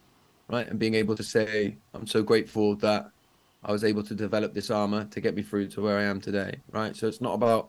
right? 0.49 0.69
And 0.69 0.79
being 0.79 0.95
able 0.95 1.17
to 1.17 1.23
say, 1.23 1.77
I'm 1.95 2.07
so 2.07 2.23
grateful 2.23 2.77
that 2.77 3.11
I 3.65 3.73
was 3.73 3.85
able 3.85 4.03
to 4.05 4.15
develop 4.15 4.53
this 4.53 4.71
armor 4.71 5.05
to 5.07 5.21
get 5.21 5.35
me 5.35 5.43
through 5.43 5.69
to 5.69 5.81
where 5.81 5.99
I 5.99 6.05
am 6.05 6.21
today, 6.21 6.57
right? 6.71 6.95
So 6.95 7.09
it's 7.09 7.21
not 7.21 7.35
about, 7.35 7.69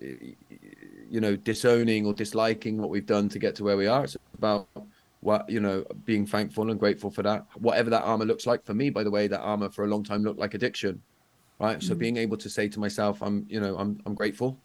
you 0.00 1.20
know, 1.20 1.36
disowning 1.36 2.04
or 2.04 2.12
disliking 2.12 2.78
what 2.78 2.90
we've 2.90 3.06
done 3.06 3.28
to 3.30 3.38
get 3.38 3.54
to 3.56 3.64
where 3.64 3.76
we 3.76 3.86
are. 3.86 4.04
It's 4.04 4.16
about 4.36 4.68
what 5.20 5.48
you 5.48 5.58
know 5.58 5.82
being 6.04 6.26
thankful 6.26 6.70
and 6.70 6.78
grateful 6.78 7.10
for 7.10 7.22
that 7.22 7.46
whatever 7.56 7.88
that 7.88 8.02
armor 8.02 8.26
looks 8.26 8.46
like 8.46 8.62
for 8.62 8.74
me 8.74 8.90
by 8.90 9.02
the 9.02 9.10
way 9.10 9.26
that 9.26 9.40
armor 9.40 9.70
for 9.70 9.86
a 9.86 9.88
long 9.88 10.04
time 10.04 10.22
looked 10.22 10.38
like 10.38 10.52
addiction 10.52 11.00
right 11.64 11.78
mm-hmm. 11.78 11.88
so 11.88 11.94
being 11.94 12.16
able 12.16 12.36
to 12.36 12.48
say 12.48 12.68
to 12.68 12.78
myself 12.80 13.22
i'm 13.22 13.46
you 13.48 13.60
know 13.60 13.76
i'm 13.76 14.00
i'm 14.06 14.14
grateful 14.14 14.58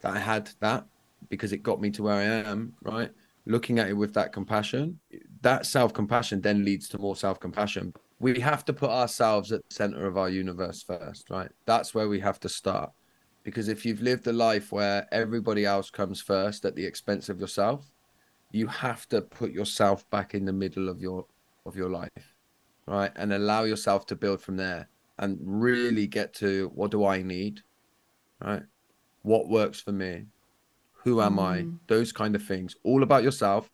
that 0.00 0.12
i 0.14 0.18
had 0.18 0.48
that 0.60 0.86
because 1.28 1.52
it 1.52 1.62
got 1.62 1.80
me 1.80 1.90
to 1.90 2.02
where 2.02 2.14
i 2.14 2.22
am 2.22 2.74
right 2.82 3.10
looking 3.46 3.78
at 3.78 3.88
it 3.88 3.94
with 3.94 4.14
that 4.14 4.32
compassion, 4.32 4.98
that 5.42 5.66
self 5.66 5.92
compassion 5.92 6.40
then 6.40 6.64
leads 6.64 6.88
to 6.88 6.98
more 6.98 7.16
self 7.16 7.40
compassion. 7.40 7.92
We 8.20 8.40
have 8.40 8.64
to 8.66 8.72
put 8.72 8.90
ourselves 8.90 9.52
at 9.52 9.68
the 9.68 9.74
center 9.74 10.06
of 10.06 10.16
our 10.16 10.30
universe 10.30 10.82
first, 10.82 11.30
right? 11.30 11.50
That's 11.66 11.94
where 11.94 12.08
we 12.08 12.20
have 12.20 12.40
to 12.40 12.48
start. 12.48 12.90
Because 13.42 13.68
if 13.68 13.84
you've 13.84 14.00
lived 14.00 14.26
a 14.26 14.32
life 14.32 14.72
where 14.72 15.06
everybody 15.12 15.66
else 15.66 15.90
comes 15.90 16.20
first 16.20 16.64
at 16.64 16.74
the 16.74 16.86
expense 16.86 17.28
of 17.28 17.38
yourself, 17.38 17.90
you 18.52 18.66
have 18.66 19.06
to 19.10 19.20
put 19.20 19.52
yourself 19.52 20.08
back 20.10 20.34
in 20.34 20.46
the 20.46 20.52
middle 20.52 20.88
of 20.88 21.00
your 21.00 21.26
of 21.66 21.76
your 21.76 21.90
life, 21.90 22.34
right? 22.86 23.12
And 23.16 23.32
allow 23.32 23.64
yourself 23.64 24.06
to 24.06 24.16
build 24.16 24.40
from 24.40 24.56
there 24.56 24.88
and 25.18 25.38
really 25.40 26.06
get 26.06 26.34
to 26.34 26.70
what 26.74 26.90
do 26.90 27.04
I 27.04 27.22
need, 27.22 27.60
right? 28.40 28.62
What 29.22 29.48
works 29.48 29.80
for 29.80 29.92
me? 29.92 30.26
Who 31.04 31.20
am 31.20 31.36
mm. 31.36 31.42
I? 31.42 31.66
Those 31.86 32.12
kind 32.12 32.34
of 32.34 32.42
things, 32.42 32.76
all 32.82 33.02
about 33.02 33.22
yourself. 33.22 33.70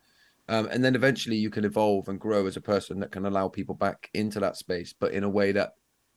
Um, 0.49 0.69
and 0.71 0.85
then 0.85 0.97
eventually 0.97 1.37
you 1.37 1.49
can 1.49 1.65
evolve 1.65 2.09
and 2.09 2.19
grow 2.19 2.47
as 2.47 2.57
a 2.57 2.61
person 2.61 2.99
that 3.01 3.13
can 3.13 3.25
allow 3.25 3.49
people 3.49 3.75
back 3.75 4.11
into 4.15 4.41
that 4.41 4.57
space, 4.57 4.93
but 4.93 5.13
in 5.13 5.23
a 5.23 5.29
way 5.29 5.53
that 5.53 5.75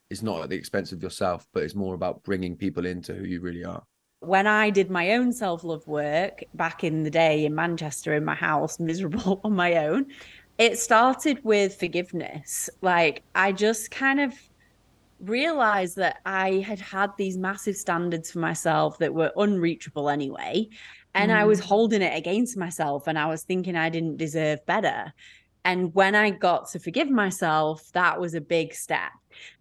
is 0.09 0.23
not 0.23 0.41
at 0.41 0.49
the 0.49 0.55
expense 0.55 0.91
of 0.91 1.03
yourself, 1.03 1.47
but 1.53 1.63
it's 1.63 1.75
more 1.75 1.93
about 1.93 2.23
bringing 2.23 2.55
people 2.55 2.85
into 2.85 3.13
who 3.13 3.25
you 3.25 3.41
really 3.41 3.63
are. 3.63 3.83
When 4.21 4.47
I 4.47 4.69
did 4.69 4.89
my 4.89 5.13
own 5.13 5.33
self 5.33 5.63
love 5.63 5.85
work 5.87 6.43
back 6.53 6.83
in 6.83 7.03
the 7.03 7.09
day 7.09 7.45
in 7.45 7.53
Manchester 7.53 8.15
in 8.15 8.25
my 8.25 8.35
house, 8.35 8.79
miserable 8.89 9.41
on 9.43 9.55
my 9.55 9.85
own, 9.85 10.07
it 10.57 10.79
started 10.79 11.43
with 11.43 11.75
forgiveness. 11.75 12.69
Like, 12.81 13.23
I 13.35 13.51
just 13.51 13.91
kind 13.91 14.19
of 14.19 14.33
realized 15.23 15.95
that 15.97 16.19
I 16.25 16.63
had 16.65 16.79
had 16.79 17.11
these 17.17 17.37
massive 17.37 17.75
standards 17.75 18.31
for 18.31 18.39
myself 18.39 18.97
that 18.99 19.13
were 19.13 19.31
unreachable 19.35 20.09
anyway. 20.09 20.69
And 21.15 21.31
mm. 21.31 21.35
I 21.35 21.45
was 21.45 21.59
mm. 21.59 21.65
holding 21.65 22.01
it 22.01 22.17
against 22.17 22.57
myself 22.57 23.07
and 23.07 23.17
I 23.17 23.27
was 23.27 23.43
thinking 23.43 23.75
I 23.75 23.89
didn't 23.89 24.17
deserve 24.17 24.65
better. 24.65 25.13
And 25.65 25.93
when 25.95 26.13
I 26.13 26.29
got 26.31 26.69
to 26.71 26.79
forgive 26.79 27.09
myself, 27.09 27.89
that 27.93 28.19
was 28.19 28.33
a 28.33 28.41
big 28.41 28.73
step. 28.73 29.11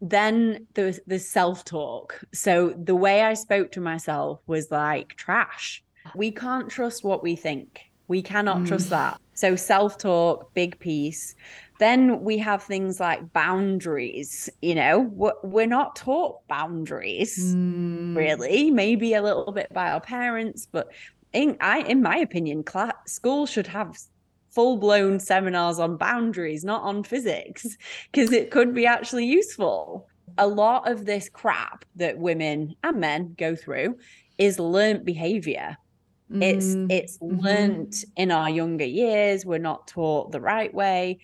Then 0.01 0.67
there 0.75 0.87
was 0.87 1.01
the 1.07 1.19
self 1.19 1.65
talk. 1.65 2.21
So 2.33 2.75
the 2.77 2.97
way 2.97 3.23
I 3.23 3.35
spoke 3.35 3.71
to 3.73 3.81
myself 3.81 4.41
was 4.47 4.71
like 4.71 5.15
trash. 5.17 5.83
We 6.17 6.33
can't 6.33 6.69
trust 6.69 7.05
what 7.05 7.23
we 7.23 7.37
think. 7.37 7.81
We 8.09 8.21
cannot 8.21 8.59
mm. 8.59 8.69
trust 8.69 8.91
that. 8.91 9.21
So 9.35 9.55
self 9.55 9.97
talk, 9.97 10.53
big 10.55 10.79
piece. 10.81 11.35
Then 11.83 12.23
we 12.23 12.39
have 12.39 12.63
things 12.63 13.01
like 13.01 13.33
boundaries. 13.33 14.49
You 14.61 14.77
know, 14.77 15.01
we're 15.43 15.67
not 15.67 15.97
taught 15.97 16.47
boundaries 16.47 17.57
mm. 17.57 18.17
really. 18.17 18.71
Maybe 18.71 19.15
a 19.15 19.23
little 19.23 19.51
bit 19.51 19.67
by 19.75 19.91
our 19.91 20.01
parents, 20.01 20.69
but 20.71 20.93
in 21.33 21.57
I, 21.61 21.81
in 21.81 22.01
my 22.01 22.19
opinion, 22.19 22.63
class, 22.63 22.95
school 23.07 23.47
should 23.47 23.67
have 23.67 23.99
full 24.51 24.77
blown 24.77 25.19
seminars 25.19 25.81
on 25.81 25.97
boundaries, 25.97 26.63
not 26.65 26.83
on 26.83 27.03
physics, 27.03 27.77
because 28.13 28.31
it 28.31 28.53
could 28.53 28.73
be 28.73 28.87
actually 28.87 29.27
useful. 29.27 30.07
A 30.39 30.47
lot 30.47 30.89
of 30.89 31.05
this 31.05 31.29
crap 31.29 31.85
that 31.97 32.17
women 32.17 32.77
and 32.85 33.01
men 33.01 33.35
go 33.37 33.57
through 33.57 33.97
is 34.39 34.61
learned 34.61 35.05
behavior. 35.05 35.77
Mm. 36.31 36.43
It's 36.45 36.77
it's 36.89 37.19
mm-hmm. 37.19 37.41
learned 37.41 37.95
in 38.17 38.31
our 38.31 38.49
younger 38.49 38.85
years. 38.85 39.45
We're 39.45 39.59
not 39.59 39.89
taught 39.89 40.31
the 40.31 40.41
right 40.41 40.73
way. 40.73 41.19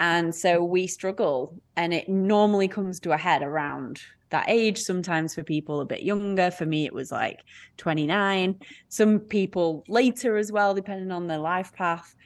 And 0.00 0.34
so 0.34 0.64
we 0.64 0.86
struggle. 0.86 1.54
And 1.76 1.94
it 1.94 2.08
normally 2.08 2.68
comes 2.68 2.98
to 3.00 3.12
a 3.12 3.16
head 3.16 3.42
around 3.42 4.00
that 4.30 4.46
age. 4.48 4.78
Sometimes 4.78 5.34
for 5.34 5.42
people 5.42 5.80
a 5.80 5.84
bit 5.84 6.02
younger. 6.02 6.50
For 6.50 6.66
me, 6.66 6.86
it 6.86 6.92
was 6.92 7.12
like 7.12 7.40
29. 7.76 8.58
Some 8.88 9.20
people 9.20 9.84
later 9.86 10.36
as 10.36 10.50
well, 10.50 10.74
depending 10.74 11.12
on 11.12 11.26
their 11.26 11.38
life 11.38 11.72
path. 11.74 12.16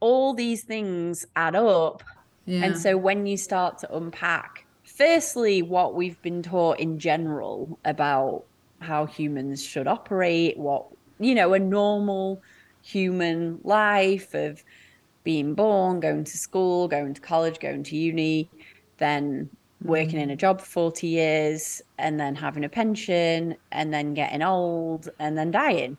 All 0.00 0.34
these 0.34 0.62
things 0.62 1.26
add 1.34 1.56
up. 1.56 2.02
Yeah. 2.44 2.64
And 2.64 2.78
so 2.78 2.96
when 2.96 3.26
you 3.26 3.36
start 3.36 3.78
to 3.78 3.96
unpack, 3.96 4.66
firstly, 4.84 5.62
what 5.62 5.94
we've 5.94 6.20
been 6.22 6.42
taught 6.42 6.80
in 6.80 6.98
general 6.98 7.78
about 7.84 8.44
how 8.80 9.06
humans 9.06 9.64
should 9.64 9.86
operate, 9.86 10.58
what 10.58 10.86
you 11.20 11.34
know, 11.34 11.54
a 11.54 11.58
normal 11.58 12.42
human 12.82 13.60
life 13.62 14.34
of 14.34 14.64
being 15.24 15.54
born, 15.54 16.00
going 16.00 16.24
to 16.24 16.38
school, 16.38 16.88
going 16.88 17.14
to 17.14 17.20
college, 17.20 17.60
going 17.60 17.82
to 17.84 17.96
uni, 17.96 18.48
then 18.98 19.48
working 19.82 20.20
in 20.20 20.30
a 20.30 20.34
mm. 20.34 20.38
job 20.38 20.60
for 20.60 20.66
40 20.66 21.06
years, 21.06 21.82
and 21.98 22.18
then 22.18 22.34
having 22.34 22.64
a 22.64 22.68
pension, 22.68 23.56
and 23.70 23.92
then 23.92 24.14
getting 24.14 24.42
old, 24.42 25.08
and 25.18 25.36
then 25.36 25.50
dying. 25.50 25.96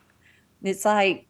It's 0.62 0.84
like, 0.84 1.26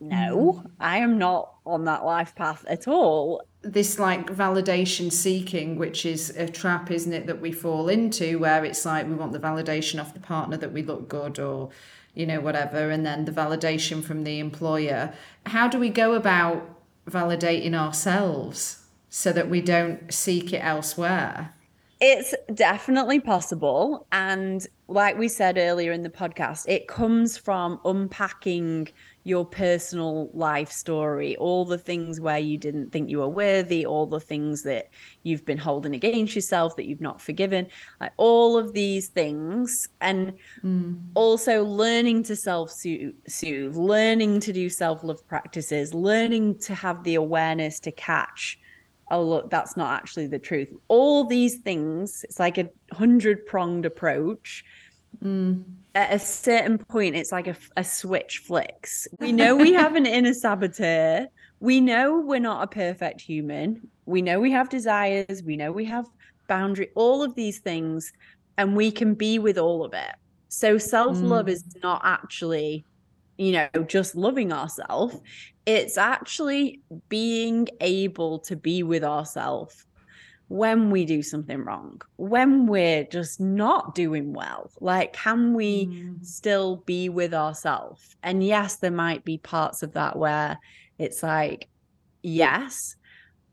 no, 0.00 0.62
mm. 0.64 0.70
I 0.80 0.98
am 0.98 1.18
not 1.18 1.54
on 1.64 1.84
that 1.84 2.04
life 2.04 2.34
path 2.34 2.64
at 2.68 2.88
all. 2.88 3.42
This 3.62 3.98
like 3.98 4.26
validation 4.26 5.12
seeking, 5.12 5.76
which 5.76 6.04
is 6.04 6.30
a 6.30 6.48
trap, 6.48 6.90
isn't 6.90 7.12
it, 7.12 7.26
that 7.26 7.40
we 7.40 7.52
fall 7.52 7.88
into 7.88 8.38
where 8.38 8.64
it's 8.64 8.84
like 8.84 9.06
we 9.06 9.14
want 9.14 9.32
the 9.32 9.38
validation 9.38 10.00
off 10.00 10.14
the 10.14 10.20
partner 10.20 10.56
that 10.56 10.72
we 10.72 10.82
look 10.82 11.08
good 11.08 11.38
or 11.38 11.70
you 12.14 12.26
know, 12.26 12.40
whatever, 12.40 12.90
and 12.90 13.06
then 13.06 13.24
the 13.24 13.32
validation 13.32 14.04
from 14.04 14.24
the 14.24 14.38
employer. 14.38 15.12
How 15.46 15.68
do 15.68 15.78
we 15.78 15.88
go 15.88 16.12
about 16.12 16.68
validating 17.08 17.74
ourselves 17.74 18.84
so 19.08 19.32
that 19.32 19.48
we 19.48 19.60
don't 19.60 20.12
seek 20.12 20.52
it 20.52 20.58
elsewhere? 20.58 21.54
It's 22.04 22.34
definitely 22.52 23.20
possible. 23.20 24.08
And 24.10 24.66
like 24.88 25.16
we 25.16 25.28
said 25.28 25.56
earlier 25.56 25.92
in 25.92 26.02
the 26.02 26.10
podcast, 26.10 26.64
it 26.66 26.88
comes 26.88 27.38
from 27.38 27.78
unpacking 27.84 28.88
your 29.22 29.46
personal 29.46 30.28
life 30.34 30.72
story, 30.72 31.36
all 31.36 31.64
the 31.64 31.78
things 31.78 32.18
where 32.18 32.40
you 32.40 32.58
didn't 32.58 32.90
think 32.90 33.08
you 33.08 33.18
were 33.18 33.28
worthy, 33.28 33.86
all 33.86 34.06
the 34.06 34.18
things 34.18 34.64
that 34.64 34.90
you've 35.22 35.44
been 35.44 35.58
holding 35.58 35.94
against 35.94 36.34
yourself 36.34 36.74
that 36.74 36.86
you've 36.86 37.00
not 37.00 37.20
forgiven, 37.20 37.68
like 38.00 38.10
all 38.16 38.58
of 38.58 38.72
these 38.72 39.06
things. 39.06 39.88
And 40.00 40.32
mm. 40.64 41.00
also 41.14 41.62
learning 41.62 42.24
to 42.24 42.34
self 42.34 42.72
soothe, 42.72 43.76
learning 43.76 44.40
to 44.40 44.52
do 44.52 44.68
self 44.68 45.04
love 45.04 45.24
practices, 45.28 45.94
learning 45.94 46.58
to 46.62 46.74
have 46.74 47.04
the 47.04 47.14
awareness 47.14 47.78
to 47.78 47.92
catch. 47.92 48.58
Oh, 49.10 49.22
look, 49.22 49.50
that's 49.50 49.76
not 49.76 49.92
actually 49.92 50.26
the 50.26 50.38
truth. 50.38 50.68
All 50.88 51.24
these 51.24 51.56
things, 51.56 52.24
it's 52.24 52.38
like 52.38 52.58
a 52.58 52.70
hundred 52.92 53.46
pronged 53.46 53.84
approach. 53.84 54.64
Mm 55.22 55.64
at 55.94 56.12
a 56.12 56.18
certain 56.18 56.78
point, 56.78 57.16
it's 57.16 57.32
like 57.32 57.46
a, 57.46 57.56
a 57.76 57.84
switch 57.84 58.38
flicks. 58.38 59.06
We 59.18 59.32
know 59.32 59.56
we 59.56 59.72
have 59.74 59.94
an 59.94 60.06
inner 60.18 60.32
saboteur. 60.32 61.26
We 61.60 61.80
know 61.80 62.20
we're 62.20 62.40
not 62.40 62.62
a 62.62 62.66
perfect 62.66 63.20
human. 63.20 63.88
We 64.06 64.22
know 64.22 64.40
we 64.40 64.50
have 64.52 64.68
desires. 64.68 65.42
We 65.44 65.56
know 65.56 65.70
we 65.70 65.84
have 65.86 66.06
boundary, 66.48 66.90
all 66.94 67.22
of 67.22 67.34
these 67.34 67.58
things, 67.58 68.12
and 68.56 68.76
we 68.76 68.90
can 68.90 69.14
be 69.14 69.38
with 69.38 69.58
all 69.58 69.84
of 69.84 69.92
it. 69.92 70.14
So 70.48 70.78
self 70.78 71.18
love 71.20 71.46
mm. 71.46 71.50
is 71.50 71.64
not 71.82 72.02
actually, 72.04 72.84
you 73.42 73.52
know, 73.52 73.68
just 73.86 74.14
loving 74.14 74.52
ourselves. 74.52 75.20
It's 75.66 75.96
actually 75.98 76.80
being 77.08 77.68
able 77.80 78.40
to 78.40 78.56
be 78.56 78.82
with 78.82 79.04
ourselves 79.04 79.86
when 80.52 80.90
we 80.90 81.06
do 81.06 81.22
something 81.22 81.64
wrong, 81.64 82.02
when 82.16 82.66
we're 82.66 83.04
just 83.04 83.40
not 83.40 83.94
doing 83.94 84.34
well? 84.34 84.70
Like, 84.80 85.14
can 85.14 85.54
we 85.54 85.86
mm. 85.86 86.24
still 86.24 86.76
be 86.84 87.08
with 87.08 87.32
ourselves? 87.32 88.16
And 88.22 88.44
yes, 88.44 88.76
there 88.76 88.90
might 88.90 89.24
be 89.24 89.38
parts 89.38 89.82
of 89.82 89.94
that 89.94 90.18
where 90.18 90.58
it's 90.98 91.22
like, 91.22 91.68
yes, 92.22 92.96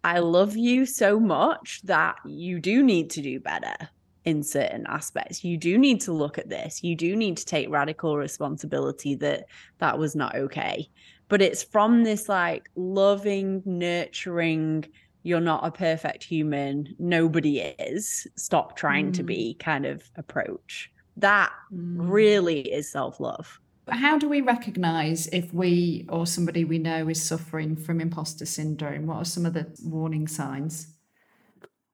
I 0.03 0.19
love 0.19 0.57
you 0.57 0.85
so 0.85 1.21
much 1.21 1.81
that 1.83 2.17
you 2.25 2.59
do 2.59 2.83
need 2.83 3.11
to 3.11 3.21
do 3.21 3.39
better 3.39 3.89
in 4.25 4.43
certain 4.43 4.85
aspects. 4.87 5.43
You 5.43 5.57
do 5.57 5.77
need 5.77 6.01
to 6.01 6.11
look 6.11 6.37
at 6.37 6.49
this. 6.49 6.83
You 6.83 6.95
do 6.95 7.15
need 7.15 7.37
to 7.37 7.45
take 7.45 7.69
radical 7.69 8.17
responsibility 8.17 9.15
that 9.15 9.45
that 9.79 9.97
was 9.97 10.15
not 10.15 10.35
okay. 10.35 10.89
But 11.29 11.41
it's 11.41 11.63
from 11.63 12.03
this 12.03 12.27
like 12.27 12.69
loving, 12.75 13.61
nurturing, 13.65 14.85
you're 15.23 15.39
not 15.39 15.65
a 15.65 15.71
perfect 15.71 16.23
human 16.23 16.95
nobody 16.97 17.59
is 17.59 18.27
stop 18.35 18.75
trying 18.75 19.11
mm. 19.11 19.13
to 19.13 19.23
be 19.23 19.55
kind 19.59 19.85
of 19.85 20.09
approach 20.15 20.91
that 21.17 21.51
mm. 21.73 21.95
really 21.97 22.61
is 22.61 22.91
self-love 22.91 23.59
how 23.89 24.17
do 24.17 24.29
we 24.29 24.41
recognize 24.41 25.27
if 25.27 25.53
we 25.53 26.05
or 26.09 26.25
somebody 26.25 26.63
we 26.63 26.77
know 26.77 27.07
is 27.09 27.21
suffering 27.21 27.75
from 27.75 27.99
imposter 27.99 28.45
syndrome 28.45 29.07
what 29.07 29.17
are 29.17 29.25
some 29.25 29.45
of 29.45 29.53
the 29.53 29.67
warning 29.83 30.27
signs 30.27 30.95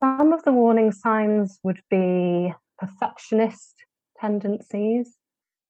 some 0.05 0.33
of 0.33 0.43
the 0.43 0.51
warning 0.51 0.91
signs 0.91 1.59
would 1.63 1.81
be 1.89 2.53
perfectionist 2.77 3.73
tendencies 4.19 5.17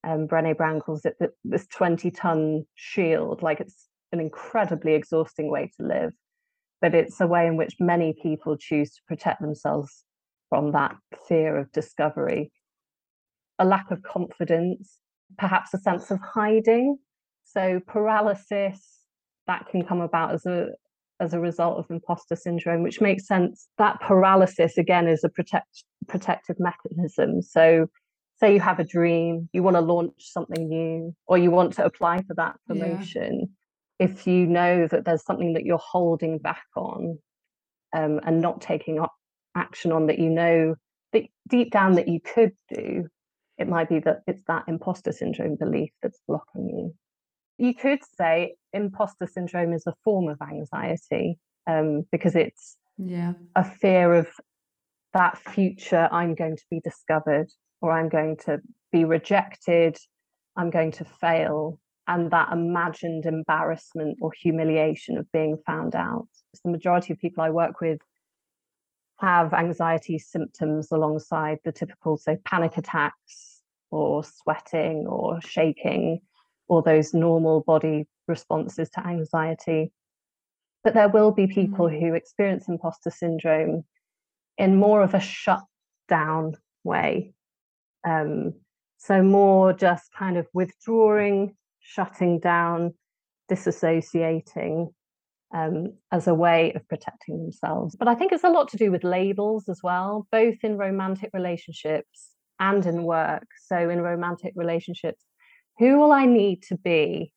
um, 0.06 0.28
Brene 0.28 0.56
Brown 0.56 0.82
calls 0.82 1.04
it 1.06 1.16
this 1.44 1.66
20 1.68 2.12
ton 2.12 2.66
shield. 2.76 3.42
Like 3.42 3.60
it's 3.60 3.88
an 4.12 4.20
incredibly 4.20 4.94
exhausting 4.94 5.50
way 5.50 5.72
to 5.78 5.88
live 5.88 6.14
but 6.82 6.94
it's 6.94 7.20
a 7.22 7.28
way 7.28 7.48
in 7.48 7.58
which 7.58 7.76
many 7.80 8.14
people 8.22 8.58
choose 8.58 8.92
to 8.92 9.02
protect 9.08 9.42
themselves 9.42 10.04
from 10.50 10.74
that 10.74 10.96
fear 11.28 11.58
of 11.58 11.72
discovery. 11.72 12.52
A 13.58 13.66
lack 13.66 13.90
of 13.90 14.04
confidence, 14.04 15.00
perhaps 15.38 15.74
a 15.74 15.80
sense 15.80 16.12
of 16.12 16.20
hiding. 16.20 16.98
So, 17.46 17.80
paralysis, 17.88 19.00
that 19.48 19.68
can 19.70 19.84
come 19.84 20.02
about 20.02 20.34
as 20.34 20.46
a 20.46 20.68
as 21.20 21.34
a 21.34 21.40
result 21.40 21.78
of 21.78 21.86
imposter 21.90 22.36
syndrome, 22.36 22.84
which 22.84 23.02
makes 23.02 23.26
sense. 23.28 23.68
That 23.78 24.00
paralysis 24.02 24.78
again 24.78 25.08
is 25.08 25.24
a 25.24 25.30
protect 25.30 25.84
protective 26.08 26.58
mechanism. 26.60 27.42
So 27.42 27.88
say 28.40 28.54
you 28.54 28.60
have 28.60 28.80
a 28.80 28.84
dream, 28.84 29.50
you 29.54 29.64
want 29.64 29.76
to 29.76 29.82
launch 29.82 30.14
something 30.18 30.68
new, 30.68 31.16
or 31.28 31.38
you 31.38 31.52
want 31.52 31.74
to 31.74 31.86
apply 31.86 32.22
for 32.24 32.34
that 32.36 32.56
promotion. 32.68 33.48
Yeah. 34.00 34.08
If 34.08 34.28
you 34.28 34.46
know 34.46 34.88
that 34.88 35.06
there's 35.06 35.24
something 35.24 35.54
that 35.54 35.64
you're 35.64 35.78
holding 35.78 36.38
back 36.38 36.66
on 36.76 37.18
um, 37.96 38.20
and 38.26 38.42
not 38.42 38.60
taking 38.60 39.04
action 39.56 39.94
on 39.94 40.08
that 40.08 40.20
you 40.20 40.30
know 40.30 40.76
that 41.14 41.24
deep 41.48 41.72
down 41.72 41.94
that 41.94 42.10
you 42.10 42.20
could 42.20 42.52
do, 42.74 43.08
it 43.58 43.70
might 43.70 43.88
be 43.88 44.00
that 44.00 44.22
it's 44.28 44.44
that 44.48 44.66
imposter 44.68 45.14
syndrome 45.14 45.56
belief 45.56 45.92
that's 46.02 46.20
blocking 46.28 46.70
you. 46.70 46.94
You 47.58 47.74
could 47.74 48.00
say 48.18 48.56
imposter 48.74 49.28
syndrome 49.28 49.74
is 49.74 49.88
a 49.88 49.94
form 50.04 50.28
of 50.28 50.42
anxiety 50.42 51.40
um, 51.68 52.06
because 52.12 52.36
it's 52.36 52.78
yeah. 52.98 53.34
a 53.56 53.64
fear 53.64 54.14
of 54.14 54.28
that 55.14 55.38
future 55.38 56.10
I'm 56.12 56.36
going 56.36 56.58
to 56.58 56.66
be 56.70 56.82
discovered 56.82 57.48
or 57.82 57.92
I'm 57.92 58.10
going 58.10 58.38
to 58.46 58.60
be 58.92 59.06
rejected, 59.06 59.98
I'm 60.58 60.70
going 60.70 60.92
to 60.94 61.06
fail, 61.06 61.80
and 62.08 62.32
that 62.32 62.52
imagined 62.52 63.26
embarrassment 63.26 64.18
or 64.22 64.32
humiliation 64.32 65.18
of 65.18 65.32
being 65.32 65.58
found 65.66 65.96
out. 65.96 66.28
The 66.64 66.72
majority 66.72 67.14
of 67.14 67.20
people 67.20 67.44
I 67.44 67.50
work 67.50 67.82
with 67.82 68.00
have 69.20 69.54
anxiety 69.54 70.20
symptoms 70.20 70.92
alongside 70.92 71.60
the 71.64 71.72
typical, 71.72 72.18
so 72.18 72.38
panic 72.46 72.78
attacks 72.78 73.62
or 73.92 74.24
sweating 74.24 75.06
or 75.08 75.40
shaking 75.42 76.20
or 76.68 76.82
those 76.82 77.14
normal 77.14 77.62
body 77.62 78.08
responses 78.28 78.90
to 78.92 79.06
anxiety. 79.06 79.92
But 80.84 80.94
there 80.94 81.10
will 81.10 81.32
be 81.32 81.48
people 81.48 81.88
mm. 81.88 82.00
who 82.00 82.14
experience 82.14 82.68
imposter 82.68 83.10
syndrome 83.10 83.84
in 84.58 84.78
more 84.78 85.02
of 85.02 85.14
a 85.14 85.20
shut 85.20 85.64
down 86.08 86.56
way. 86.84 87.34
Um, 88.08 88.54
so, 88.98 89.22
more 89.22 89.74
just 89.74 90.14
kind 90.14 90.38
of 90.38 90.48
withdrawing, 90.54 91.56
shutting 91.80 92.40
down, 92.40 92.94
disassociating 93.52 94.94
um, 95.54 95.94
as 96.12 96.28
a 96.28 96.34
way 96.34 96.74
of 96.74 96.88
protecting 96.88 97.38
themselves. 97.38 97.96
But 97.96 98.08
I 98.08 98.16
think 98.16 98.32
it's 98.32 98.44
a 98.44 98.50
lot 98.50 98.70
to 98.70 98.78
do 98.78 98.92
with 98.92 99.04
labels 99.04 99.70
as 99.70 99.82
well, 99.84 100.28
both 100.32 100.64
in 100.64 100.78
romantic 100.78 101.32
relationships 101.34 102.32
and 102.60 102.86
in 102.86 103.04
work. 103.04 103.48
So, 103.66 103.90
in 103.90 104.02
romantic 104.02 104.54
relationships, 104.56 105.24
who 105.78 105.98
will 105.98 106.12
I 106.12 106.26
need 106.26 106.64
to 106.64 106.78
be 106.78 107.34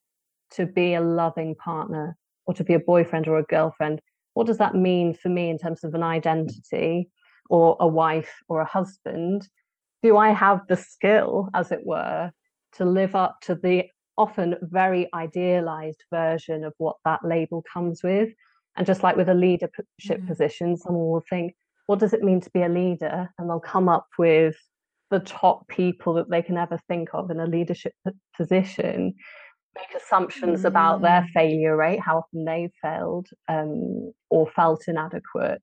to 0.52 0.66
be 0.66 0.94
a 0.94 1.00
loving 1.00 1.54
partner 1.54 2.16
or 2.46 2.54
to 2.54 2.64
be 2.64 2.74
a 2.74 2.80
boyfriend 2.80 3.28
or 3.28 3.38
a 3.38 3.44
girlfriend? 3.44 4.00
What 4.34 4.46
does 4.46 4.58
that 4.58 4.74
mean 4.74 5.14
for 5.14 5.28
me 5.28 5.50
in 5.50 5.58
terms 5.58 5.84
of 5.84 5.94
an 5.94 6.02
identity 6.02 7.10
or 7.50 7.76
a 7.80 7.86
wife 7.86 8.32
or 8.48 8.60
a 8.60 8.68
husband? 8.68 9.48
Do 10.02 10.16
I 10.16 10.30
have 10.30 10.60
the 10.68 10.76
skill, 10.76 11.48
as 11.54 11.72
it 11.72 11.80
were, 11.84 12.30
to 12.74 12.84
live 12.84 13.16
up 13.16 13.40
to 13.42 13.54
the 13.56 13.86
often 14.16 14.56
very 14.62 15.08
idealized 15.12 16.04
version 16.12 16.64
of 16.64 16.72
what 16.78 16.96
that 17.04 17.24
label 17.24 17.64
comes 17.72 18.02
with? 18.02 18.30
And 18.76 18.86
just 18.86 19.02
like 19.02 19.16
with 19.16 19.28
a 19.28 19.34
leadership 19.34 19.86
mm-hmm. 20.00 20.26
position, 20.26 20.76
someone 20.76 21.10
will 21.10 21.24
think, 21.28 21.54
what 21.86 21.98
does 21.98 22.12
it 22.12 22.22
mean 22.22 22.40
to 22.42 22.50
be 22.50 22.62
a 22.62 22.68
leader? 22.68 23.28
And 23.38 23.50
they'll 23.50 23.58
come 23.58 23.88
up 23.88 24.06
with 24.18 24.56
the 25.10 25.20
top 25.20 25.66
people 25.68 26.14
that 26.14 26.30
they 26.30 26.42
can 26.42 26.56
ever 26.56 26.78
think 26.88 27.08
of 27.14 27.30
in 27.30 27.40
a 27.40 27.46
leadership 27.46 27.94
position 28.36 29.14
make 29.74 30.02
assumptions 30.02 30.62
mm. 30.62 30.64
about 30.66 31.02
their 31.02 31.22
mm. 31.22 31.30
failure 31.32 31.76
rate 31.76 32.00
how 32.00 32.18
often 32.18 32.44
they've 32.44 32.72
failed 32.82 33.28
um, 33.48 34.12
or 34.30 34.48
felt 34.50 34.82
inadequate 34.86 35.62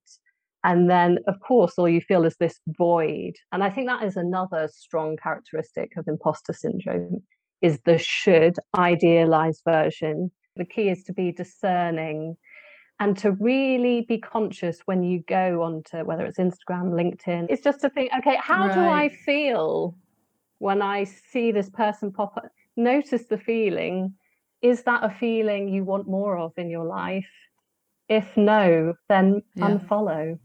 and 0.64 0.90
then 0.90 1.18
of 1.26 1.34
course 1.40 1.74
all 1.76 1.88
you 1.88 2.00
feel 2.00 2.24
is 2.24 2.36
this 2.38 2.60
void 2.78 3.32
and 3.52 3.62
i 3.62 3.70
think 3.70 3.88
that 3.88 4.02
is 4.02 4.16
another 4.16 4.68
strong 4.72 5.16
characteristic 5.22 5.92
of 5.96 6.04
imposter 6.08 6.52
syndrome 6.52 7.22
is 7.62 7.78
the 7.84 7.98
should 7.98 8.56
idealized 8.76 9.62
version 9.68 10.30
the 10.56 10.64
key 10.64 10.88
is 10.88 11.02
to 11.04 11.12
be 11.12 11.32
discerning 11.32 12.36
and 13.00 13.16
to 13.18 13.32
really 13.32 14.02
be 14.02 14.18
conscious 14.18 14.80
when 14.86 15.02
you 15.02 15.22
go 15.28 15.62
onto 15.62 15.98
whether 15.98 16.24
it's 16.24 16.38
Instagram, 16.38 16.90
LinkedIn, 16.92 17.46
it's 17.50 17.62
just 17.62 17.80
to 17.82 17.90
think, 17.90 18.10
okay, 18.18 18.36
how 18.40 18.66
right. 18.66 18.74
do 18.74 18.80
I 18.80 19.08
feel 19.08 19.94
when 20.58 20.80
I 20.80 21.04
see 21.04 21.52
this 21.52 21.68
person 21.68 22.10
pop 22.10 22.36
up? 22.36 22.50
Notice 22.76 23.24
the 23.24 23.38
feeling. 23.38 24.14
Is 24.62 24.82
that 24.84 25.04
a 25.04 25.10
feeling 25.10 25.68
you 25.68 25.84
want 25.84 26.08
more 26.08 26.38
of 26.38 26.52
in 26.56 26.70
your 26.70 26.86
life? 26.86 27.28
If 28.08 28.36
no, 28.36 28.94
then 29.08 29.42
yeah. 29.54 29.68
unfollow. 29.68 30.38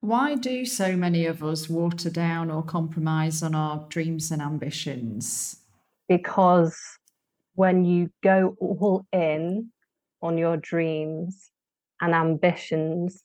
Why 0.00 0.34
do 0.34 0.64
so 0.64 0.96
many 0.96 1.26
of 1.26 1.44
us 1.44 1.68
water 1.68 2.10
down 2.10 2.50
or 2.50 2.62
compromise 2.62 3.42
on 3.42 3.54
our 3.54 3.86
dreams 3.88 4.30
and 4.30 4.42
ambitions? 4.42 5.60
Because 6.08 6.76
when 7.54 7.84
you 7.84 8.10
go 8.22 8.56
all 8.58 9.06
in 9.12 9.70
on 10.20 10.38
your 10.38 10.56
dreams, 10.56 11.52
and 12.02 12.14
ambitions, 12.14 13.22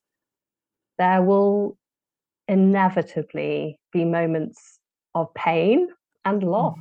there 0.97 1.21
will 1.21 1.77
inevitably 2.47 3.79
be 3.91 4.05
moments 4.05 4.79
of 5.15 5.33
pain 5.33 5.89
and 6.23 6.43
loss, 6.43 6.77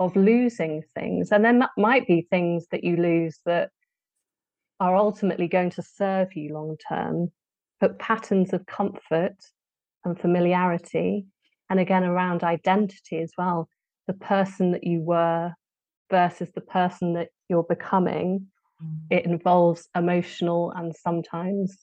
mm. 0.00 0.04
of 0.04 0.16
losing 0.16 0.82
things. 0.94 1.30
And 1.32 1.44
then 1.44 1.60
that 1.60 1.70
might 1.78 2.06
be 2.06 2.26
things 2.28 2.66
that 2.72 2.84
you 2.84 2.96
lose 2.96 3.38
that 3.46 3.70
are 4.80 4.96
ultimately 4.96 5.48
going 5.48 5.70
to 5.70 5.82
serve 5.82 6.34
you 6.34 6.52
long 6.52 6.76
term, 6.88 7.30
but 7.80 7.98
patterns 7.98 8.52
of 8.52 8.66
comfort 8.66 9.36
and 10.04 10.18
familiarity, 10.18 11.24
and 11.70 11.78
again 11.78 12.04
around 12.04 12.42
identity 12.42 13.20
as 13.20 13.32
well, 13.38 13.68
the 14.08 14.12
person 14.12 14.72
that 14.72 14.84
you 14.84 15.00
were 15.00 15.52
versus 16.10 16.50
the 16.54 16.60
person 16.60 17.14
that 17.14 17.28
you're 17.48 17.62
becoming 17.62 18.48
it 19.10 19.24
involves 19.24 19.88
emotional 19.94 20.70
and 20.72 20.94
sometimes 20.94 21.76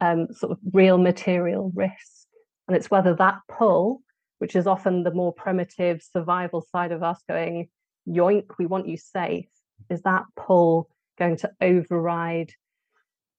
um, 0.00 0.28
sort 0.32 0.52
of 0.52 0.58
real 0.72 0.98
material 0.98 1.72
risk. 1.74 2.26
And 2.66 2.76
it's 2.76 2.90
whether 2.90 3.14
that 3.16 3.38
pull, 3.48 4.02
which 4.38 4.56
is 4.56 4.66
often 4.66 5.02
the 5.02 5.14
more 5.14 5.32
primitive 5.32 6.02
survival 6.02 6.64
side 6.72 6.92
of 6.92 7.02
us 7.02 7.20
going, 7.28 7.68
yoink, 8.08 8.46
we 8.58 8.66
want 8.66 8.88
you 8.88 8.96
safe, 8.96 9.46
is 9.90 10.02
that 10.02 10.24
pull 10.36 10.88
going 11.18 11.36
to 11.38 11.50
override 11.60 12.50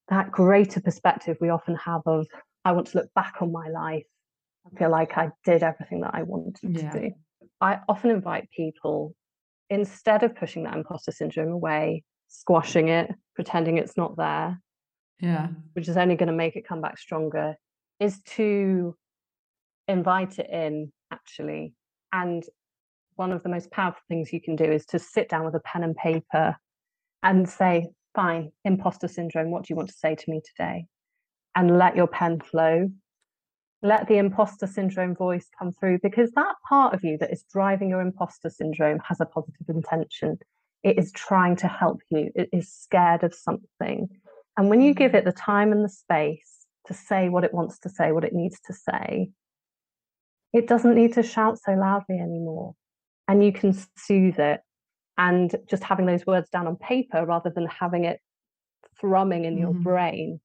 that 0.10 0.32
greater 0.32 0.82
perspective 0.82 1.38
we 1.42 1.50
often 1.50 1.76
have 1.76 2.02
of, 2.06 2.28
I 2.66 2.74
want 2.74 2.88
to 2.88 3.00
look 3.00 3.14
back 3.14 3.36
on 3.42 3.52
my 3.52 3.70
life. 3.70 4.06
I 4.66 4.78
feel 4.78 4.90
like 4.90 5.18
I 5.18 5.32
did 5.44 5.64
everything 5.64 6.02
that 6.02 6.12
I 6.14 6.24
wanted 6.24 6.78
yeah. 6.78 6.92
to 6.92 7.00
do. 7.00 7.12
I 7.60 7.80
often 7.90 8.12
invite 8.12 8.50
people, 8.56 9.16
instead 9.70 10.24
of 10.24 10.36
pushing 10.36 10.64
that 10.64 10.76
imposter 10.76 11.12
syndrome 11.12 11.52
away, 11.52 12.04
squashing 12.34 12.90
it, 12.90 13.12
pretending 13.36 13.78
it's 13.78 13.96
not 13.96 14.18
there, 14.18 14.60
yeah, 15.20 15.48
which 15.74 15.88
is 15.88 15.98
only 15.98 16.16
going 16.16 16.28
to 16.28 16.34
make 16.34 16.56
it 16.56 16.68
come 16.68 16.82
back 16.82 16.98
stronger, 16.98 17.56
is 18.00 18.22
to 18.22 18.96
invite 19.88 20.40
it 20.40 20.50
in 20.50 20.92
actually. 21.12 21.74
And 22.12 22.44
one 23.16 23.32
of 23.32 23.44
the 23.44 23.50
most 23.50 23.72
powerful 23.72 24.02
things 24.08 24.34
you 24.34 24.42
can 24.42 24.56
do 24.56 24.66
is 24.66 24.86
to 24.88 25.00
sit 25.00 25.30
down 25.30 25.46
with 25.46 25.54
a 25.56 25.60
pen 25.60 25.84
and 25.84 25.96
paper 25.96 26.58
and 27.22 27.48
say, 27.48 27.88
fine, 28.16 28.52
imposter 28.66 29.08
syndrome, 29.08 29.52
what 29.52 29.64
do 29.64 29.68
you 29.70 29.76
want 29.76 29.90
to 29.90 29.96
say 29.96 30.16
to 30.16 30.32
me 30.32 30.42
today? 30.44 30.86
And 31.56 31.78
let 31.78 31.96
your 31.96 32.08
pen 32.08 32.40
flow. 32.40 32.90
Let 33.84 34.08
the 34.08 34.18
imposter 34.18 34.66
syndrome 34.66 35.16
voice 35.16 35.48
come 35.58 35.72
through 35.72 36.00
because 36.02 36.32
that 36.32 36.56
part 36.68 36.94
of 36.94 37.04
you 37.04 37.18
that 37.20 37.32
is 37.32 37.46
driving 37.52 37.90
your 37.90 38.02
imposter 38.02 38.50
syndrome 38.50 39.00
has 39.08 39.20
a 39.20 39.26
positive 39.26 39.70
intention 39.70 40.40
it 40.84 40.98
is 40.98 41.12
trying 41.12 41.56
to 41.58 41.68
help 41.68 42.02
you, 42.10 42.32
it 42.36 42.50
is 42.52 42.72
scared 42.72 43.24
of 43.24 43.34
something. 43.34 44.10
And 44.58 44.70
when 44.70 44.82
you 44.82 44.94
give 44.94 45.14
mm. 45.14 45.16
it 45.16 45.26
the 45.26 45.32
time 45.32 45.72
and 45.72 45.84
the 45.84 45.90
space 45.90 46.66
to 46.88 46.94
say 46.94 47.30
what 47.30 47.44
it 47.44 47.54
wants 47.54 47.80
to 47.80 47.90
say, 47.90 48.12
what 48.12 48.26
it 48.26 48.34
needs 48.34 48.60
to 48.66 48.74
say, 48.74 49.30
it 50.52 50.68
doesn't 50.68 50.96
need 50.96 51.14
to 51.14 51.24
shout 51.24 51.58
so 51.60 51.72
loudly 51.74 52.20
anymore. 52.20 52.76
And 53.28 53.44
you 53.44 53.52
can 53.52 53.76
soothe 53.98 54.40
it. 54.40 54.62
And 55.18 55.56
just 55.70 55.84
having 55.84 56.06
those 56.06 56.26
words 56.26 56.50
down 56.50 56.68
on 56.68 56.76
paper 56.76 57.26
rather 57.26 57.52
than 57.54 57.68
having 57.68 58.06
it 58.06 58.20
thrumming 59.00 59.46
in 59.46 59.56
mm. 59.56 59.60
your 59.60 59.74
brain 59.74 60.40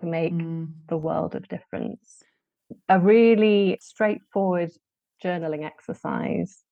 can 0.00 0.10
make 0.10 0.32
mm. 0.32 0.68
the 0.88 0.96
world 0.96 1.34
of 1.34 1.46
difference. 1.48 2.22
A 2.88 2.98
really 2.98 3.78
straightforward 3.80 4.70
journaling 5.22 5.64
exercise. 5.64 6.62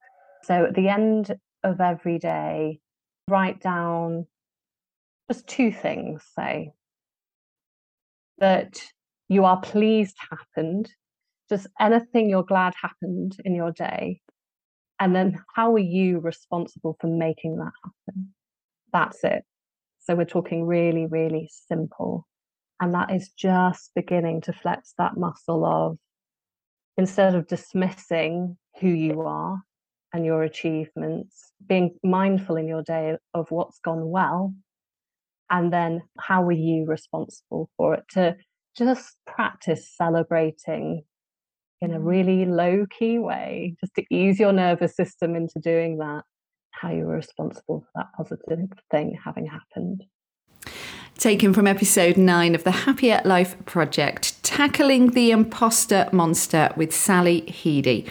So 0.45 0.67
at 0.67 0.75
the 0.75 0.89
end 0.89 1.37
of 1.63 1.81
every 1.81 2.19
day, 2.19 2.81
write 3.29 3.61
down 3.61 4.27
just 5.31 5.47
two 5.47 5.73
things, 5.73 6.23
say 6.37 6.73
that 8.39 8.81
you 9.29 9.45
are 9.45 9.61
pleased 9.61 10.17
happened, 10.31 10.91
just 11.49 11.67
anything 11.81 12.29
you're 12.29 12.43
glad 12.43 12.75
happened 12.81 13.37
in 13.45 13.55
your 13.55 13.73
day. 13.73 14.21
And 15.01 15.15
then 15.15 15.41
how 15.55 15.75
are 15.75 15.79
you 15.79 16.21
responsible 16.21 16.97
for 17.01 17.07
making 17.07 17.57
that 17.59 17.73
happen? 17.83 18.35
That's 18.93 19.25
it. 19.25 19.45
So 20.01 20.15
we're 20.15 20.25
talking 20.25 20.67
really, 20.67 21.07
really 21.07 21.51
simple. 21.69 22.27
And 22.81 22.95
that 22.95 23.13
is 23.13 23.31
just 23.31 23.93
beginning 23.95 24.43
to 24.43 24.53
flex 24.53 24.93
that 24.99 25.17
muscle 25.17 25.65
of 25.65 25.99
instead 26.97 27.35
of 27.35 27.47
dismissing 27.47 28.59
who 28.81 28.89
you 28.89 29.23
are 29.23 29.63
and 30.13 30.25
your 30.25 30.43
achievements, 30.43 31.53
being 31.67 31.97
mindful 32.03 32.57
in 32.57 32.69
your 32.69 32.83
day 32.83 33.17
of 33.35 33.51
what's 33.51 33.79
gone 33.81 34.11
well, 34.11 34.55
and 35.51 35.73
then 35.73 36.03
how 36.19 36.45
are 36.45 36.53
you 36.53 36.85
responsible 36.87 37.71
for 37.77 37.95
it 37.95 38.05
to 38.11 38.37
just 38.77 39.17
practice 39.27 39.91
celebrating 39.97 41.03
in 41.81 41.93
a 41.93 41.99
mm. 41.99 42.07
really 42.07 42.45
low 42.47 42.87
key 42.91 43.19
way, 43.19 43.75
just 43.81 43.95
to 43.95 44.05
ease 44.11 44.39
your 44.39 44.53
nervous 44.53 44.97
system 44.97 45.35
into 45.35 45.59
doing 45.61 45.99
that, 45.99 46.23
how 46.71 46.91
you 46.91 47.05
were 47.05 47.17
responsible 47.17 47.81
for 47.81 47.91
that 47.95 48.09
positive 48.17 48.69
thing 48.91 49.19
having 49.25 49.47
happened 49.47 50.05
taken 51.19 51.55
from 51.55 51.67
episode 51.67 52.17
9 52.17 52.55
of 52.55 52.65
the 52.65 52.71
Happier 52.71 53.21
Life 53.25 53.57
Project, 53.65 54.43
Tackling 54.43 55.13
the 55.13 55.31
Imposter 55.31 56.09
Monster 56.13 56.71
with 56.77 56.95
Sally 56.95 57.43
Heady. 57.51 58.07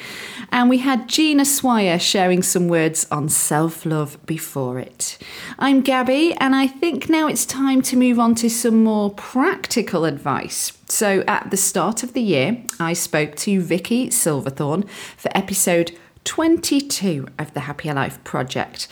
And 0.52 0.70
we 0.70 0.80
had 0.80 1.10
Gina 1.10 1.46
Swire 1.46 2.00
sharing 2.00 2.42
some 2.42 2.68
words 2.68 3.08
on 3.12 3.30
self 3.30 3.86
love 3.86 4.18
before 4.26 4.80
it. 4.80 5.18
I'm 5.60 5.82
Gabby, 5.82 6.34
and 6.36 6.56
I 6.56 6.68
think 6.68 7.10
now 7.10 7.28
it's 7.28 7.46
time 7.46 7.82
to 7.84 7.98
move 7.98 8.20
on 8.20 8.36
to 8.36 8.50
some 8.50 8.84
more 8.84 9.12
practical 9.12 10.06
advice. 10.06 10.74
So, 10.88 11.24
at 11.28 11.52
the 11.52 11.58
start 11.58 12.04
of 12.04 12.14
the 12.14 12.22
year, 12.22 12.64
I 12.80 12.94
spoke 12.94 13.36
to 13.38 13.62
Vicky 13.62 14.10
Silverthorne 14.10 14.84
for 15.18 15.32
episode 15.36 15.98
22 16.24 17.28
of 17.40 17.54
the 17.54 17.62
Happier 17.62 17.94
Life 17.94 18.24
Project 18.24 18.88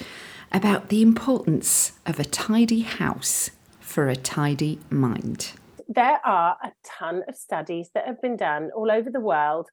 about 0.52 0.89
the 0.89 1.02
importance 1.02 1.93
of 2.06 2.19
a 2.19 2.26
tidy 2.26 2.82
house 2.82 3.52
for 3.89 4.08
a 4.08 4.15
tidy 4.15 4.80
mind? 4.89 5.52
There 5.88 6.19
are 6.23 6.58
a 6.63 6.71
ton 6.86 7.23
of 7.28 7.36
studies 7.36 7.89
that 7.95 8.06
have 8.06 8.21
been 8.21 8.38
done 8.38 8.69
all 8.75 8.91
over 8.91 9.10
the 9.10 9.19
world 9.19 9.67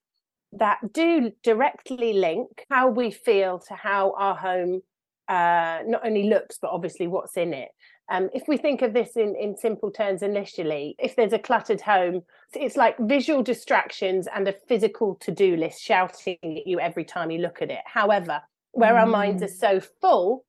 that 0.52 0.78
do 0.92 1.32
directly 1.42 2.14
link 2.14 2.64
how 2.70 2.88
we 2.88 3.10
feel 3.10 3.58
to 3.58 3.74
how 3.74 4.14
our 4.16 4.34
home 4.34 4.80
uh, 5.28 5.80
not 5.86 6.06
only 6.06 6.24
looks, 6.30 6.56
but 6.60 6.70
obviously 6.70 7.06
what's 7.06 7.36
in 7.36 7.52
it. 7.52 7.68
Um, 8.10 8.30
if 8.32 8.44
we 8.46 8.56
think 8.56 8.82
of 8.82 8.94
this 8.94 9.16
in, 9.16 9.34
in 9.36 9.56
simple 9.56 9.90
terms 9.90 10.22
initially, 10.22 10.94
if 10.98 11.16
there's 11.16 11.32
a 11.32 11.38
cluttered 11.38 11.80
home, 11.80 12.22
it's 12.54 12.76
like 12.76 12.96
visual 13.00 13.42
distractions 13.42 14.28
and 14.32 14.46
a 14.46 14.54
physical 14.68 15.16
to 15.16 15.32
do 15.32 15.56
list 15.56 15.82
shouting 15.82 16.38
at 16.42 16.66
you 16.66 16.78
every 16.78 17.04
time 17.04 17.30
you 17.30 17.40
look 17.40 17.60
at 17.60 17.70
it. 17.70 17.80
However, 17.84 18.40
where 18.72 18.94
mm. 18.94 19.00
our 19.00 19.06
minds 19.06 19.42
are 19.42 19.46
mm. 19.46 19.58
so 19.58 19.80
full, 20.00 20.44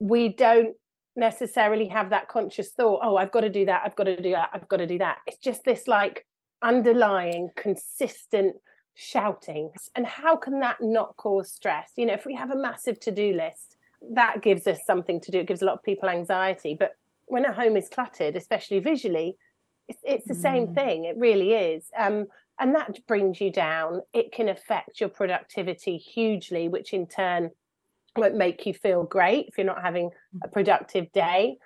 we 0.00 0.30
don't 0.30 0.74
necessarily 1.16 1.88
have 1.88 2.10
that 2.10 2.28
conscious 2.28 2.70
thought 2.70 3.00
oh 3.02 3.16
i've 3.16 3.32
got 3.32 3.40
to 3.40 3.48
do 3.48 3.64
that 3.64 3.82
i've 3.84 3.96
got 3.96 4.04
to 4.04 4.20
do 4.20 4.32
that 4.32 4.50
i've 4.52 4.68
got 4.68 4.76
to 4.76 4.86
do 4.86 4.98
that. 4.98 5.18
It's 5.26 5.38
just 5.38 5.64
this 5.64 5.88
like 5.88 6.26
underlying 6.62 7.50
consistent 7.56 8.56
shouting. 8.94 9.70
And 9.94 10.06
how 10.06 10.36
can 10.36 10.60
that 10.60 10.78
not 10.80 11.16
cause 11.16 11.50
stress? 11.52 11.92
You 11.96 12.06
know 12.06 12.14
if 12.14 12.26
we 12.26 12.34
have 12.34 12.50
a 12.50 12.56
massive 12.56 12.98
to-do 13.00 13.34
list 13.34 13.76
that 14.12 14.42
gives 14.42 14.66
us 14.66 14.78
something 14.86 15.20
to 15.22 15.30
do 15.30 15.40
it 15.40 15.48
gives 15.48 15.62
a 15.62 15.64
lot 15.64 15.74
of 15.74 15.82
people 15.82 16.08
anxiety. 16.08 16.76
But 16.78 16.92
when 17.26 17.44
a 17.44 17.52
home 17.52 17.76
is 17.76 17.88
cluttered 17.88 18.36
especially 18.36 18.78
visually 18.78 19.36
it's, 19.88 19.98
it's 20.04 20.26
the 20.26 20.34
mm. 20.34 20.42
same 20.42 20.74
thing 20.74 21.04
it 21.04 21.16
really 21.16 21.52
is. 21.52 21.84
Um, 21.96 22.26
and 22.58 22.74
that 22.74 23.06
brings 23.06 23.40
you 23.40 23.52
down. 23.52 24.00
It 24.14 24.32
can 24.32 24.48
affect 24.48 25.00
your 25.00 25.10
productivity 25.10 25.98
hugely 25.98 26.68
which 26.68 26.92
in 26.92 27.06
turn 27.06 27.50
won't 28.16 28.36
make 28.36 28.66
you 28.66 28.74
feel 28.74 29.04
great 29.04 29.46
if 29.48 29.58
you're 29.58 29.66
not 29.66 29.82
having 29.82 30.10
a 30.42 30.48
productive 30.48 31.10
day. 31.12 31.56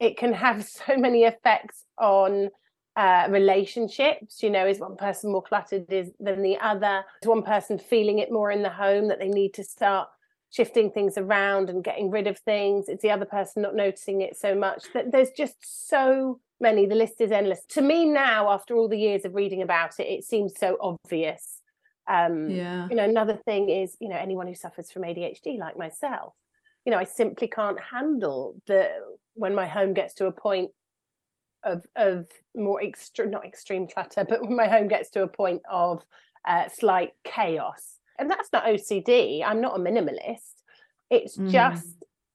It 0.00 0.16
can 0.16 0.32
have 0.32 0.64
so 0.86 0.96
many 0.96 1.24
effects 1.24 1.84
on 1.98 2.50
uh, 2.96 3.26
relationships. 3.30 4.42
You 4.42 4.50
know, 4.50 4.66
is 4.66 4.80
one 4.80 4.96
person 4.96 5.32
more 5.32 5.42
cluttered 5.42 5.92
is, 5.92 6.10
than 6.18 6.42
the 6.42 6.58
other? 6.58 7.04
Is 7.22 7.28
one 7.28 7.42
person 7.42 7.78
feeling 7.78 8.18
it 8.18 8.32
more 8.32 8.50
in 8.50 8.62
the 8.62 8.70
home 8.70 9.08
that 9.08 9.18
they 9.18 9.28
need 9.28 9.54
to 9.54 9.64
start 9.64 10.08
shifting 10.50 10.90
things 10.90 11.18
around 11.18 11.68
and 11.68 11.84
getting 11.84 12.10
rid 12.10 12.26
of 12.26 12.38
things? 12.38 12.88
It's 12.88 13.02
the 13.02 13.10
other 13.10 13.26
person 13.26 13.62
not 13.62 13.74
noticing 13.74 14.22
it 14.22 14.36
so 14.36 14.54
much. 14.54 14.84
That 14.94 15.12
there's 15.12 15.30
just 15.30 15.56
so 15.88 16.40
many. 16.60 16.86
The 16.86 16.94
list 16.94 17.20
is 17.20 17.30
endless. 17.30 17.60
To 17.70 17.82
me 17.82 18.06
now, 18.06 18.50
after 18.50 18.76
all 18.76 18.88
the 18.88 18.98
years 18.98 19.24
of 19.24 19.34
reading 19.34 19.62
about 19.62 20.00
it, 20.00 20.04
it 20.04 20.24
seems 20.24 20.54
so 20.58 20.78
obvious 20.80 21.60
um, 22.08 22.48
yeah. 22.48 22.86
You 22.88 22.96
know, 22.96 23.04
another 23.04 23.36
thing 23.36 23.68
is, 23.68 23.96
you 24.00 24.08
know, 24.08 24.16
anyone 24.16 24.46
who 24.46 24.54
suffers 24.54 24.90
from 24.90 25.02
ADHD, 25.02 25.58
like 25.58 25.76
myself, 25.76 26.34
you 26.84 26.92
know, 26.92 26.98
I 26.98 27.04
simply 27.04 27.48
can't 27.48 27.78
handle 27.80 28.60
the 28.66 28.90
when 29.34 29.54
my 29.54 29.66
home 29.66 29.92
gets 29.92 30.14
to 30.14 30.26
a 30.26 30.32
point 30.32 30.70
of 31.64 31.84
of 31.96 32.26
more 32.54 32.82
extreme, 32.82 33.30
not 33.30 33.44
extreme 33.44 33.88
clutter, 33.88 34.24
but 34.28 34.42
when 34.42 34.56
my 34.56 34.68
home 34.68 34.88
gets 34.88 35.10
to 35.10 35.22
a 35.22 35.28
point 35.28 35.62
of 35.70 36.04
uh, 36.46 36.68
slight 36.68 37.12
chaos. 37.24 37.98
And 38.18 38.30
that's 38.30 38.50
not 38.52 38.64
OCD. 38.64 39.42
I'm 39.44 39.60
not 39.60 39.78
a 39.78 39.82
minimalist. 39.82 40.62
It's 41.10 41.36
mm. 41.36 41.50
just 41.50 41.86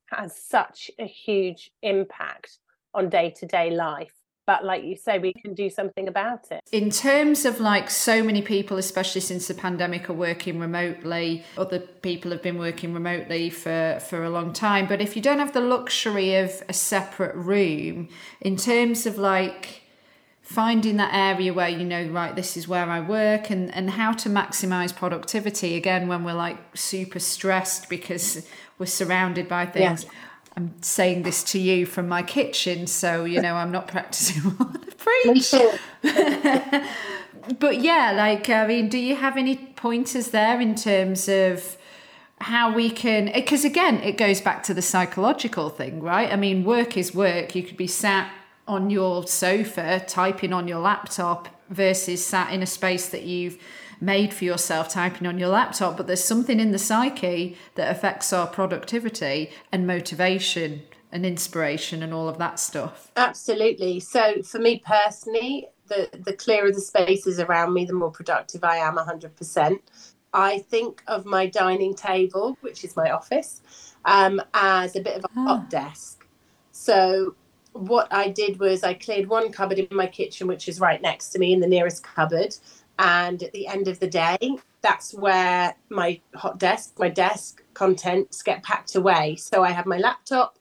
has 0.08 0.36
such 0.38 0.92
a 1.00 1.06
huge 1.06 1.72
impact 1.82 2.58
on 2.94 3.10
day 3.10 3.34
to 3.38 3.46
day 3.46 3.72
life 3.72 4.14
but 4.46 4.66
like 4.66 4.84
you 4.84 4.96
say 4.96 5.20
we 5.20 5.34
can 5.34 5.54
do 5.54 5.70
something 5.70 6.08
about 6.08 6.52
it. 6.52 6.62
In 6.72 6.90
terms 6.90 7.46
of 7.46 7.60
like 7.60 7.90
so 7.90 8.24
many 8.24 8.42
people 8.42 8.78
especially 8.78 9.22
since 9.22 9.48
the 9.48 9.54
pandemic 9.54 10.10
are 10.10 10.14
working 10.14 10.60
remotely. 10.60 11.44
Other 11.58 11.80
people 11.80 12.32
have 12.32 12.42
been 12.42 12.58
working 12.58 12.94
remotely 12.94 13.50
for 13.50 14.00
for 14.10 14.24
a 14.24 14.30
long 14.30 14.54
time. 14.54 14.88
But 14.88 15.02
if 15.02 15.16
you 15.16 15.22
don't 15.22 15.40
have 15.40 15.54
the 15.54 15.62
luxury 15.62 16.36
of 16.36 16.64
a 16.68 16.74
separate 16.74 17.36
room 17.36 18.10
in 18.42 18.58
terms 18.58 19.06
of 19.06 19.18
like 19.18 19.82
finding 20.42 20.98
that 20.98 21.14
area 21.14 21.54
where 21.54 21.70
you 21.70 21.86
know 21.86 22.04
right 22.08 22.36
this 22.36 22.58
is 22.58 22.68
where 22.68 22.90
i 22.90 23.00
work 23.00 23.50
and 23.50 23.74
and 23.74 23.92
how 23.92 24.12
to 24.12 24.28
maximize 24.28 24.94
productivity 24.94 25.76
again 25.76 26.10
when 26.10 26.26
we're 26.26 26.34
like 26.34 26.58
super 26.76 27.20
stressed 27.20 27.88
because 27.88 28.46
we're 28.78 28.86
surrounded 28.86 29.48
by 29.48 29.66
things 29.66 30.04
yeah. 30.04 30.10
I'm 30.58 30.74
saying 30.82 31.24
this 31.24 31.44
to 31.46 31.60
you 31.60 31.86
from 31.86 32.08
my 32.08 32.24
kitchen, 32.24 32.88
so 32.88 33.26
you 33.26 33.42
know 33.42 33.56
I'm 33.56 33.72
not 33.72 33.88
practicing 33.88 34.42
what 34.52 34.76
I 34.76 34.92
preach. 34.98 35.54
but 37.60 37.82
yeah, 37.82 38.12
like 38.16 38.50
I 38.50 38.68
mean, 38.68 38.90
do 38.90 38.98
you 38.98 39.16
have 39.16 39.38
any 39.38 39.56
pointers 39.56 40.30
there 40.30 40.60
in 40.60 40.76
terms 40.76 41.30
of 41.30 41.78
how 42.40 42.74
we 42.74 42.90
can? 42.90 43.32
Because 43.34 43.64
again, 43.64 43.98
it 43.98 44.18
goes 44.18 44.42
back 44.42 44.64
to 44.64 44.74
the 44.74 44.82
psychological 44.82 45.70
thing, 45.70 46.02
right? 46.02 46.32
I 46.32 46.36
mean, 46.36 46.64
work 46.64 46.98
is 46.98 47.16
work. 47.16 47.56
You 47.56 47.64
could 47.64 47.78
be 47.78 47.88
sat 47.88 48.32
on 48.68 48.90
your 48.90 49.28
sofa 49.28 50.04
typing 50.08 50.54
on 50.54 50.68
your 50.68 50.80
laptop 50.80 51.48
versus 51.70 52.26
sat 52.26 52.54
in 52.54 52.62
a 52.62 52.66
space 52.66 53.10
that 53.10 53.24
you've 53.24 53.58
made 54.02 54.34
for 54.34 54.44
yourself 54.44 54.90
typing 54.90 55.28
on 55.28 55.38
your 55.38 55.50
laptop, 55.50 55.96
but 55.96 56.08
there's 56.08 56.24
something 56.24 56.60
in 56.60 56.72
the 56.72 56.80
psyche 56.80 57.56
that 57.76 57.90
affects 57.90 58.34
our 58.34 58.48
productivity 58.48 59.52
and 59.72 59.86
motivation 59.86 60.82
and 61.12 61.26
inspiration 61.26 62.02
and 62.02 62.14
all 62.14 62.28
of 62.28 62.38
that 62.40 62.60
stuff. 62.60 63.12
Absolutely. 63.16 64.00
So 64.00 64.42
for 64.42 64.60
me 64.60 64.82
personally, 64.86 65.68
the 65.88 66.10
the 66.26 66.34
clearer 66.34 66.72
the 66.72 66.82
spaces 66.82 67.40
around 67.40 67.74
me, 67.74 67.86
the 67.86 67.94
more 67.94 68.12
productive 68.12 68.64
I 68.64 68.78
am 68.78 68.96
100%. 68.98 69.80
I 70.34 70.60
think 70.60 71.04
of 71.08 71.26
my 71.26 71.46
dining 71.46 71.94
table, 71.94 72.58
which 72.62 72.84
is 72.86 72.96
my 72.96 73.12
office, 73.12 73.62
um, 74.06 74.42
as 74.54 74.96
a 74.96 75.02
bit 75.02 75.18
of 75.18 75.26
a 75.26 75.30
ah. 75.36 75.44
hot 75.44 75.70
desk. 75.70 76.26
So 76.72 77.36
what 77.74 78.08
I 78.12 78.30
did 78.30 78.60
was 78.60 78.84
I 78.84 78.94
cleared 78.94 79.28
one 79.28 79.52
cupboard 79.52 79.80
in 79.80 79.88
my 79.92 80.08
kitchen, 80.08 80.48
which 80.48 80.68
is 80.68 80.80
right 80.80 81.02
next 81.02 81.30
to 81.30 81.40
me 81.40 81.54
in 81.54 81.60
the 81.60 81.68
nearest 81.68 82.04
cupboard. 82.04 82.56
And 83.00 83.42
at 83.42 83.52
the 83.52 83.68
end 83.68 83.88
of 83.88 84.00
the 84.00 84.08
day, 84.08 84.38
that's 84.82 85.14
where 85.14 85.76
my 85.90 86.20
hot 86.36 86.60
desk, 86.60 87.00
my 87.00 87.10
desk 87.10 87.64
contents 87.74 88.44
get 88.44 88.64
packed 88.64 88.96
away. 88.96 89.36
So 89.38 89.64
I 89.64 89.72
have 89.72 89.86
my 89.86 89.98
laptop, 89.98 90.60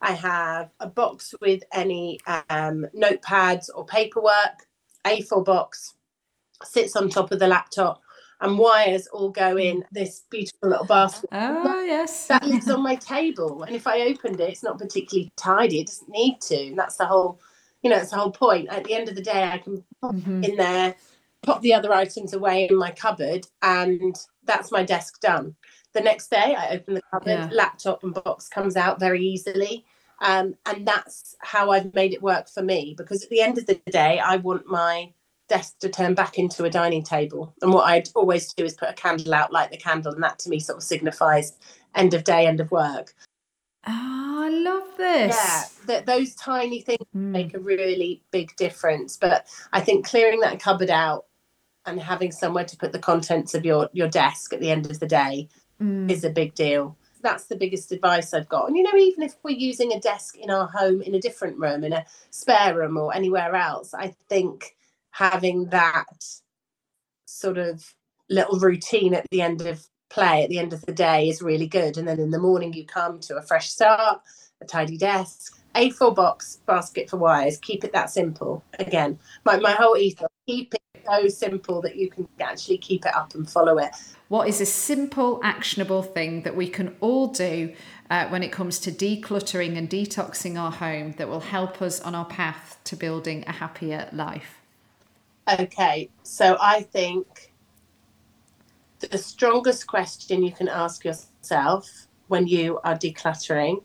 I 0.00 0.12
have 0.12 0.70
a 0.80 0.88
box 0.88 1.34
with 1.40 1.62
any 1.72 2.18
um, 2.26 2.86
notepads 2.96 3.68
or 3.74 3.86
paperwork, 3.86 4.66
A4 5.04 5.44
box 5.44 5.94
sits 6.64 6.96
on 6.96 7.08
top 7.08 7.30
of 7.32 7.38
the 7.38 7.46
laptop, 7.46 8.02
and 8.40 8.58
wires 8.58 9.06
all 9.06 9.30
go 9.30 9.56
in 9.56 9.84
this 9.92 10.24
beautiful 10.28 10.70
little 10.70 10.86
basket. 10.86 11.28
Oh, 11.32 11.84
yes. 11.84 12.26
That 12.28 12.44
lives 12.44 12.68
on 12.68 12.82
my 12.82 12.96
table. 12.96 13.62
And 13.62 13.76
if 13.76 13.86
I 13.86 14.00
opened 14.02 14.40
it, 14.40 14.50
it's 14.50 14.64
not 14.64 14.78
particularly 14.78 15.30
tidy. 15.36 15.80
It 15.80 15.86
doesn't 15.86 16.08
need 16.08 16.40
to. 16.42 16.66
And 16.68 16.78
that's 16.78 16.96
the 16.96 17.06
whole, 17.06 17.40
you 17.82 17.90
know, 17.90 17.96
it's 17.98 18.10
the 18.10 18.16
whole 18.16 18.32
point. 18.32 18.68
At 18.68 18.84
the 18.84 18.94
end 18.94 19.08
of 19.08 19.14
the 19.14 19.22
day, 19.22 19.44
I 19.44 19.58
can 19.58 19.84
pop 20.00 20.14
mm-hmm. 20.14 20.42
in 20.42 20.56
there 20.56 20.96
pop 21.42 21.60
the 21.62 21.74
other 21.74 21.92
items 21.92 22.34
away 22.34 22.68
in 22.68 22.76
my 22.76 22.90
cupboard, 22.90 23.46
and 23.62 24.16
that's 24.44 24.70
my 24.72 24.82
desk 24.82 25.20
done. 25.20 25.54
The 25.92 26.00
next 26.00 26.30
day, 26.30 26.54
I 26.56 26.70
open 26.70 26.94
the 26.94 27.02
cupboard, 27.10 27.30
yeah. 27.30 27.48
laptop 27.52 28.02
and 28.02 28.14
box 28.14 28.48
comes 28.48 28.76
out 28.76 28.98
very 28.98 29.20
easily. 29.24 29.84
Um, 30.22 30.54
and 30.66 30.86
that's 30.86 31.34
how 31.40 31.70
I've 31.70 31.92
made 31.94 32.12
it 32.12 32.22
work 32.22 32.48
for 32.48 32.62
me 32.62 32.94
because 32.96 33.24
at 33.24 33.30
the 33.30 33.40
end 33.40 33.58
of 33.58 33.66
the 33.66 33.80
day, 33.90 34.20
I 34.20 34.36
want 34.36 34.66
my 34.66 35.12
desk 35.48 35.80
to 35.80 35.88
turn 35.88 36.14
back 36.14 36.38
into 36.38 36.64
a 36.64 36.70
dining 36.70 37.02
table. 37.02 37.52
And 37.60 37.72
what 37.74 37.88
I'd 37.88 38.08
always 38.14 38.52
do 38.54 38.64
is 38.64 38.74
put 38.74 38.88
a 38.88 38.94
candle 38.94 39.34
out, 39.34 39.52
light 39.52 39.70
the 39.72 39.76
candle, 39.76 40.14
and 40.14 40.22
that 40.22 40.38
to 40.40 40.48
me 40.48 40.60
sort 40.60 40.78
of 40.78 40.84
signifies 40.84 41.58
end 41.96 42.14
of 42.14 42.22
day, 42.24 42.46
end 42.46 42.60
of 42.60 42.70
work. 42.70 43.14
Oh, 43.86 44.44
I 44.44 44.48
love 44.48 44.96
this. 44.96 45.34
Yeah, 45.36 45.62
that 45.86 46.06
those 46.06 46.34
tiny 46.36 46.80
things 46.80 47.04
Mm. 47.16 47.32
make 47.32 47.54
a 47.54 47.58
really 47.58 48.22
big 48.30 48.54
difference. 48.56 49.16
But 49.16 49.46
I 49.72 49.80
think 49.80 50.06
clearing 50.06 50.40
that 50.40 50.60
cupboard 50.60 50.88
out 50.90 51.26
and 51.86 52.00
having 52.00 52.32
somewhere 52.32 52.64
to 52.64 52.76
put 52.76 52.92
the 52.92 52.98
contents 52.98 53.54
of 53.54 53.64
your 53.64 53.88
your 53.92 54.08
desk 54.08 54.52
at 54.52 54.60
the 54.60 54.70
end 54.70 54.90
of 54.90 55.00
the 55.00 55.06
day 55.06 55.48
Mm. 55.82 56.10
is 56.10 56.24
a 56.24 56.30
big 56.30 56.54
deal. 56.54 56.96
That's 57.22 57.44
the 57.44 57.56
biggest 57.56 57.92
advice 57.92 58.34
I've 58.34 58.48
got. 58.48 58.68
And 58.68 58.76
you 58.76 58.82
know, 58.82 58.96
even 58.96 59.22
if 59.22 59.34
we're 59.42 59.56
using 59.56 59.92
a 59.92 60.00
desk 60.00 60.36
in 60.36 60.50
our 60.50 60.68
home 60.68 61.02
in 61.02 61.14
a 61.14 61.20
different 61.20 61.58
room, 61.58 61.84
in 61.84 61.92
a 61.92 62.04
spare 62.30 62.76
room 62.76 62.96
or 62.96 63.14
anywhere 63.14 63.54
else, 63.54 63.94
I 63.94 64.14
think 64.28 64.76
having 65.10 65.66
that 65.66 66.04
sort 67.26 67.58
of 67.58 67.94
little 68.28 68.58
routine 68.58 69.14
at 69.14 69.26
the 69.30 69.42
end 69.42 69.62
of 69.62 69.86
play 70.10 70.42
at 70.42 70.50
the 70.50 70.58
end 70.58 70.72
of 70.72 70.82
the 70.82 70.92
day 70.92 71.28
is 71.28 71.42
really 71.42 71.66
good. 71.66 71.96
And 71.96 72.06
then 72.06 72.20
in 72.20 72.30
the 72.30 72.38
morning 72.38 72.72
you 72.72 72.84
come 72.84 73.18
to 73.20 73.36
a 73.36 73.42
fresh 73.42 73.70
start, 73.70 74.20
a 74.60 74.64
tidy 74.64 74.98
desk, 74.98 75.58
A4 75.74 76.14
box, 76.14 76.60
basket 76.66 77.08
for 77.08 77.16
wires. 77.16 77.58
Keep 77.58 77.84
it 77.84 77.92
that 77.92 78.10
simple. 78.10 78.62
Again, 78.78 79.18
my, 79.44 79.58
my 79.58 79.72
whole 79.72 79.96
ethos, 79.96 80.28
keep 80.52 80.74
it 80.74 80.80
so 81.06 81.28
simple 81.28 81.80
that 81.80 81.96
you 81.96 82.10
can 82.10 82.28
actually 82.40 82.78
keep 82.78 83.06
it 83.06 83.14
up 83.14 83.34
and 83.34 83.48
follow 83.48 83.78
it. 83.78 83.90
What 84.28 84.48
is 84.48 84.60
a 84.60 84.66
simple, 84.66 85.40
actionable 85.42 86.02
thing 86.02 86.42
that 86.42 86.54
we 86.54 86.68
can 86.68 86.94
all 87.00 87.28
do 87.28 87.74
uh, 88.10 88.28
when 88.28 88.42
it 88.42 88.52
comes 88.52 88.78
to 88.80 88.92
decluttering 88.92 89.76
and 89.76 89.88
detoxing 89.88 90.60
our 90.60 90.70
home 90.70 91.12
that 91.12 91.28
will 91.28 91.40
help 91.40 91.80
us 91.82 92.00
on 92.00 92.14
our 92.14 92.24
path 92.26 92.78
to 92.84 92.96
building 92.96 93.44
a 93.46 93.52
happier 93.52 94.08
life? 94.12 94.60
Okay, 95.58 96.08
so 96.22 96.56
I 96.60 96.82
think 96.82 97.52
the 99.00 99.18
strongest 99.18 99.86
question 99.86 100.42
you 100.42 100.52
can 100.52 100.68
ask 100.68 101.04
yourself 101.04 102.06
when 102.28 102.46
you 102.46 102.78
are 102.84 102.96
decluttering, 102.96 103.82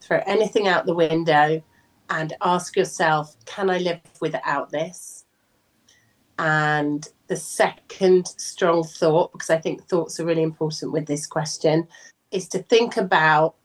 throw 0.00 0.20
anything 0.26 0.68
out 0.68 0.86
the 0.86 0.94
window 0.94 1.62
and 2.10 2.34
ask 2.42 2.76
yourself, 2.76 3.36
can 3.46 3.70
I 3.70 3.78
live 3.78 4.00
without 4.20 4.70
this? 4.70 5.21
And 6.38 7.06
the 7.26 7.36
second 7.36 8.26
strong 8.26 8.84
thought, 8.84 9.32
because 9.32 9.50
I 9.50 9.58
think 9.58 9.84
thoughts 9.84 10.18
are 10.18 10.24
really 10.24 10.42
important 10.42 10.92
with 10.92 11.06
this 11.06 11.26
question, 11.26 11.86
is 12.30 12.48
to 12.48 12.62
think 12.62 12.96
about 12.96 13.56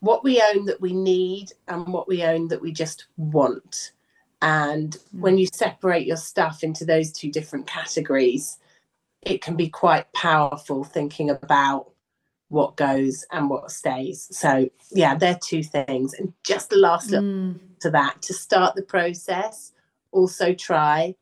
what 0.00 0.24
we 0.24 0.42
own 0.42 0.66
that 0.66 0.80
we 0.80 0.92
need 0.92 1.52
and 1.68 1.86
what 1.92 2.08
we 2.08 2.24
own 2.24 2.48
that 2.48 2.60
we 2.60 2.72
just 2.72 3.06
want. 3.16 3.92
And 4.42 4.96
when 5.12 5.38
you 5.38 5.46
separate 5.52 6.06
your 6.06 6.16
stuff 6.16 6.64
into 6.64 6.84
those 6.84 7.12
two 7.12 7.30
different 7.30 7.66
categories, 7.66 8.58
it 9.22 9.40
can 9.40 9.54
be 9.56 9.68
quite 9.68 10.12
powerful 10.12 10.82
thinking 10.82 11.30
about 11.30 11.92
what 12.48 12.76
goes 12.76 13.24
and 13.30 13.48
what 13.48 13.70
stays. 13.70 14.28
So, 14.30 14.68
yeah, 14.90 15.14
they're 15.14 15.38
two 15.42 15.62
things. 15.62 16.12
And 16.14 16.32
just 16.44 16.70
the 16.70 16.76
last 16.76 17.10
little 17.10 17.24
Mm. 17.28 17.60
to 17.80 17.90
that 17.90 18.20
to 18.22 18.34
start 18.34 18.74
the 18.74 18.82
process, 18.82 19.72
also 20.10 20.52
try 20.52 21.14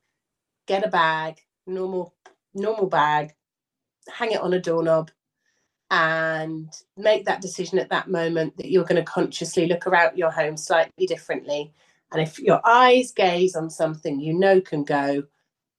get 0.71 0.87
a 0.87 0.89
bag, 0.89 1.41
normal 1.66 2.14
normal 2.55 2.87
bag, 2.87 3.35
hang 4.09 4.31
it 4.31 4.41
on 4.41 4.53
a 4.53 4.61
doorknob 4.61 5.11
and 5.91 6.73
make 6.97 7.25
that 7.25 7.41
decision 7.41 7.79
at 7.79 7.91
that 7.91 8.09
moment 8.09 8.57
that 8.57 8.71
you're 8.71 8.85
going 8.85 9.05
to 9.05 9.12
consciously 9.18 9.66
look 9.66 9.87
around 9.87 10.16
your 10.16 10.31
home 10.31 10.57
slightly 10.57 11.07
differently. 11.07 11.73
And 12.12 12.23
if 12.23 12.39
your 12.39 12.61
eyes 12.64 13.11
gaze 13.11 13.57
on 13.57 13.68
something 13.68 14.21
you 14.21 14.33
know 14.33 14.61
can 14.61 14.85
go, 14.85 15.25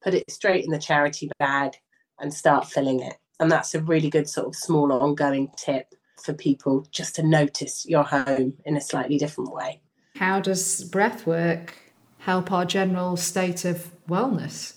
put 0.02 0.14
it 0.14 0.30
straight 0.30 0.66
in 0.66 0.72
the 0.72 0.80
charity 0.80 1.30
bag 1.40 1.72
and 2.20 2.34
start 2.34 2.68
filling 2.68 3.00
it. 3.02 3.16
And 3.40 3.50
that's 3.50 3.74
a 3.74 3.82
really 3.82 4.10
good 4.10 4.28
sort 4.28 4.48
of 4.48 4.56
small 4.56 4.92
ongoing 4.92 5.50
tip 5.56 5.94
for 6.22 6.34
people 6.34 6.86
just 6.92 7.16
to 7.16 7.24
notice 7.24 7.86
your 7.86 8.04
home 8.04 8.54
in 8.66 8.76
a 8.76 8.82
slightly 8.82 9.18
different 9.18 9.54
way. 9.54 9.82
How 10.18 10.42
does 10.42 10.84
breath 10.84 11.26
work 11.26 11.76
help 12.20 12.52
our 12.52 12.66
general 12.66 13.16
state 13.16 13.64
of 13.64 13.92
wellness? 14.10 14.76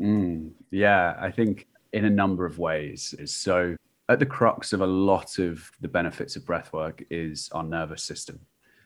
Mm, 0.00 0.52
yeah, 0.70 1.16
I 1.20 1.30
think 1.30 1.66
in 1.92 2.04
a 2.04 2.10
number 2.10 2.46
of 2.46 2.58
ways. 2.58 3.14
So, 3.24 3.76
at 4.10 4.18
the 4.18 4.26
crux 4.26 4.72
of 4.72 4.80
a 4.80 4.86
lot 4.86 5.38
of 5.38 5.70
the 5.80 5.88
benefits 5.88 6.36
of 6.36 6.46
breath 6.46 6.72
work 6.72 7.02
is 7.10 7.50
our 7.52 7.62
nervous 7.62 8.02
system. 8.02 8.40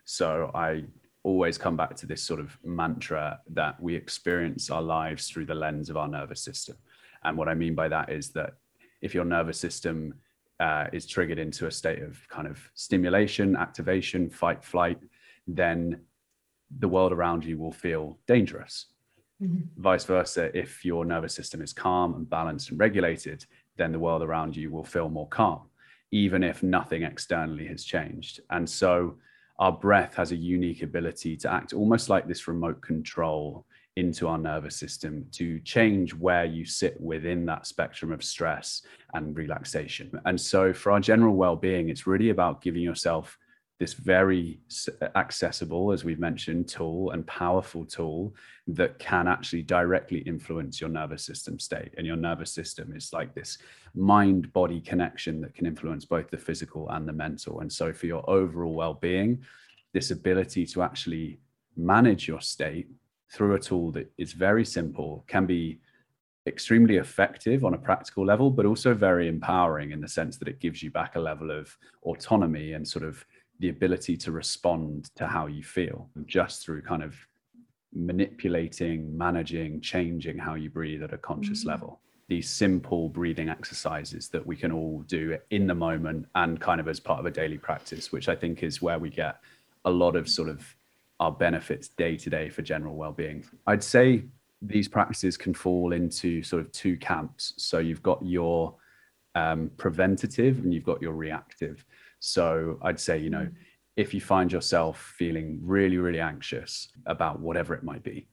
So, 0.04 0.50
I 0.54 0.84
always 1.22 1.58
come 1.58 1.76
back 1.76 1.94
to 1.96 2.06
this 2.06 2.22
sort 2.22 2.40
of 2.40 2.56
mantra 2.64 3.40
that 3.50 3.80
we 3.80 3.94
experience 3.94 4.70
our 4.70 4.82
lives 4.82 5.28
through 5.28 5.46
the 5.46 5.54
lens 5.54 5.90
of 5.90 5.96
our 5.96 6.08
nervous 6.08 6.42
system. 6.42 6.76
And 7.24 7.36
what 7.36 7.48
I 7.48 7.54
mean 7.54 7.74
by 7.74 7.88
that 7.88 8.10
is 8.10 8.30
that 8.30 8.54
if 9.02 9.14
your 9.14 9.24
nervous 9.24 9.58
system 9.58 10.14
uh, 10.58 10.86
is 10.92 11.06
triggered 11.06 11.38
into 11.38 11.66
a 11.66 11.70
state 11.70 12.02
of 12.02 12.18
kind 12.28 12.48
of 12.48 12.58
stimulation, 12.74 13.56
activation, 13.56 14.30
fight, 14.30 14.64
flight, 14.64 14.98
then 15.46 16.00
the 16.78 16.88
world 16.88 17.12
around 17.12 17.44
you 17.44 17.58
will 17.58 17.72
feel 17.72 18.18
dangerous 18.26 18.86
Mm-hmm. 19.42 19.82
vice 19.82 20.04
versa 20.04 20.56
if 20.56 20.84
your 20.84 21.04
nervous 21.04 21.34
system 21.34 21.62
is 21.62 21.72
calm 21.72 22.14
and 22.14 22.30
balanced 22.30 22.70
and 22.70 22.78
regulated 22.78 23.44
then 23.76 23.90
the 23.90 23.98
world 23.98 24.22
around 24.22 24.54
you 24.54 24.70
will 24.70 24.84
feel 24.84 25.08
more 25.08 25.26
calm 25.28 25.62
even 26.12 26.44
if 26.44 26.62
nothing 26.62 27.02
externally 27.02 27.66
has 27.66 27.84
changed. 27.84 28.40
And 28.50 28.68
so 28.68 29.16
our 29.58 29.72
breath 29.72 30.14
has 30.14 30.30
a 30.30 30.36
unique 30.36 30.82
ability 30.82 31.36
to 31.38 31.50
act 31.50 31.72
almost 31.72 32.08
like 32.08 32.28
this 32.28 32.46
remote 32.46 32.80
control 32.82 33.66
into 33.96 34.28
our 34.28 34.38
nervous 34.38 34.76
system 34.76 35.26
to 35.32 35.58
change 35.60 36.14
where 36.14 36.44
you 36.44 36.64
sit 36.64 36.98
within 37.00 37.44
that 37.46 37.66
spectrum 37.66 38.12
of 38.12 38.24
stress 38.24 38.82
and 39.14 39.36
relaxation. 39.36 40.10
And 40.24 40.40
so 40.40 40.72
for 40.72 40.92
our 40.92 41.00
general 41.00 41.34
well-being 41.34 41.88
it's 41.88 42.06
really 42.06 42.30
about 42.30 42.62
giving 42.62 42.82
yourself 42.82 43.38
this 43.82 43.94
very 43.94 44.60
accessible, 45.16 45.90
as 45.90 46.04
we've 46.04 46.20
mentioned, 46.20 46.68
tool 46.68 47.10
and 47.10 47.26
powerful 47.26 47.84
tool 47.84 48.32
that 48.68 48.96
can 49.00 49.26
actually 49.26 49.62
directly 49.62 50.18
influence 50.18 50.80
your 50.80 50.88
nervous 50.88 51.24
system 51.24 51.58
state. 51.58 51.92
And 51.98 52.06
your 52.06 52.14
nervous 52.14 52.52
system 52.52 52.92
is 52.94 53.12
like 53.12 53.34
this 53.34 53.58
mind 53.96 54.52
body 54.52 54.80
connection 54.80 55.40
that 55.40 55.56
can 55.56 55.66
influence 55.66 56.04
both 56.04 56.30
the 56.30 56.38
physical 56.38 56.88
and 56.90 57.08
the 57.08 57.12
mental. 57.12 57.58
And 57.58 57.72
so, 57.72 57.92
for 57.92 58.06
your 58.06 58.22
overall 58.30 58.72
well 58.72 58.94
being, 58.94 59.42
this 59.92 60.12
ability 60.12 60.64
to 60.66 60.82
actually 60.84 61.40
manage 61.76 62.28
your 62.28 62.40
state 62.40 62.86
through 63.32 63.56
a 63.56 63.58
tool 63.58 63.90
that 63.96 64.12
is 64.16 64.32
very 64.32 64.64
simple 64.64 65.24
can 65.26 65.44
be 65.44 65.80
extremely 66.46 66.98
effective 66.98 67.64
on 67.64 67.74
a 67.74 67.78
practical 67.78 68.24
level, 68.24 68.48
but 68.48 68.64
also 68.64 68.94
very 68.94 69.26
empowering 69.26 69.90
in 69.90 70.00
the 70.00 70.06
sense 70.06 70.36
that 70.36 70.46
it 70.46 70.60
gives 70.60 70.84
you 70.84 70.90
back 70.92 71.16
a 71.16 71.20
level 71.20 71.50
of 71.50 71.76
autonomy 72.04 72.74
and 72.74 72.86
sort 72.86 73.04
of 73.04 73.24
the 73.62 73.68
ability 73.68 74.16
to 74.16 74.32
respond 74.32 75.08
to 75.14 75.24
how 75.24 75.46
you 75.46 75.62
feel 75.62 76.08
just 76.26 76.64
through 76.64 76.82
kind 76.82 77.00
of 77.00 77.14
manipulating, 77.94 79.16
managing, 79.16 79.80
changing 79.80 80.36
how 80.36 80.54
you 80.54 80.68
breathe 80.68 81.00
at 81.00 81.12
a 81.12 81.18
conscious 81.18 81.64
level. 81.64 82.00
These 82.26 82.50
simple 82.50 83.08
breathing 83.08 83.48
exercises 83.48 84.28
that 84.30 84.44
we 84.44 84.56
can 84.56 84.72
all 84.72 85.04
do 85.06 85.38
in 85.50 85.68
the 85.68 85.76
moment 85.76 86.26
and 86.34 86.60
kind 86.60 86.80
of 86.80 86.88
as 86.88 86.98
part 86.98 87.20
of 87.20 87.26
a 87.26 87.30
daily 87.30 87.56
practice, 87.56 88.10
which 88.10 88.28
I 88.28 88.34
think 88.34 88.64
is 88.64 88.82
where 88.82 88.98
we 88.98 89.10
get 89.10 89.36
a 89.84 89.90
lot 89.90 90.16
of 90.16 90.28
sort 90.28 90.48
of 90.48 90.66
our 91.20 91.30
benefits 91.30 91.86
day 91.86 92.16
to 92.16 92.28
day 92.28 92.48
for 92.48 92.62
general 92.62 92.96
well-being. 92.96 93.44
I'd 93.68 93.84
say 93.84 94.24
these 94.60 94.88
practices 94.88 95.36
can 95.36 95.54
fall 95.54 95.92
into 95.92 96.42
sort 96.42 96.62
of 96.62 96.72
two 96.72 96.96
camps. 96.96 97.54
So 97.58 97.78
you've 97.78 98.02
got 98.02 98.26
your 98.26 98.74
um, 99.36 99.70
preventative 99.76 100.58
and 100.58 100.74
you've 100.74 100.84
got 100.84 101.00
your 101.00 101.12
reactive. 101.12 101.84
So 102.24 102.78
I'd 102.82 103.00
say, 103.00 103.18
you 103.18 103.30
know, 103.30 103.46
mm. 103.46 103.52
if 103.96 104.14
you 104.14 104.20
find 104.20 104.52
yourself 104.52 105.12
feeling 105.18 105.58
really, 105.60 105.98
really 105.98 106.20
anxious 106.20 106.88
about 107.06 107.40
whatever 107.40 107.74
it 107.74 107.82
might 107.82 108.04
be, 108.04 108.28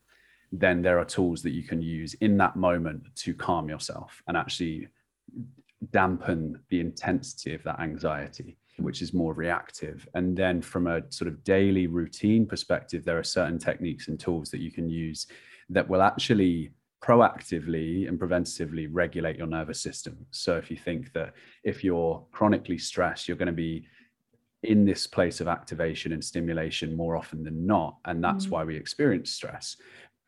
then 0.52 0.84
there 0.84 1.00
are 1.00 1.06
tools 1.06 1.42
that 1.42 1.54
you 1.54 1.64
can 1.64 1.82
use 1.82 2.14
in 2.22 2.38
that 2.38 2.56
moment 2.56 3.04
to 3.16 3.34
calm 3.34 3.68
yourself 3.68 4.22
and 4.28 4.38
actually 4.38 4.88
dampen 5.92 6.60
the 6.70 6.80
intensity 6.80 7.56
of 7.56 7.64
that 7.64 7.80
anxiety, 7.80 8.58
which 8.78 9.02
is 9.02 9.12
more 9.12 9.34
reactive. 9.34 10.08
And 10.14 10.38
then 10.38 10.62
from 10.62 10.86
a 10.86 11.02
sort 11.10 11.28
of 11.28 11.44
daily 11.44 11.88
routine 11.88 12.46
perspective, 12.46 13.04
there 13.04 13.18
are 13.18 13.24
certain 13.24 13.58
techniques 13.58 14.08
and 14.08 14.20
tools 14.20 14.52
that 14.52 14.62
you 14.62 14.72
can 14.72 14.88
use 14.88 15.26
that 15.68 15.90
will 15.90 16.04
actually 16.04 16.70
proactively 17.02 18.08
and 18.08 18.20
preventatively 18.20 18.88
regulate 18.92 19.38
your 19.38 19.48
nervous 19.48 19.80
system. 19.80 20.26
So 20.32 20.58
if 20.58 20.70
you 20.70 20.78
think 20.78 21.14
that 21.14 21.34
if 21.64 21.84
you're 21.84 22.26
chronically 22.32 22.78
stressed, 22.78 23.28
you're 23.28 23.38
going 23.38 23.48
to 23.48 23.54
be 23.54 23.86
in 24.64 24.86
this 24.86 25.08
place 25.08 25.40
of 25.40 25.48
activation 25.48 26.12
and 26.12 26.24
stimulation 26.24 26.96
more 26.96 27.16
often 27.16 27.44
than 27.44 27.66
not. 27.66 27.98
And 28.06 28.22
that's 28.24 28.48
Mm. 28.48 28.52
why 28.52 28.64
we 28.66 28.76
experience 28.76 29.32
stress. 29.32 29.78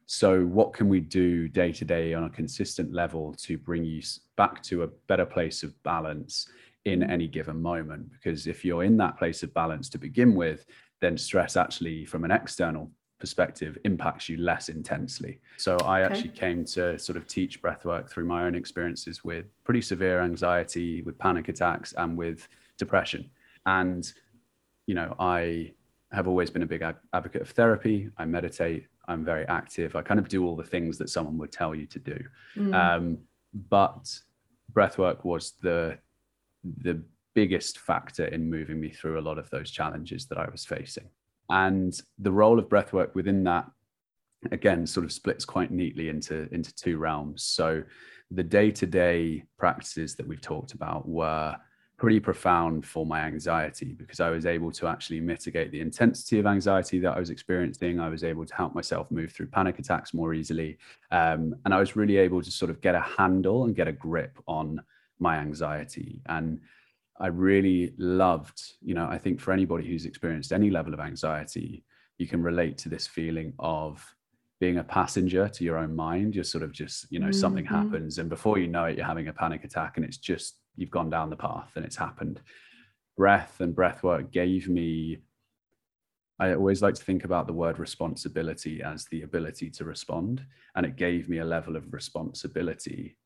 So, 0.06 0.46
what 0.46 0.74
can 0.74 0.90
we 0.90 1.00
do 1.00 1.48
day 1.48 1.72
to 1.74 1.86
day 1.86 2.14
on 2.14 2.24
a 2.24 2.30
consistent 2.30 2.94
level 2.94 3.34
to 3.40 3.58
bring 3.58 3.86
you 3.86 4.02
back 4.36 4.62
to 4.64 4.84
a 4.84 4.88
better 5.08 5.26
place 5.26 5.64
of 5.64 5.82
balance 5.84 6.50
in 6.86 7.04
any 7.04 7.28
given 7.28 7.62
moment? 7.62 8.12
Because 8.12 8.48
if 8.48 8.66
you're 8.66 8.84
in 8.84 8.98
that 8.98 9.18
place 9.18 9.44
of 9.44 9.54
balance 9.54 9.90
to 9.90 9.98
begin 9.98 10.36
with, 10.36 10.66
then 11.00 11.18
stress 11.18 11.56
actually, 11.56 12.06
from 12.06 12.24
an 12.26 12.32
external 12.32 12.92
perspective, 13.22 13.78
impacts 13.86 14.28
you 14.28 14.38
less 14.38 14.68
intensely. 14.68 15.40
So, 15.58 15.78
I 15.78 16.04
Okay. 16.04 16.14
actually 16.14 16.30
came 16.32 16.66
to 16.76 16.98
sort 17.00 17.16
of 17.18 17.28
teach 17.28 17.62
breath 17.62 17.86
work 17.86 18.10
through 18.10 18.26
my 18.26 18.44
own 18.46 18.56
experiences 18.56 19.24
with 19.24 19.46
pretty 19.64 19.82
severe 19.82 20.20
anxiety, 20.22 21.02
with 21.04 21.18
panic 21.18 21.48
attacks, 21.48 21.94
and 21.94 22.18
with 22.18 22.48
depression. 22.78 23.30
And 23.66 24.12
you 24.88 24.96
know, 24.96 25.16
I 25.20 25.74
have 26.12 26.28
always 26.28 26.50
been 26.50 26.64
a 26.64 26.72
big 26.76 26.82
ad- 26.82 26.98
advocate 27.14 27.44
of 27.44 27.50
therapy. 27.52 28.10
I 28.18 28.26
meditate. 28.26 28.88
I'm 29.08 29.24
very 29.24 29.46
active. 29.48 29.96
I 29.96 30.02
kind 30.02 30.20
of 30.20 30.28
do 30.28 30.44
all 30.46 30.56
the 30.58 30.64
things 30.76 30.98
that 30.98 31.10
someone 31.10 31.38
would 31.38 31.52
tell 31.52 31.74
you 31.76 31.86
to 31.86 32.00
do. 32.00 32.20
Mm. 32.58 32.74
Um, 32.74 33.18
but 33.70 34.04
breathwork 34.74 35.24
was 35.24 35.52
the 35.62 35.98
the 36.64 37.02
biggest 37.34 37.80
factor 37.80 38.26
in 38.26 38.50
moving 38.50 38.80
me 38.80 38.90
through 38.90 39.18
a 39.20 39.26
lot 39.30 39.38
of 39.38 39.50
those 39.50 39.72
challenges 39.72 40.26
that 40.26 40.38
I 40.38 40.48
was 40.50 40.66
facing. 40.66 41.08
And 41.52 41.94
the 42.18 42.32
role 42.32 42.58
of 42.58 42.70
breathwork 42.70 43.14
within 43.14 43.44
that, 43.44 43.70
again, 44.52 44.88
sort 44.88 45.06
of 45.06 45.12
splits 45.12 45.46
quite 45.46 45.70
neatly 45.70 46.10
into 46.10 46.48
into 46.52 46.74
two 46.74 46.98
realms. 46.98 47.44
So 47.44 47.84
the 48.32 48.44
day-to-day 48.44 49.44
practices 49.60 50.16
that 50.16 50.28
we've 50.28 50.42
talked 50.42 50.72
about 50.74 51.08
were 51.08 51.56
pretty 51.98 52.20
profound 52.20 52.84
for 52.84 53.06
my 53.06 53.20
anxiety 53.20 53.94
because 53.94 54.22
I 54.22 54.30
was 54.30 54.46
able 54.46 54.72
to 54.72 54.88
actually 54.88 55.20
mitigate 55.20 55.72
the 55.72 55.82
intensity 55.82 56.40
of 56.40 56.48
anxiety 56.48 56.98
that 57.00 57.16
I 57.16 57.20
was 57.20 57.30
experiencing. 57.30 58.00
I 58.00 58.10
was 58.10 58.24
able 58.24 58.46
to 58.46 58.56
help 58.56 58.74
myself 58.74 59.12
move 59.12 59.34
through 59.34 59.48
panic 59.48 59.78
attacks 59.78 60.14
more 60.14 60.34
easily. 60.34 60.80
Um, 61.12 61.54
and 61.66 61.74
I 61.74 61.80
was 61.80 61.96
really 61.96 62.18
able 62.18 62.42
to 62.42 62.50
sort 62.50 62.72
of 62.72 62.82
get 62.82 62.96
a 62.96 63.02
handle 63.02 63.66
and 63.66 63.76
get 63.76 63.88
a 63.90 63.92
grip 63.92 64.40
on 64.48 64.82
my 65.20 65.38
anxiety. 65.38 66.22
And 66.26 66.62
I 67.20 67.28
really 67.28 67.94
loved, 67.98 68.62
you 68.82 68.94
know, 68.96 69.06
I 69.08 69.18
think 69.18 69.40
for 69.40 69.52
anybody 69.52 69.88
who's 69.88 70.06
experienced 70.06 70.52
any 70.52 70.70
level 70.70 70.94
of 70.94 71.00
anxiety, 71.00 71.84
you 72.18 72.28
can 72.28 72.42
relate 72.42 72.78
to 72.80 72.90
this 72.90 73.06
feeling 73.08 73.54
of 73.60 74.04
being 74.60 74.78
a 74.78 74.84
passenger 74.84 75.48
to 75.50 75.64
your 75.64 75.78
own 75.78 75.96
mind. 75.96 76.36
You're 76.36 76.44
sort 76.44 76.64
of 76.64 76.72
just, 76.72 77.12
you 77.12 77.20
know, 77.20 77.32
something 77.32 77.66
Mhm. 77.66 77.70
happens, 77.70 78.18
and 78.18 78.30
before 78.30 78.58
you 78.60 78.68
know 78.68 78.86
it, 78.86 78.98
you're 78.98 79.06
having 79.06 79.28
a 79.28 79.34
panic 79.34 79.64
attack, 79.64 79.98
and 79.98 80.06
it's 80.06 80.18
just 80.18 80.60
you've 80.76 80.92
gone 80.92 81.10
down 81.10 81.30
the 81.30 81.36
path 81.36 81.72
and 81.76 81.86
it's 81.86 81.96
happened. 81.98 82.42
Breath 83.18 83.60
and 83.60 83.76
breath 83.76 84.04
work 84.04 84.32
gave 84.32 84.70
me. 84.70 85.24
I 86.40 86.54
always 86.54 86.82
like 86.82 86.96
to 86.96 87.04
think 87.04 87.24
about 87.24 87.46
the 87.46 87.54
word 87.54 87.78
responsibility 87.78 88.82
as 88.82 89.06
the 89.06 89.22
ability 89.22 89.70
to 89.72 89.86
respond. 89.86 90.44
And 90.76 90.86
it 90.86 90.96
gave 90.96 91.30
me 91.30 91.38
a 91.40 91.46
level 91.46 91.76
of 91.76 91.94
responsibility 91.94 93.18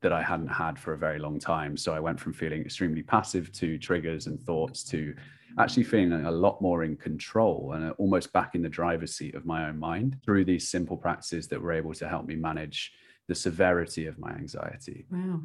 that 0.00 0.12
I 0.12 0.22
hadn't 0.22 0.48
had 0.48 0.78
for 0.78 0.92
a 0.92 0.98
very 0.98 1.18
long 1.18 1.38
time. 1.38 1.76
So 1.76 1.92
I 1.92 2.00
went 2.00 2.20
from 2.20 2.32
feeling 2.32 2.60
extremely 2.60 3.02
passive 3.02 3.52
to 3.52 3.78
triggers 3.78 4.26
and 4.26 4.40
thoughts 4.40 4.84
to 4.84 5.14
actually 5.58 5.82
feeling 5.84 6.12
a 6.12 6.30
lot 6.30 6.60
more 6.62 6.84
in 6.84 6.96
control 6.96 7.72
and 7.74 7.90
uh, 7.90 7.94
almost 7.98 8.32
back 8.32 8.54
in 8.54 8.62
the 8.62 8.68
driver's 8.68 9.16
seat 9.16 9.34
of 9.34 9.44
my 9.44 9.68
own 9.68 9.78
mind 9.78 10.16
through 10.24 10.44
these 10.44 10.70
simple 10.70 10.96
practices 10.96 11.48
that 11.48 11.60
were 11.60 11.72
able 11.72 11.94
to 11.94 12.08
help 12.08 12.26
me 12.26 12.36
manage 12.36 12.92
the 13.26 13.34
severity 13.34 14.06
of 14.06 14.18
my 14.18 14.30
anxiety. 14.30 15.06
Wow. 15.10 15.40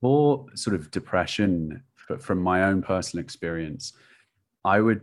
For 0.00 0.46
sort 0.54 0.76
of 0.76 0.90
depression, 0.90 1.82
f- 2.10 2.20
from 2.20 2.40
my 2.40 2.64
own 2.64 2.80
personal 2.80 3.22
experience, 3.24 3.92
I 4.64 4.80
would 4.80 5.02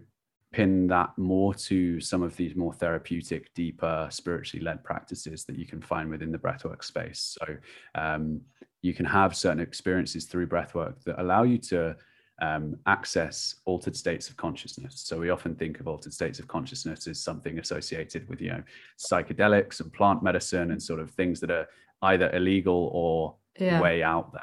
pin 0.54 0.88
that 0.88 1.10
more 1.18 1.54
to 1.54 2.00
some 2.00 2.24
of 2.24 2.36
these 2.38 2.56
more 2.56 2.74
therapeutic, 2.74 3.54
deeper, 3.54 4.08
spiritually 4.12 4.64
led 4.64 4.84
practices 4.84 5.44
that 5.46 5.58
you 5.58 5.66
can 5.66 5.82
find 5.82 6.10
within 6.10 6.32
the 6.32 6.38
breathwork 6.38 6.84
space. 6.84 7.38
So 7.38 7.58
um, 7.96 8.40
you 8.82 8.94
can 8.94 9.06
have 9.06 9.36
certain 9.36 9.60
experiences 9.60 10.26
through 10.26 10.48
breathwork 10.48 11.04
that 11.04 11.20
allow 11.22 11.44
you 11.44 11.58
to 11.58 11.96
um, 12.42 12.78
access 12.86 13.56
altered 13.66 13.96
states 13.96 14.30
of 14.30 14.38
consciousness. 14.38 15.02
So 15.06 15.20
we 15.20 15.30
often 15.30 15.56
think 15.56 15.80
of 15.80 15.88
altered 15.88 16.14
states 16.14 16.40
of 16.40 16.48
consciousness 16.48 17.08
as 17.08 17.20
something 17.20 17.60
associated 17.60 18.30
with, 18.30 18.42
you 18.42 18.52
know, 18.52 18.64
psychedelics 18.98 19.82
and 19.82 19.92
plant 19.92 20.24
medicine 20.24 20.72
and 20.72 20.82
sort 20.82 21.00
of 21.00 21.12
things 21.12 21.40
that 21.42 21.52
are 21.52 21.68
either 22.04 22.30
illegal 22.32 22.90
or 22.94 23.36
Yeah. 23.60 23.82
way 23.82 24.04
out 24.04 24.32
there. 24.34 24.42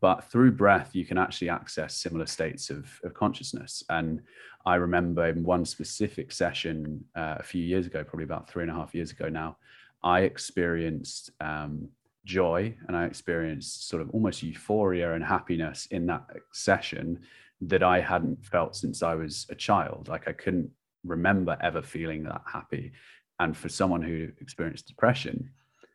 But 0.00 0.24
through 0.24 0.52
breath, 0.52 0.90
you 0.94 1.04
can 1.04 1.18
actually 1.18 1.48
access 1.48 1.96
similar 1.96 2.26
states 2.26 2.70
of, 2.70 3.00
of 3.02 3.14
consciousness. 3.14 3.82
And 3.88 4.20
I 4.66 4.74
remember 4.76 5.26
in 5.26 5.42
one 5.42 5.64
specific 5.64 6.32
session 6.32 7.04
uh, 7.16 7.36
a 7.38 7.42
few 7.42 7.62
years 7.62 7.86
ago, 7.86 8.04
probably 8.04 8.24
about 8.24 8.48
three 8.48 8.62
and 8.62 8.70
a 8.70 8.74
half 8.74 8.94
years 8.94 9.10
ago 9.10 9.28
now, 9.28 9.56
I 10.02 10.20
experienced 10.20 11.30
um, 11.40 11.88
joy 12.24 12.74
and 12.86 12.96
I 12.96 13.06
experienced 13.06 13.88
sort 13.88 14.02
of 14.02 14.10
almost 14.10 14.42
euphoria 14.42 15.14
and 15.14 15.24
happiness 15.24 15.86
in 15.90 16.06
that 16.06 16.26
session 16.52 17.20
that 17.62 17.82
I 17.82 18.00
hadn't 18.00 18.44
felt 18.44 18.76
since 18.76 19.02
I 19.02 19.14
was 19.14 19.46
a 19.50 19.54
child. 19.54 20.08
Like 20.08 20.28
I 20.28 20.32
couldn't 20.32 20.70
remember 21.04 21.56
ever 21.60 21.82
feeling 21.82 22.22
that 22.24 22.42
happy. 22.46 22.92
And 23.38 23.56
for 23.56 23.68
someone 23.68 24.02
who 24.02 24.28
experienced 24.40 24.86
depression, 24.86 25.50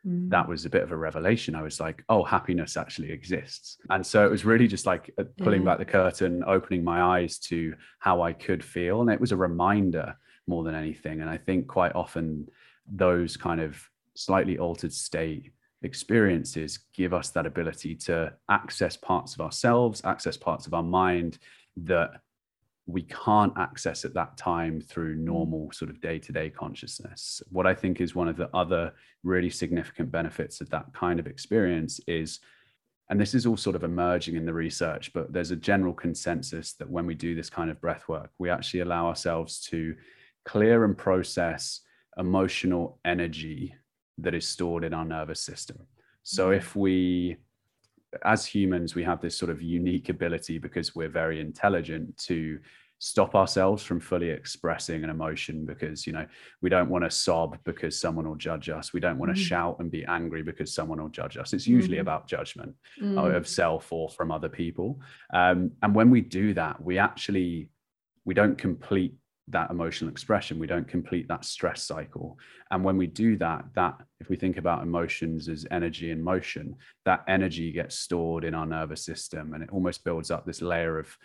Mm. 0.06 0.30
that 0.30 0.48
was 0.48 0.64
a 0.64 0.70
bit 0.70 0.82
of 0.82 0.92
a 0.92 0.96
revelation. 0.96 1.54
I 1.56 1.62
was 1.62 1.80
like, 1.80 2.04
oh, 2.08 2.22
happiness 2.22 2.76
actually 2.76 3.10
exists. 3.10 3.76
And 3.90 4.06
so 4.06 4.24
it 4.24 4.30
was 4.30 4.44
really 4.44 4.68
just 4.68 4.86
like 4.86 5.10
uh, 5.18 5.24
pulling 5.38 5.62
Yeah. 5.62 5.66
back 5.66 5.78
the 5.78 5.84
curtain, 5.84 6.44
opening 6.46 6.84
my 6.84 7.02
eyes 7.02 7.38
to 7.50 7.74
how 7.98 8.22
I 8.22 8.32
could 8.32 8.62
feel. 8.62 9.00
And 9.00 9.10
it 9.10 9.20
was 9.20 9.32
a 9.32 9.36
reminder 9.36 10.16
more 10.46 10.62
than 10.62 10.74
anything. 10.76 11.20
And 11.22 11.28
I 11.30 11.38
think 11.38 11.66
quite 11.66 11.94
often 11.94 12.48
those 12.86 13.36
kind 13.36 13.60
of 13.60 13.82
slightly 14.14 14.58
altered 14.58 14.92
state 14.92 15.52
experiences 15.82 16.78
give 16.94 17.12
us 17.12 17.30
that 17.30 17.46
ability 17.46 17.94
to 17.96 18.32
access 18.48 18.96
parts 18.96 19.34
of 19.34 19.40
ourselves, 19.40 20.02
access 20.04 20.36
parts 20.36 20.66
of 20.66 20.74
our 20.74 20.82
mind 20.82 21.38
that 21.78 22.20
we 22.86 23.02
can't 23.02 23.52
access 23.58 24.04
at 24.04 24.14
that 24.14 24.36
time 24.36 24.80
through 24.80 25.16
mm. 25.16 25.24
normal 25.24 25.70
sort 25.72 25.90
of 25.90 26.00
day-to-day 26.00 26.50
consciousness. 26.50 27.42
What 27.50 27.66
i 27.66 27.74
think 27.74 28.00
is 28.00 28.14
one 28.14 28.28
of 28.28 28.36
the 28.36 28.50
other 28.54 28.92
really 29.22 29.50
significant 29.50 30.10
benefits 30.10 30.60
of 30.60 30.70
that 30.70 30.92
kind 30.92 31.18
of 31.18 31.26
experience 31.26 32.00
is 32.06 32.40
and 33.08 33.20
this 33.20 33.34
is 33.34 33.46
all 33.46 33.56
sort 33.56 33.76
of 33.76 33.84
emerging 33.84 34.36
in 34.36 34.46
the 34.46 34.52
research 34.52 35.12
but 35.12 35.32
there's 35.32 35.50
a 35.50 35.56
general 35.56 35.92
consensus 35.92 36.74
that 36.74 36.90
when 36.90 37.06
we 37.06 37.14
do 37.14 37.34
this 37.34 37.50
kind 37.50 37.70
of 37.70 37.80
breath 37.80 38.08
work 38.08 38.30
we 38.38 38.50
actually 38.50 38.80
allow 38.80 39.06
ourselves 39.06 39.60
to 39.60 39.94
clear 40.44 40.84
and 40.84 40.96
process 40.96 41.80
emotional 42.16 42.98
energy 43.04 43.74
that 44.18 44.34
is 44.34 44.46
stored 44.46 44.84
in 44.84 44.94
our 44.94 45.04
nervous 45.04 45.40
system. 45.40 45.86
So 46.22 46.50
mm. 46.50 46.56
if 46.56 46.74
we 46.74 47.36
as 48.24 48.46
humans, 48.46 48.94
we 48.94 49.04
have 49.04 49.20
this 49.20 49.36
sort 49.36 49.50
of 49.50 49.60
unique 49.62 50.08
ability 50.08 50.58
because 50.58 50.94
we're 50.94 51.08
very 51.08 51.40
intelligent 51.40 52.16
to 52.18 52.58
stop 52.98 53.34
ourselves 53.34 53.82
from 53.82 54.00
fully 54.00 54.30
expressing 54.30 55.04
an 55.04 55.10
emotion 55.10 55.66
because 55.66 56.06
you 56.06 56.14
know 56.14 56.24
we 56.62 56.70
don't 56.70 56.88
want 56.88 57.04
to 57.04 57.10
sob 57.10 57.58
because 57.64 58.00
someone 58.00 58.26
will 58.26 58.34
judge 58.36 58.70
us 58.70 58.94
we 58.94 59.00
don't 59.00 59.18
want 59.18 59.28
to 59.30 59.38
Mhm. 59.38 59.44
shout 59.46 59.76
and 59.80 59.90
be 59.90 60.02
angry 60.06 60.42
because 60.42 60.72
someone 60.72 60.98
will 61.02 61.10
judge 61.10 61.36
us 61.36 61.52
it's 61.52 61.66
usually 61.66 61.98
Mhm. 61.98 62.00
about 62.00 62.26
judgment 62.26 62.74
Mm. 62.98 63.18
uh, 63.18 63.36
of 63.36 63.46
self 63.46 63.92
or 63.92 64.08
from 64.08 64.32
other 64.32 64.48
people 64.48 64.98
um, 65.34 65.72
and 65.82 65.94
when 65.94 66.08
we 66.08 66.22
do 66.22 66.54
that 66.54 66.82
we 66.82 66.96
actually 66.96 67.68
we 68.24 68.32
don't 68.32 68.56
complete 68.56 69.14
that 69.48 69.70
emotional 69.70 70.10
expression 70.10 70.58
we 70.58 70.66
don't 70.66 70.88
complete 70.88 71.28
that 71.28 71.44
stress 71.44 71.82
cycle 71.82 72.36
and 72.70 72.82
when 72.82 72.96
we 72.96 73.06
do 73.06 73.36
that 73.36 73.64
that 73.74 73.94
if 74.20 74.28
we 74.28 74.36
think 74.36 74.56
about 74.56 74.82
emotions 74.82 75.48
as 75.48 75.64
energy 75.70 76.10
in 76.10 76.22
motion 76.22 76.74
that 77.04 77.22
energy 77.28 77.70
gets 77.70 77.96
stored 77.96 78.42
in 78.44 78.54
our 78.54 78.66
nervous 78.66 79.04
system 79.04 79.54
and 79.54 79.62
it 79.62 79.70
almost 79.70 80.02
builds 80.04 80.30
up 80.30 80.44
this 80.44 80.62
layer 80.62 80.98
of 80.98 81.16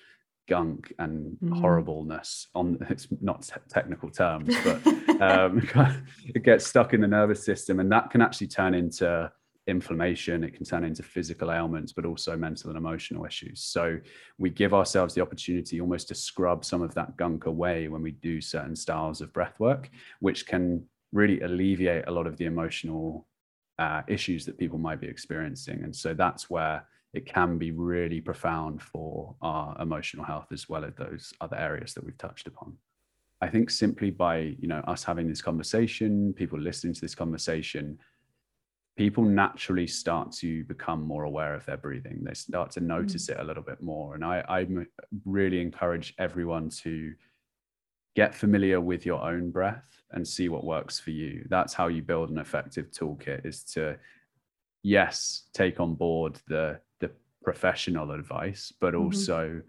gunk 0.47 0.93
and 0.99 1.38
Mm. 1.41 1.59
horribleness 1.61 2.47
on 2.53 2.78
it's 2.89 3.07
not 3.22 3.41
te- 3.43 3.55
technical 3.69 4.09
terms 4.09 4.55
but 4.63 5.22
um, 5.22 5.67
it 6.36 6.43
gets 6.43 6.67
stuck 6.67 6.93
in 6.93 7.01
the 7.01 7.07
nervous 7.07 7.43
system 7.43 7.80
and 7.80 7.91
that 7.91 8.09
can 8.11 8.22
actually 8.22 8.47
turn 8.47 8.74
into 8.74 9.32
inflammation 9.68 10.43
it 10.43 10.53
can 10.55 10.66
turn 10.66 10.84
into 10.84 11.03
physical 11.03 11.51
ailments 11.51 11.93
but 11.93 12.05
also 12.05 12.36
mental 12.36 12.70
and 12.70 12.78
emotional 12.78 13.26
issues. 13.26 13.62
So 13.62 13.99
we 14.38 14.49
give 14.49 14.74
ourselves 14.74 15.14
the 15.14 15.22
opportunity 15.22 15.80
almost 15.80 16.07
to 16.07 16.16
scrub 16.16 16.66
some 16.66 16.82
of 16.82 16.93
that 16.95 17.16
gunk 17.18 17.45
away 17.45 17.88
when 17.88 18.01
we 18.01 18.12
do 18.12 18.41
certain 18.41 18.76
styles 18.76 19.22
of 19.22 19.34
breath 19.34 19.59
work 19.59 19.89
which 20.20 20.47
can 20.47 20.84
really 21.12 21.41
alleviate 21.41 22.07
a 22.07 22.12
lot 22.12 22.28
of 22.28 22.38
the 22.38 22.45
emotional 22.45 23.28
uh, 23.80 24.01
issues 24.07 24.45
that 24.45 24.57
people 24.57 24.78
might 24.78 25.01
be 25.01 25.07
experiencing. 25.07 25.84
And 25.84 25.95
so 25.95 26.14
that's 26.14 26.49
where 26.49 26.86
it 27.14 27.26
can 27.26 27.57
be 27.57 27.72
really 27.72 28.22
profound 28.22 28.82
for 28.82 29.36
our 29.41 29.80
emotional 29.82 30.24
health 30.24 30.47
as 30.51 30.70
well 30.70 30.86
as 30.86 30.93
those 30.95 31.34
other 31.41 31.57
areas 31.57 31.93
that 31.93 32.03
we've 32.03 32.18
touched 32.18 32.47
upon. 32.47 32.78
I 33.41 33.47
think 33.47 33.72
simply 33.72 34.12
by 34.12 34.55
you 34.59 34.68
know 34.68 34.82
us 34.88 35.03
having 35.03 35.28
this 35.28 35.41
conversation 35.41 36.32
people 36.34 36.59
listening 36.59 36.93
to 36.93 37.01
this 37.01 37.16
conversation 37.16 37.97
people 38.97 39.23
naturally 39.23 39.87
start 39.87 40.31
to 40.33 40.63
become 40.65 41.01
more 41.01 41.23
aware 41.23 41.55
of 41.55 41.65
their 41.65 41.77
breathing. 41.77 42.23
They 42.23 42.33
start 42.33 42.71
to 42.71 42.81
notice 42.81 43.29
it 43.29 43.39
a 43.39 43.43
little 43.43 43.63
bit 43.63 43.81
more. 43.81 44.15
And 44.15 44.23
i 44.23 44.43
i 44.49 44.67
really 45.25 45.61
encourage 45.61 46.13
everyone 46.17 46.69
to 46.83 47.13
get 48.15 48.35
familiar 48.35 48.81
with 48.81 49.05
your 49.05 49.21
own 49.23 49.51
breath 49.51 50.01
and 50.11 50.27
see 50.27 50.49
what 50.49 50.65
works 50.65 50.99
for 50.99 51.11
you. 51.11 51.45
That's 51.49 51.73
how 51.73 51.87
you 51.87 52.01
build 52.01 52.29
an 52.29 52.37
effective 52.37 52.91
toolkit 52.91 53.45
is 53.45 53.63
to 53.75 53.97
yes 54.83 55.43
take 55.53 55.79
on 55.79 55.95
board 55.95 56.39
the 56.47 56.79
the 56.99 57.11
professional 57.43 58.11
advice 58.11 58.71
but 58.79 58.93
Mhm. 58.93 59.01
also 59.03 59.61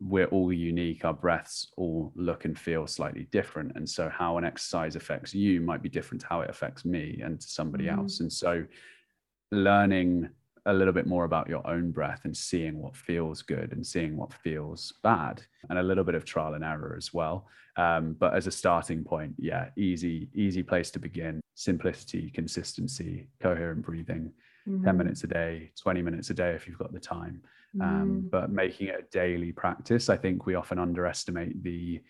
we're 0.00 0.26
all 0.26 0.52
unique 0.52 1.04
our 1.04 1.14
breaths 1.14 1.68
all 1.76 2.12
look 2.14 2.44
and 2.44 2.58
feel 2.58 2.86
slightly 2.86 3.24
different 3.32 3.72
and 3.76 3.88
so 3.88 4.08
how 4.10 4.36
an 4.36 4.44
exercise 4.44 4.94
affects 4.94 5.34
you 5.34 5.60
might 5.60 5.82
be 5.82 5.88
different 5.88 6.20
to 6.20 6.26
how 6.26 6.40
it 6.42 6.50
affects 6.50 6.84
me 6.84 7.18
and 7.24 7.40
to 7.40 7.48
somebody 7.48 7.84
Mhm. 7.84 7.98
else 7.98 8.20
and 8.20 8.30
so 8.32 8.66
learning 9.52 10.28
a 10.66 10.72
little 10.72 10.92
bit 10.92 11.06
more 11.06 11.24
about 11.24 11.48
your 11.48 11.64
own 11.66 11.92
breath 11.92 12.22
and 12.24 12.36
seeing 12.36 12.78
what 12.82 12.96
feels 12.96 13.40
good 13.40 13.72
and 13.72 13.86
seeing 13.86 14.16
what 14.16 14.32
feels 14.32 14.92
bad, 15.04 15.40
and 15.70 15.78
a 15.78 15.82
little 15.82 16.02
bit 16.02 16.16
of 16.16 16.24
trial 16.24 16.54
and 16.54 16.64
error 16.64 16.94
as 16.96 17.14
well. 17.14 17.46
Um, 17.76 18.14
but 18.14 18.34
as 18.34 18.48
a 18.48 18.50
starting 18.50 19.04
point, 19.04 19.34
yeah, 19.38 19.70
easy, 19.76 20.28
easy 20.34 20.64
place 20.64 20.90
to 20.90 20.98
begin. 20.98 21.40
Simplicity, 21.54 22.30
consistency, 22.30 23.28
coherent 23.40 23.82
breathing. 23.82 24.32
Mm-hmm. 24.68 24.84
10 24.84 24.96
minutes 24.96 25.22
a 25.22 25.28
day, 25.28 25.70
20 25.80 26.02
minutes 26.02 26.30
a 26.30 26.34
day 26.34 26.50
if 26.56 26.66
you've 26.66 26.78
got 26.78 26.92
the 26.92 26.98
time. 26.98 27.40
Um, 27.80 28.22
mm. 28.24 28.30
But 28.30 28.50
making 28.50 28.88
it 28.88 28.96
a 28.98 29.10
daily 29.10 29.52
practice, 29.52 30.08
I 30.08 30.16
think 30.16 30.46
we 30.46 30.54
often 30.54 30.78
underestimate 30.78 31.62
the 31.62 32.00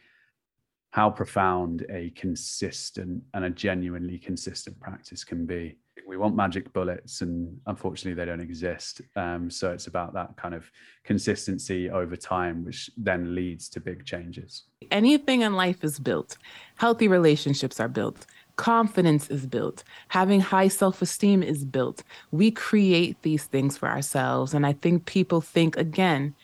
how 0.90 1.10
profound 1.10 1.84
a 1.90 2.10
consistent 2.16 3.22
and 3.34 3.44
a 3.44 3.50
genuinely 3.50 4.18
consistent 4.18 4.80
practice 4.80 5.24
can 5.24 5.44
be. 5.44 5.76
We 6.08 6.16
want 6.16 6.36
magic 6.36 6.72
bullets, 6.72 7.20
and 7.20 7.58
unfortunately, 7.66 8.14
they 8.14 8.24
don't 8.24 8.40
exist. 8.40 9.02
Um, 9.16 9.50
so 9.50 9.72
it's 9.72 9.88
about 9.88 10.14
that 10.14 10.36
kind 10.36 10.54
of 10.54 10.70
consistency 11.04 11.90
over 11.90 12.16
time, 12.16 12.64
which 12.64 12.90
then 12.96 13.34
leads 13.34 13.68
to 13.70 13.80
big 13.80 14.06
changes. 14.06 14.64
Anything 14.90 15.42
in 15.42 15.54
life 15.54 15.82
is 15.84 15.98
built. 15.98 16.38
Healthy 16.76 17.08
relationships 17.08 17.80
are 17.80 17.88
built. 17.88 18.24
Confidence 18.56 19.28
is 19.28 19.46
built. 19.46 19.84
Having 20.08 20.40
high 20.40 20.68
self 20.68 21.02
esteem 21.02 21.42
is 21.42 21.64
built. 21.64 22.02
We 22.30 22.50
create 22.50 23.20
these 23.22 23.44
things 23.44 23.76
for 23.76 23.88
ourselves. 23.88 24.54
And 24.54 24.66
I 24.66 24.72
think 24.72 25.06
people 25.06 25.40
think, 25.40 25.76
again, 25.76 26.34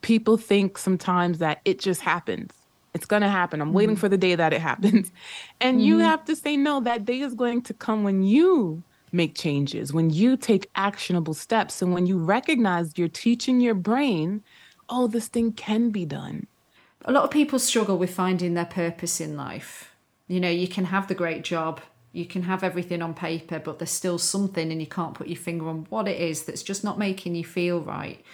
people 0.00 0.36
think 0.36 0.76
sometimes 0.76 1.38
that 1.38 1.60
it 1.64 1.78
just 1.78 2.00
happens 2.00 2.52
it's 2.94 3.06
going 3.06 3.22
to 3.22 3.28
happen. 3.28 3.60
I'm 3.60 3.68
mm-hmm. 3.68 3.76
waiting 3.76 3.96
for 3.96 4.08
the 4.08 4.18
day 4.18 4.34
that 4.34 4.52
it 4.52 4.60
happens. 4.60 5.12
And 5.60 5.78
mm-hmm. 5.78 5.86
you 5.86 5.98
have 5.98 6.24
to 6.24 6.36
say, 6.36 6.56
no, 6.56 6.80
that 6.80 7.04
day 7.04 7.20
is 7.20 7.34
going 7.34 7.62
to 7.62 7.74
come 7.74 8.02
when 8.02 8.22
you 8.22 8.82
make 9.12 9.34
changes, 9.34 9.92
when 9.92 10.10
you 10.10 10.36
take 10.36 10.68
actionable 10.74 11.34
steps. 11.34 11.82
And 11.82 11.92
when 11.92 12.06
you 12.06 12.18
recognize 12.18 12.92
you're 12.96 13.08
teaching 13.08 13.60
your 13.60 13.74
brain, 13.74 14.42
oh, 14.88 15.06
this 15.06 15.28
thing 15.28 15.52
can 15.52 15.90
be 15.90 16.04
done. 16.04 16.46
A 17.04 17.12
lot 17.12 17.24
of 17.24 17.30
people 17.30 17.58
struggle 17.58 17.98
with 17.98 18.12
finding 18.14 18.54
their 18.54 18.64
purpose 18.66 19.20
in 19.20 19.36
life. 19.36 19.91
You 20.28 20.40
know, 20.40 20.50
you 20.50 20.68
can 20.68 20.86
have 20.86 21.08
the 21.08 21.14
great 21.14 21.44
job, 21.44 21.80
you 22.12 22.26
can 22.26 22.42
have 22.42 22.62
everything 22.62 23.02
on 23.02 23.14
paper, 23.14 23.58
but 23.58 23.78
there's 23.78 23.90
still 23.90 24.18
something, 24.18 24.70
and 24.70 24.80
you 24.80 24.86
can't 24.86 25.14
put 25.14 25.28
your 25.28 25.36
finger 25.36 25.68
on 25.68 25.86
what 25.88 26.08
it 26.08 26.20
is 26.20 26.44
that's 26.44 26.62
just 26.62 26.84
not 26.84 26.98
making 26.98 27.34
you 27.34 27.44
feel 27.44 27.80
right. 27.80 28.24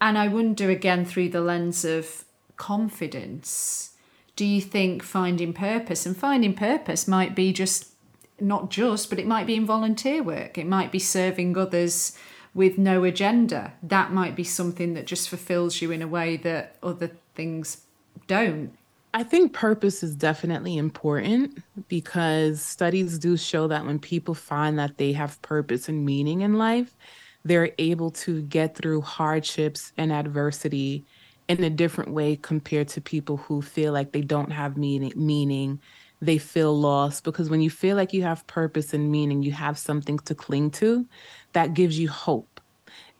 And 0.00 0.16
I 0.18 0.28
wonder 0.28 0.70
again 0.70 1.04
through 1.04 1.30
the 1.30 1.40
lens 1.40 1.84
of 1.84 2.24
confidence 2.56 3.92
do 4.34 4.44
you 4.44 4.60
think 4.60 5.02
finding 5.02 5.52
purpose 5.52 6.06
and 6.06 6.16
finding 6.16 6.54
purpose 6.54 7.08
might 7.08 7.34
be 7.34 7.52
just 7.52 7.92
not 8.40 8.70
just 8.70 9.08
but 9.08 9.18
it 9.18 9.26
might 9.26 9.46
be 9.46 9.54
in 9.54 9.66
volunteer 9.66 10.22
work 10.22 10.58
it 10.58 10.66
might 10.66 10.92
be 10.92 10.98
serving 10.98 11.56
others 11.56 12.16
with 12.54 12.78
no 12.78 13.04
agenda 13.04 13.72
that 13.82 14.12
might 14.12 14.34
be 14.34 14.44
something 14.44 14.94
that 14.94 15.06
just 15.06 15.28
fulfills 15.28 15.80
you 15.80 15.90
in 15.90 16.02
a 16.02 16.08
way 16.08 16.36
that 16.36 16.76
other 16.82 17.10
things 17.34 17.82
don't 18.26 18.76
I 19.16 19.22
think 19.22 19.54
purpose 19.54 20.02
is 20.02 20.14
definitely 20.14 20.76
important 20.76 21.62
because 21.88 22.60
studies 22.60 23.18
do 23.18 23.38
show 23.38 23.66
that 23.68 23.86
when 23.86 23.98
people 23.98 24.34
find 24.34 24.78
that 24.78 24.98
they 24.98 25.12
have 25.14 25.40
purpose 25.40 25.88
and 25.88 26.04
meaning 26.04 26.42
in 26.42 26.58
life, 26.58 26.94
they're 27.42 27.72
able 27.78 28.10
to 28.10 28.42
get 28.42 28.76
through 28.76 29.00
hardships 29.00 29.94
and 29.96 30.12
adversity 30.12 31.06
in 31.48 31.64
a 31.64 31.70
different 31.70 32.10
way 32.12 32.36
compared 32.36 32.88
to 32.88 33.00
people 33.00 33.38
who 33.38 33.62
feel 33.62 33.90
like 33.90 34.12
they 34.12 34.20
don't 34.20 34.52
have 34.52 34.76
meaning 34.76 35.14
meaning. 35.16 35.80
They 36.20 36.36
feel 36.36 36.78
lost 36.78 37.24
because 37.24 37.48
when 37.48 37.62
you 37.62 37.70
feel 37.70 37.96
like 37.96 38.12
you 38.12 38.22
have 38.24 38.46
purpose 38.46 38.92
and 38.92 39.10
meaning 39.10 39.42
you 39.42 39.52
have 39.52 39.78
something 39.78 40.18
to 40.20 40.34
cling 40.34 40.72
to 40.72 41.08
that 41.54 41.72
gives 41.72 41.98
you 41.98 42.10
hope 42.10 42.55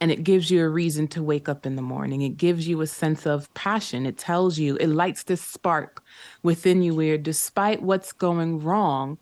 and 0.01 0.11
it 0.11 0.25
gives 0.25 0.51
you 0.51 0.63
a 0.63 0.69
reason 0.69 1.09
to 1.09 1.23
wake 1.23 1.49
up 1.49 1.65
in 1.67 1.77
the 1.77 1.83
morning. 1.83 2.23
It 2.23 2.37
gives 2.37 2.69
you 2.69 2.81
a 2.81 2.87
sense 2.87 3.27
of 3.27 3.53
passion. 3.55 4.07
It 4.07 4.19
tells 4.19 4.59
you 4.59 4.77
it 4.77 4.89
lights 4.89 5.25
this 5.25 5.41
spark 5.41 6.03
within 6.43 6.83
you 6.83 6.95
where 6.95 7.19
despite 7.19 7.83
what's 7.83 8.13
going 8.13 8.61
wrong 8.61 9.19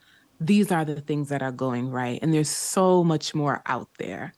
these 0.46 0.70
are 0.70 0.84
the 0.84 1.00
things 1.00 1.28
that 1.28 1.42
are 1.42 1.52
going 1.52 1.88
right. 1.88 2.18
And 2.22 2.32
there's 2.32 2.50
so 2.50 3.02
much 3.02 3.34
more 3.34 3.62
out 3.66 3.88
there. 3.98 4.34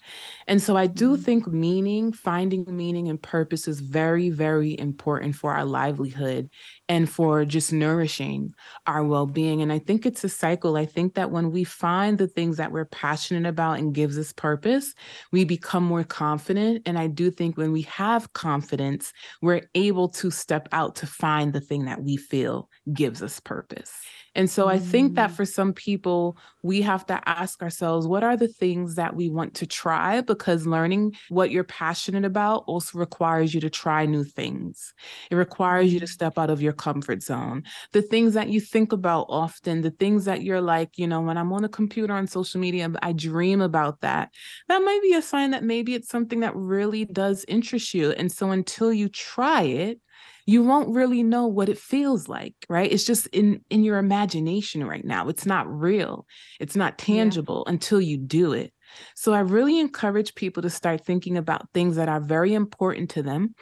And 0.46 0.62
so 0.62 0.76
I 0.76 0.86
do 0.86 1.14
mm-hmm. 1.14 1.22
think 1.22 1.46
meaning, 1.48 2.12
finding 2.12 2.64
meaning 2.68 3.08
and 3.08 3.20
purpose 3.20 3.66
is 3.66 3.80
very, 3.80 4.30
very 4.30 4.78
important 4.78 5.34
for 5.34 5.52
our 5.52 5.64
livelihood 5.64 6.50
and 6.88 7.10
for 7.10 7.44
just 7.44 7.72
nourishing 7.72 8.54
our 8.86 9.02
well 9.02 9.26
being. 9.26 9.62
And 9.62 9.72
I 9.72 9.78
think 9.78 10.06
it's 10.06 10.22
a 10.22 10.28
cycle. 10.28 10.76
I 10.76 10.86
think 10.86 11.14
that 11.14 11.30
when 11.30 11.50
we 11.50 11.64
find 11.64 12.18
the 12.18 12.28
things 12.28 12.56
that 12.58 12.70
we're 12.70 12.84
passionate 12.84 13.48
about 13.48 13.78
and 13.78 13.94
gives 13.94 14.16
us 14.18 14.32
purpose, 14.32 14.94
we 15.32 15.44
become 15.44 15.82
more 15.82 16.04
confident. 16.04 16.82
And 16.86 16.98
I 16.98 17.08
do 17.08 17.30
think 17.30 17.56
when 17.56 17.72
we 17.72 17.82
have 17.82 18.32
confidence, 18.32 19.12
we're 19.42 19.62
able 19.74 20.08
to 20.10 20.30
step 20.30 20.68
out 20.72 20.94
to 20.96 21.06
find 21.06 21.52
the 21.52 21.60
thing 21.60 21.86
that 21.86 22.02
we 22.02 22.16
feel 22.16 22.68
gives 22.92 23.22
us 23.22 23.40
purpose. 23.40 23.92
And 24.36 24.50
so 24.50 24.68
I 24.68 24.78
think 24.78 25.14
that 25.14 25.30
mm. 25.30 25.34
for 25.34 25.46
some 25.46 25.72
people, 25.72 26.36
we 26.62 26.82
have 26.82 27.06
to 27.06 27.18
ask 27.26 27.62
ourselves 27.62 28.06
what 28.06 28.22
are 28.22 28.36
the 28.36 28.48
things 28.48 28.96
that 28.96 29.16
we 29.16 29.30
want 29.30 29.54
to 29.54 29.66
try? 29.66 30.20
Because 30.20 30.66
learning 30.66 31.16
what 31.30 31.50
you're 31.50 31.64
passionate 31.64 32.26
about 32.26 32.64
also 32.66 32.98
requires 32.98 33.54
you 33.54 33.62
to 33.62 33.70
try 33.70 34.04
new 34.04 34.24
things. 34.24 34.92
It 35.30 35.36
requires 35.36 35.90
you 35.90 36.00
to 36.00 36.06
mm. 36.06 36.10
step 36.10 36.36
out 36.36 36.50
of 36.50 36.60
your 36.60 36.74
comfort 36.74 37.22
zone. 37.22 37.64
The 37.92 38.02
things 38.02 38.34
that 38.34 38.50
you 38.50 38.60
think 38.60 38.92
about 38.92 39.26
often, 39.30 39.80
the 39.80 39.90
things 39.90 40.26
that 40.26 40.42
you're 40.42 40.60
like, 40.60 40.98
you 40.98 41.06
know, 41.06 41.22
when 41.22 41.38
I'm 41.38 41.52
on 41.54 41.64
a 41.64 41.68
computer 41.70 42.12
on 42.12 42.26
social 42.26 42.60
media, 42.60 42.92
I 43.02 43.12
dream 43.12 43.62
about 43.62 44.02
that. 44.02 44.34
That 44.68 44.80
might 44.80 45.00
be 45.02 45.14
a 45.14 45.22
sign 45.22 45.52
that 45.52 45.64
maybe 45.64 45.94
it's 45.94 46.10
something 46.10 46.40
that 46.40 46.54
really 46.54 47.06
does 47.06 47.46
interest 47.48 47.94
you. 47.94 48.10
And 48.10 48.30
so 48.30 48.50
until 48.50 48.92
you 48.92 49.08
try 49.08 49.62
it, 49.62 49.98
you 50.46 50.62
won't 50.62 50.94
really 50.94 51.22
know 51.22 51.46
what 51.48 51.68
it 51.68 51.78
feels 51.78 52.28
like 52.28 52.54
right? 52.68 52.90
It's 52.90 53.04
just 53.04 53.26
in 53.28 53.60
in 53.70 53.84
your 53.84 53.98
imagination 53.98 54.86
right 54.86 55.04
now. 55.04 55.28
It's 55.28 55.46
not 55.46 55.68
real. 55.68 56.26
It's 56.60 56.76
not 56.76 56.98
tangible 56.98 57.64
yeah. 57.66 57.72
until 57.72 58.00
you 58.00 58.16
do 58.16 58.52
it. 58.52 58.72
So 59.14 59.32
i 59.34 59.40
really 59.40 59.78
encourage 59.80 60.34
people 60.34 60.62
to 60.62 60.70
start 60.70 61.04
thinking 61.04 61.36
about 61.36 61.68
things 61.74 61.96
that 61.96 62.08
are 62.08 62.20
very 62.20 62.54
important 62.54 63.10
to 63.10 63.22
them 63.22 63.54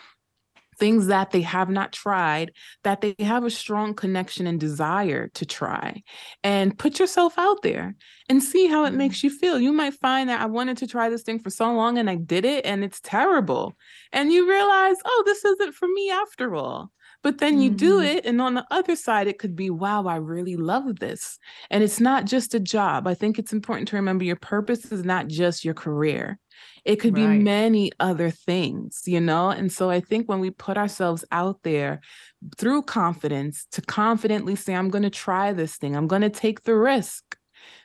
things 0.78 1.06
that 1.06 1.30
they 1.30 1.42
have 1.42 1.68
not 1.68 1.92
tried 1.92 2.52
that 2.82 3.00
they 3.00 3.14
have 3.18 3.44
a 3.44 3.50
strong 3.50 3.94
connection 3.94 4.46
and 4.46 4.60
desire 4.60 5.28
to 5.28 5.46
try 5.46 6.02
and 6.42 6.78
put 6.78 6.98
yourself 6.98 7.34
out 7.38 7.62
there 7.62 7.94
and 8.28 8.42
see 8.42 8.66
how 8.66 8.84
it 8.84 8.88
mm-hmm. 8.88 8.98
makes 8.98 9.22
you 9.22 9.30
feel 9.30 9.58
you 9.58 9.72
might 9.72 9.94
find 9.94 10.28
that 10.28 10.40
i 10.40 10.46
wanted 10.46 10.76
to 10.76 10.86
try 10.86 11.08
this 11.08 11.22
thing 11.22 11.38
for 11.38 11.50
so 11.50 11.72
long 11.72 11.98
and 11.98 12.08
i 12.08 12.14
did 12.14 12.44
it 12.44 12.64
and 12.64 12.84
it's 12.84 13.00
terrible 13.00 13.74
and 14.12 14.32
you 14.32 14.48
realize 14.48 14.96
oh 15.04 15.22
this 15.26 15.44
isn't 15.44 15.74
for 15.74 15.88
me 15.88 16.10
after 16.10 16.54
all 16.54 16.90
but 17.22 17.38
then 17.38 17.60
you 17.60 17.70
mm-hmm. 17.70 17.76
do 17.76 18.00
it 18.00 18.24
and 18.26 18.40
on 18.40 18.54
the 18.54 18.66
other 18.70 18.94
side 18.94 19.26
it 19.26 19.38
could 19.38 19.56
be 19.56 19.70
wow 19.70 20.06
i 20.06 20.16
really 20.16 20.56
love 20.56 21.00
this 21.00 21.38
and 21.70 21.82
it's 21.82 22.00
not 22.00 22.26
just 22.26 22.54
a 22.54 22.60
job 22.60 23.06
i 23.06 23.14
think 23.14 23.38
it's 23.38 23.52
important 23.52 23.88
to 23.88 23.96
remember 23.96 24.24
your 24.24 24.36
purpose 24.36 24.92
is 24.92 25.04
not 25.04 25.26
just 25.26 25.64
your 25.64 25.74
career 25.74 26.38
it 26.84 26.96
could 26.96 27.16
right. 27.16 27.38
be 27.38 27.42
many 27.42 27.90
other 27.98 28.30
things, 28.30 29.02
you 29.06 29.20
know? 29.20 29.50
And 29.50 29.72
so 29.72 29.90
I 29.90 30.00
think 30.00 30.28
when 30.28 30.40
we 30.40 30.50
put 30.50 30.76
ourselves 30.76 31.24
out 31.32 31.62
there 31.62 32.00
through 32.58 32.82
confidence 32.82 33.66
to 33.72 33.80
confidently 33.82 34.54
say, 34.54 34.74
I'm 34.74 34.90
going 34.90 35.02
to 35.02 35.10
try 35.10 35.52
this 35.52 35.76
thing, 35.76 35.96
I'm 35.96 36.06
going 36.06 36.22
to 36.22 36.30
take 36.30 36.64
the 36.64 36.74
risk, 36.76 37.36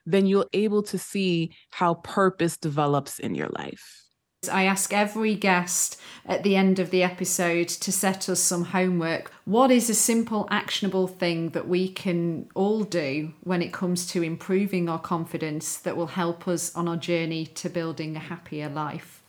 then 0.05 0.25
you're 0.25 0.47
able 0.53 0.83
to 0.83 0.97
see 0.97 1.55
how 1.71 1.95
purpose 1.95 2.57
develops 2.57 3.19
in 3.19 3.35
your 3.35 3.49
life. 3.49 4.08
I 4.47 4.63
ask 4.63 4.93
every 4.93 5.35
guest 5.35 5.99
at 6.25 6.43
the 6.43 6.55
end 6.55 6.79
of 6.79 6.91
the 6.91 7.03
episode 7.03 7.67
to 7.67 7.91
set 7.91 8.29
us 8.29 8.39
some 8.39 8.65
homework. 8.65 9.33
What 9.43 9.69
is 9.69 9.89
a 9.89 9.93
simple, 9.93 10.47
actionable 10.49 11.07
thing 11.07 11.49
that 11.49 11.67
we 11.67 11.89
can 11.89 12.49
all 12.55 12.85
do 12.85 13.33
when 13.43 13.61
it 13.61 13.73
comes 13.73 14.07
to 14.07 14.23
improving 14.23 14.87
our 14.87 14.99
confidence 14.99 15.75
that 15.79 15.97
will 15.97 16.07
help 16.07 16.47
us 16.47 16.73
on 16.73 16.87
our 16.87 16.95
journey 16.95 17.47
to 17.47 17.69
building 17.69 18.15
a 18.15 18.19
happier 18.19 18.69
life? 18.69 19.21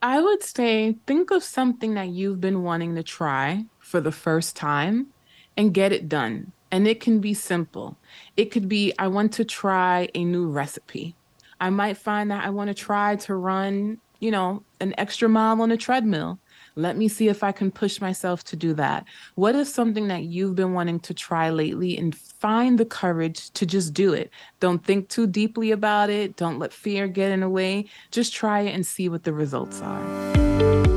I 0.00 0.22
would 0.22 0.42
say 0.42 0.96
think 1.06 1.30
of 1.30 1.44
something 1.44 1.92
that 1.92 2.08
you've 2.08 2.40
been 2.40 2.62
wanting 2.62 2.94
to 2.94 3.02
try 3.02 3.66
for 3.78 4.00
the 4.00 4.12
first 4.12 4.56
time 4.56 5.08
and 5.54 5.74
get 5.74 5.92
it 5.92 6.08
done. 6.08 6.52
And 6.70 6.88
it 6.88 7.00
can 7.00 7.20
be 7.20 7.34
simple. 7.34 7.98
It 8.38 8.46
could 8.46 8.70
be 8.70 8.94
I 8.98 9.08
want 9.08 9.34
to 9.34 9.44
try 9.44 10.08
a 10.14 10.24
new 10.24 10.48
recipe. 10.48 11.14
I 11.60 11.68
might 11.68 11.98
find 11.98 12.30
that 12.30 12.42
I 12.42 12.48
want 12.48 12.68
to 12.68 12.74
try 12.74 13.16
to 13.16 13.34
run 13.34 13.98
you 14.20 14.30
know, 14.30 14.62
an 14.80 14.94
extra 14.98 15.28
mile 15.28 15.60
on 15.60 15.70
a 15.70 15.76
treadmill. 15.76 16.38
Let 16.76 16.96
me 16.96 17.08
see 17.08 17.28
if 17.28 17.42
I 17.42 17.52
can 17.52 17.70
push 17.70 18.00
myself 18.00 18.44
to 18.44 18.56
do 18.56 18.74
that. 18.74 19.04
What 19.34 19.54
is 19.54 19.72
something 19.72 20.08
that 20.08 20.24
you've 20.24 20.54
been 20.54 20.72
wanting 20.72 21.00
to 21.00 21.14
try 21.14 21.50
lately 21.50 21.98
and 21.98 22.14
find 22.16 22.78
the 22.78 22.84
courage 22.84 23.50
to 23.50 23.66
just 23.66 23.92
do 23.92 24.12
it? 24.12 24.30
Don't 24.60 24.84
think 24.84 25.08
too 25.08 25.26
deeply 25.26 25.72
about 25.72 26.10
it. 26.10 26.36
Don't 26.36 26.58
let 26.58 26.72
fear 26.72 27.08
get 27.08 27.32
in 27.32 27.40
the 27.40 27.48
way. 27.48 27.86
Just 28.10 28.32
try 28.32 28.60
it 28.60 28.74
and 28.74 28.86
see 28.86 29.08
what 29.08 29.24
the 29.24 29.32
results 29.32 29.80
are. 29.82 30.89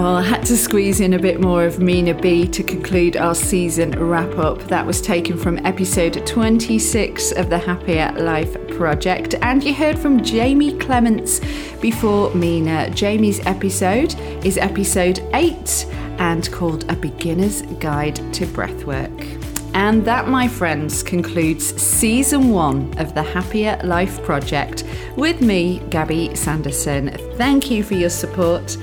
Oh, 0.00 0.14
I 0.14 0.22
had 0.22 0.46
to 0.46 0.56
squeeze 0.56 1.00
in 1.00 1.14
a 1.14 1.18
bit 1.18 1.40
more 1.40 1.64
of 1.64 1.78
Minaa 1.78 2.22
B 2.22 2.46
to 2.46 2.62
conclude 2.62 3.16
our 3.16 3.34
season 3.34 3.98
wrap 3.98 4.38
up. 4.38 4.60
That 4.68 4.86
was 4.86 5.00
taken 5.00 5.36
from 5.36 5.58
episode 5.66 6.24
26 6.24 7.32
of 7.32 7.50
the 7.50 7.58
Happier 7.58 8.12
Life 8.12 8.54
Project, 8.76 9.34
and 9.42 9.64
you 9.64 9.74
heard 9.74 9.98
from 9.98 10.22
Jamie 10.22 10.78
Clements 10.78 11.40
before 11.80 12.30
Minaa. 12.30 12.94
Jamie's 12.94 13.44
episode 13.44 14.14
is 14.46 14.56
episode 14.56 15.18
8 15.34 15.86
and 16.20 16.48
called 16.52 16.88
A 16.88 16.94
Beginner's 16.94 17.62
Guide 17.80 18.14
to 18.34 18.46
Breathwork. 18.46 19.74
And 19.74 20.04
that, 20.04 20.28
my 20.28 20.46
friends, 20.46 21.02
concludes 21.02 21.74
season 21.82 22.50
one 22.50 22.96
of 22.98 23.14
the 23.14 23.22
Happier 23.24 23.80
Life 23.82 24.22
Project 24.22 24.84
with 25.16 25.40
me, 25.40 25.80
Gabby 25.90 26.36
Sanderson. 26.36 27.08
Thank 27.34 27.68
you 27.68 27.82
for 27.82 27.94
your 27.94 28.10
support. 28.10 28.76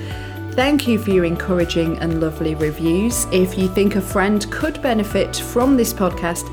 Thank 0.56 0.88
you 0.88 0.98
for 0.98 1.10
your 1.10 1.26
encouraging 1.26 1.98
and 1.98 2.18
lovely 2.18 2.54
reviews. 2.54 3.26
If 3.30 3.58
you 3.58 3.68
think 3.68 3.94
a 3.94 4.00
friend 4.00 4.50
could 4.50 4.80
benefit 4.80 5.36
from 5.36 5.76
this 5.76 5.92
podcast, 5.92 6.46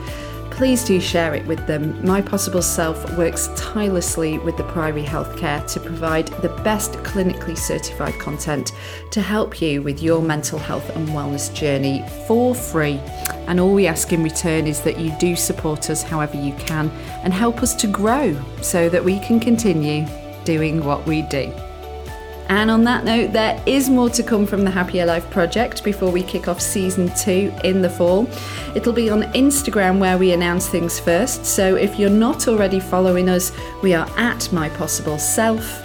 please 0.52 0.84
do 0.84 1.00
share 1.00 1.34
it 1.36 1.48
with 1.48 1.66
them. 1.68 2.06
My 2.06 2.22
Possible 2.22 2.62
Self 2.62 3.18
works 3.18 3.48
tirelessly 3.56 4.40
with 4.40 4.58
the 4.58 4.66
Priory 4.66 5.06
Healthcare 5.06 5.66
to 5.72 5.80
provide 5.80 6.28
the 6.42 6.50
best 6.66 6.92
clinically 7.06 7.58
certified 7.58 8.20
content 8.20 8.74
to 9.12 9.22
help 9.22 9.62
you 9.62 9.82
with 9.82 10.04
your 10.04 10.22
mental 10.22 10.60
health 10.60 10.90
and 10.98 11.08
wellness 11.08 11.52
journey 11.56 12.06
for 12.28 12.54
free. 12.54 13.00
And 13.48 13.58
all 13.58 13.74
we 13.74 13.88
ask 13.88 14.12
in 14.12 14.22
return 14.22 14.68
is 14.68 14.82
that 14.82 15.00
you 15.00 15.16
do 15.18 15.38
support 15.38 15.90
us 15.90 16.04
however 16.04 16.36
you 16.36 16.54
can 16.56 16.90
and 17.24 17.34
help 17.34 17.64
us 17.64 17.74
to 17.76 17.88
grow 17.88 18.38
so 18.62 18.90
that 18.90 19.06
we 19.06 19.22
can 19.22 19.40
continue 19.40 20.06
doing 20.44 20.84
what 20.84 21.08
we 21.08 21.22
do. 21.22 21.54
And 22.56 22.70
on 22.70 22.84
that 22.84 23.04
note, 23.04 23.34
there 23.34 23.62
is 23.66 23.90
more 23.90 24.12
to 24.12 24.22
come 24.22 24.46
from 24.46 24.64
the 24.64 24.70
Happier 24.70 25.08
Life 25.08 25.28
project 25.32 25.84
before 25.84 26.12
we 26.12 26.22
kick 26.22 26.48
off 26.48 26.62
season 26.62 27.12
two 27.18 27.52
in 27.64 27.82
the 27.82 27.90
fall. 27.90 28.30
It'll 28.76 28.94
be 28.94 29.10
on 29.10 29.24
Instagram 29.34 29.98
where 29.98 30.20
we 30.20 30.34
announce 30.34 30.70
things 30.70 31.00
first. 31.00 31.48
So 31.48 31.76
if 31.76 31.98
you're 31.98 32.12
not 32.12 32.48
already 32.48 32.80
following 32.80 33.28
us, 33.28 33.52
we 33.82 33.96
are 33.96 34.08
at 34.18 34.54
My 34.54 34.70
Possible 34.70 35.18
Self, 35.18 35.84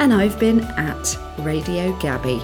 and 0.00 0.14
I've 0.14 0.40
been 0.40 0.60
at 0.78 1.16
Radio 1.40 1.94
Gabby. 1.98 2.40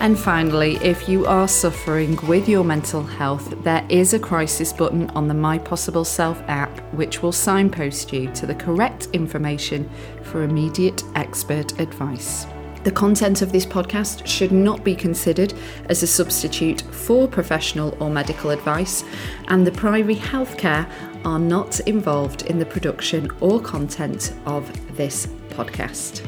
And 0.00 0.18
finally, 0.18 0.76
if 0.76 1.10
you 1.10 1.26
are 1.26 1.46
suffering 1.46 2.16
with 2.26 2.48
your 2.48 2.64
mental 2.64 3.02
health, 3.02 3.62
there 3.64 3.84
is 3.90 4.14
a 4.14 4.18
crisis 4.18 4.72
button 4.72 5.10
on 5.10 5.28
the 5.28 5.34
My 5.34 5.58
Possible 5.58 6.06
Self 6.06 6.40
app 6.48 6.70
which 6.94 7.22
will 7.22 7.32
signpost 7.32 8.10
you 8.10 8.32
to 8.32 8.46
the 8.46 8.54
correct 8.54 9.08
information 9.12 9.90
for 10.22 10.42
immediate 10.42 11.04
expert 11.16 11.78
advice. 11.78 12.46
The 12.82 12.90
content 12.90 13.42
of 13.42 13.52
this 13.52 13.66
podcast 13.66 14.26
should 14.26 14.52
not 14.52 14.82
be 14.82 14.96
considered 14.96 15.52
as 15.90 16.02
a 16.02 16.06
substitute 16.06 16.80
for 16.80 17.28
professional 17.28 17.94
or 18.02 18.08
medical 18.08 18.52
advice, 18.52 19.04
and 19.48 19.66
the 19.66 19.72
Priory 19.72 20.16
Healthcare 20.16 20.90
are 21.26 21.38
not 21.38 21.78
involved 21.80 22.46
in 22.46 22.58
the 22.58 22.64
production 22.64 23.30
or 23.40 23.60
content 23.60 24.32
of 24.46 24.96
this 24.96 25.26
podcast. 25.50 26.26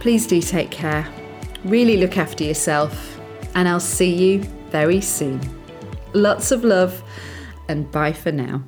Please 0.00 0.26
do 0.26 0.42
take 0.42 0.70
care 0.70 1.08
Really 1.64 1.96
look 1.96 2.16
after 2.16 2.44
yourself, 2.44 3.18
and 3.54 3.68
I'll 3.68 3.80
see 3.80 4.14
you 4.14 4.40
very 4.70 5.00
soon. 5.00 5.40
Lots 6.14 6.52
of 6.52 6.64
love, 6.64 7.02
and 7.68 7.90
bye 7.90 8.12
for 8.12 8.32
now. 8.32 8.62